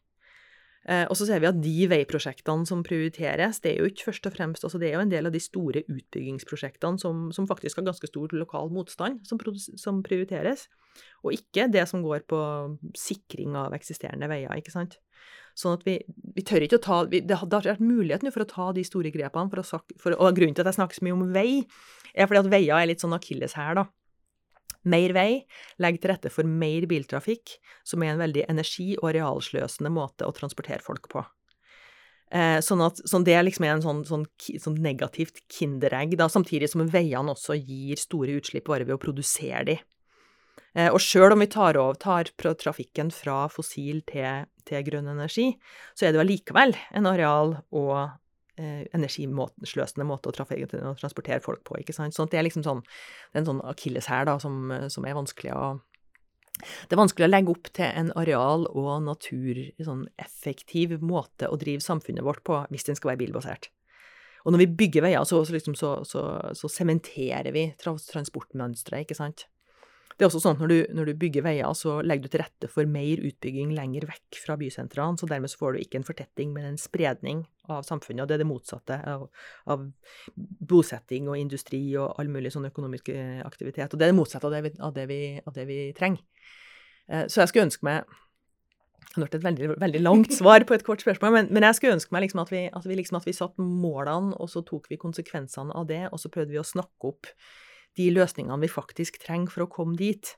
Eh, 0.88 1.04
og 1.12 1.18
så 1.20 1.26
ser 1.28 1.42
vi 1.44 1.50
at 1.50 1.58
de 1.60 1.88
veiprosjektene 1.92 2.68
som 2.68 2.84
prioriteres, 2.86 3.60
det 3.60 3.74
er 3.74 3.82
jo 3.82 3.90
ikke 3.92 4.06
først 4.08 4.30
og 4.30 4.36
fremst 4.38 4.64
altså 4.64 4.80
Det 4.80 4.88
er 4.88 4.96
jo 4.96 5.02
en 5.04 5.12
del 5.12 5.28
av 5.28 5.34
de 5.36 5.42
store 5.44 5.82
utbyggingsprosjektene 5.84 7.02
som, 7.02 7.26
som 7.36 7.48
faktisk 7.50 7.82
har 7.82 7.90
ganske 7.90 8.08
stor 8.08 8.32
lokal 8.32 8.72
motstand, 8.72 9.20
som, 9.28 9.42
som, 9.76 10.00
prioriteres. 10.06 10.70
Og 11.28 11.36
ikke 11.36 11.68
det 11.74 11.84
som 11.92 12.06
går 12.06 12.24
på 12.32 12.40
sikring 12.96 13.58
av 13.60 13.76
eksisterende 13.76 14.32
veier, 14.32 14.56
ikke 14.56 14.72
sant. 14.72 14.96
Sånn 15.58 15.76
at 15.76 15.84
vi, 15.84 15.98
vi 16.38 16.46
tør 16.46 16.64
ikke 16.64 16.80
å 16.80 16.86
ta 16.86 16.98
vi, 17.10 17.20
Det 17.26 17.36
har 17.42 17.50
vært 17.50 17.84
mulighet 17.84 18.24
nå 18.24 18.32
for 18.32 18.46
å 18.46 18.50
ta 18.50 18.72
de 18.78 18.86
store 18.88 19.12
grepene. 19.12 19.52
For 19.52 19.60
å, 19.60 19.84
for, 20.00 20.16
og 20.16 20.40
grunnen 20.40 20.56
til 20.56 20.64
at 20.64 20.72
jeg 20.72 20.80
snakker 20.80 21.02
så 21.02 21.08
mye 21.08 21.18
om 21.18 21.28
vei, 21.36 21.50
er 22.16 22.30
fordi 22.30 22.46
at 22.46 22.52
veier 22.54 22.80
er 22.80 22.94
litt 22.94 23.04
sånn 23.04 23.18
akilleshæl, 23.18 23.82
da. 23.82 23.90
Mer 24.88 25.14
vei 25.16 25.32
legger 25.84 26.04
til 26.04 26.14
rette 26.14 26.32
for 26.34 26.48
mer 26.48 26.88
biltrafikk, 26.90 27.58
som 27.88 28.04
er 28.04 28.14
en 28.14 28.22
veldig 28.24 28.46
energi- 28.48 28.96
og 29.02 29.12
arealsløsende 29.12 29.92
måte 29.94 30.28
å 30.28 30.36
transportere 30.36 30.84
folk 30.86 31.10
på. 31.12 31.26
Eh, 32.28 32.60
sånn 32.60 32.82
at 32.84 33.00
sånn 33.08 33.24
det 33.24 33.38
liksom 33.40 33.64
er 33.64 33.78
en 33.78 33.84
sånn, 33.84 34.02
sånn, 34.08 34.26
sånn 34.60 34.82
negativt 34.84 35.40
kinderegg, 35.52 36.18
da, 36.20 36.28
samtidig 36.32 36.68
som 36.74 36.84
veiene 36.92 37.32
også 37.32 37.56
gir 37.56 38.00
store 38.02 38.36
utslipp 38.42 38.68
bare 38.68 38.88
ved 38.88 38.98
å 38.98 39.02
produsere 39.02 39.64
de. 39.70 39.78
Eh, 40.76 40.92
og 40.92 41.00
sjøl 41.02 41.34
om 41.34 41.42
vi 41.42 41.48
tar, 41.50 41.80
over, 41.80 41.96
tar 41.98 42.30
trafikken 42.36 43.10
fra 43.16 43.46
fossil 43.50 44.04
til, 44.10 44.46
til 44.68 44.84
grønn 44.86 45.08
energi, 45.14 45.54
så 45.96 46.06
er 46.06 46.12
det 46.12 46.20
jo 46.20 46.26
allikevel 46.26 46.76
en 47.00 47.10
areal- 47.10 47.58
og 47.72 48.18
energisløsende 48.58 50.08
måte 50.08 50.32
å, 50.32 50.34
å, 50.34 50.96
transportere 50.98 51.44
folk 51.44 51.64
på. 51.68 51.78
ikke 51.82 51.96
sant? 51.96 52.16
Sånn 52.16 52.30
at 52.30 52.34
det 52.34 52.42
er 52.42 52.48
liksom 52.48 52.66
sånn, 52.66 52.82
det 52.82 53.38
er 53.38 53.44
en 53.44 53.52
sånn 53.52 53.64
akilleshæl 53.70 54.34
som, 54.44 54.74
som 54.94 55.06
er 55.08 55.18
vanskelig 55.18 55.54
å 55.56 55.68
det 56.58 56.96
er 56.96 56.98
vanskelig 56.98 57.28
å 57.28 57.30
legge 57.30 57.54
opp 57.54 57.68
til 57.78 57.86
en 57.86 58.08
areal- 58.18 58.66
og 58.72 59.04
natureffektiv 59.06 60.96
sånn 60.96 61.06
måte 61.06 61.50
å 61.52 61.60
drive 61.62 61.86
samfunnet 61.86 62.26
vårt 62.26 62.42
på 62.48 62.64
hvis 62.74 62.88
den 62.88 62.98
skal 62.98 63.12
være 63.12 63.22
bilbasert. 63.22 63.70
Og 64.46 64.56
når 64.56 64.64
vi 64.64 64.70
bygger 64.80 65.04
veier, 65.06 65.26
så, 65.28 65.44
liksom, 65.44 65.76
sementerer 66.72 67.52
vi 67.54 67.68
transportmønsteret, 67.78 69.06
ikke 69.06 69.18
sant. 69.20 69.46
Det 70.18 70.26
er 70.26 70.32
også 70.32 70.40
sånn 70.42 70.56
at 70.58 70.62
når 70.64 70.72
du, 70.72 70.78
når 70.98 71.10
du, 71.12 71.14
bygger 71.22 71.44
veier, 71.46 71.74
så 71.78 72.00
legger 72.02 72.26
du 72.26 72.34
til 72.34 72.42
rette 72.42 72.70
for 72.74 72.90
mer 72.90 73.22
utbygging 73.22 73.76
lenger 73.78 74.08
vekk 74.10 74.40
fra 74.42 74.56
bysentrene, 74.58 75.20
så 75.22 75.30
dermed 75.30 75.52
så 75.54 75.60
får 75.60 75.76
du 75.76 75.84
ikke 75.84 76.00
en 76.00 76.08
fortetting, 76.08 76.56
men 76.56 76.66
en 76.72 76.80
spredning 76.82 77.44
av 77.70 77.86
samfunnet. 77.86 78.24
Og 78.24 78.30
det 78.30 78.38
er 78.38 78.42
det 78.42 78.50
motsatte 78.50 78.98
av, 79.14 79.28
av 79.70 79.84
bosetting 80.74 81.30
og 81.30 81.38
industri 81.38 81.82
og 82.02 82.18
all 82.18 82.32
mulig 82.34 82.50
sånn 82.56 82.66
økonomisk 82.72 83.12
eh, 83.14 83.44
aktivitet. 83.46 83.94
Og 83.94 84.02
det 84.02 84.08
er 84.08 84.16
det 84.16 84.18
motsatte 84.18 84.50
av 84.50 84.56
det 84.58 84.64
vi, 84.66 84.74
av 84.90 84.96
det 84.96 85.06
vi, 85.12 85.20
av 85.44 85.54
det 85.60 85.68
vi 85.70 85.82
trenger. 85.98 86.26
Eh, 87.12 87.28
så 87.30 87.44
jeg 87.44 87.54
skulle 87.54 87.68
ønske 87.70 87.86
meg 87.86 88.18
det 89.18 89.24
vært 89.24 89.38
et 89.38 89.46
veldig, 89.46 89.70
veldig, 89.82 90.02
langt 90.06 90.34
svar 90.40 90.66
på 90.68 90.76
et 90.76 90.86
kort 90.86 91.02
spørsmål, 91.02 91.34
men, 91.34 91.54
men 91.54 91.66
jeg 91.66 91.78
skulle 91.78 92.00
ønske 92.00 92.14
meg 92.14 92.26
liksom 92.26 92.42
at, 92.44 92.52
vi, 92.54 92.66
at, 92.74 92.90
vi 92.90 92.98
liksom 93.00 93.22
at 93.22 93.30
vi 93.30 93.38
satt 93.38 93.56
målene, 93.62 94.34
og 94.38 94.50
så 94.52 94.66
tok 94.66 94.90
vi 94.92 95.00
konsekvensene 95.02 95.74
av 95.78 95.88
det, 95.90 96.04
og 96.12 96.22
så 96.22 96.34
prøvde 96.34 96.54
vi 96.54 96.62
å 96.62 96.68
snakke 96.68 97.14
opp 97.14 97.32
de 97.98 98.12
løsningene 98.14 98.62
vi 98.64 98.72
faktisk 98.72 99.20
trenger 99.24 99.54
for 99.54 99.66
å 99.66 99.72
komme 99.72 99.98
dit. 100.00 100.36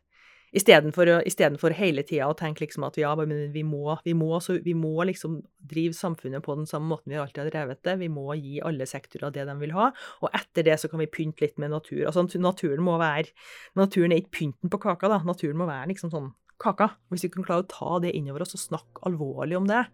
Istedenfor 0.49 1.75
hele 1.77 2.01
tida 2.07 2.25
å 2.31 2.35
tenke 2.37 2.63
liksom 2.63 2.87
at 2.87 2.97
ja, 2.97 3.11
vi 3.13 3.61
må, 3.61 3.93
vi, 4.01 4.15
må, 4.17 4.39
vi 4.65 4.73
må, 4.73 4.93
liksom 5.05 5.37
drive 5.69 5.93
samfunnet 5.93 6.41
på 6.45 6.55
den 6.57 6.65
samme 6.69 6.89
måten 6.89 7.13
vi 7.13 7.19
alltid 7.21 7.43
har 7.43 7.51
drevet 7.51 7.83
det. 7.85 7.95
Vi 8.01 8.09
må 8.09 8.25
gi 8.39 8.57
alle 8.65 8.87
sektorer 8.89 9.35
det 9.35 9.45
de 9.45 9.55
vil 9.61 9.75
ha. 9.77 9.91
Og 10.23 10.33
etter 10.33 10.65
det 10.65 10.79
så 10.81 10.89
kan 10.89 11.03
vi 11.03 11.09
pynte 11.11 11.45
litt 11.45 11.61
med 11.61 11.75
natur. 11.75 12.07
Altså 12.09 12.25
naturen 12.41 12.81
må 12.85 12.97
være 13.01 13.29
Naturen 13.77 14.13
er 14.13 14.23
ikke 14.23 14.37
pynten 14.39 14.73
på 14.73 14.81
kaka, 14.81 15.11
da. 15.11 15.21
Naturen 15.27 15.59
må 15.59 15.69
være 15.69 15.91
liksom 15.93 16.13
sånn 16.13 16.33
kaka. 16.59 16.95
Hvis 17.13 17.27
vi 17.27 17.33
kan 17.35 17.45
klare 17.45 17.67
å 17.67 17.69
ta 17.69 18.01
det 18.01 18.15
innover 18.17 18.47
oss 18.47 18.57
og 18.57 18.65
snakke 18.65 19.05
alvorlig 19.05 19.59
om 19.59 19.69
det, 19.69 19.85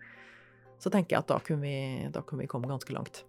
så 0.80 0.92
tenker 0.92 1.18
jeg 1.18 1.26
at 1.26 1.32
da 1.36 1.44
kunne 1.44 1.68
vi, 1.68 1.78
da 2.16 2.24
kunne 2.24 2.46
vi 2.46 2.52
komme 2.52 2.72
ganske 2.72 2.96
langt. 2.96 3.26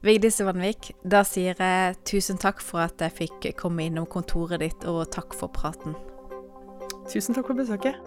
Vigdis 0.00 0.38
Vanvik, 0.40 0.94
da 1.04 1.20
sier 1.28 1.58
jeg 1.60 1.96
tusen 2.08 2.38
takk 2.40 2.62
for 2.64 2.80
at 2.86 3.02
jeg 3.04 3.12
fikk 3.18 3.50
komme 3.60 3.84
innom 3.84 4.06
kontoret 4.08 4.62
ditt, 4.62 4.86
og 4.88 5.10
takk 5.12 5.36
for 5.36 5.52
praten. 5.52 5.92
Tusen 7.10 7.36
takk 7.36 7.50
for 7.50 7.58
besøket. 7.58 8.00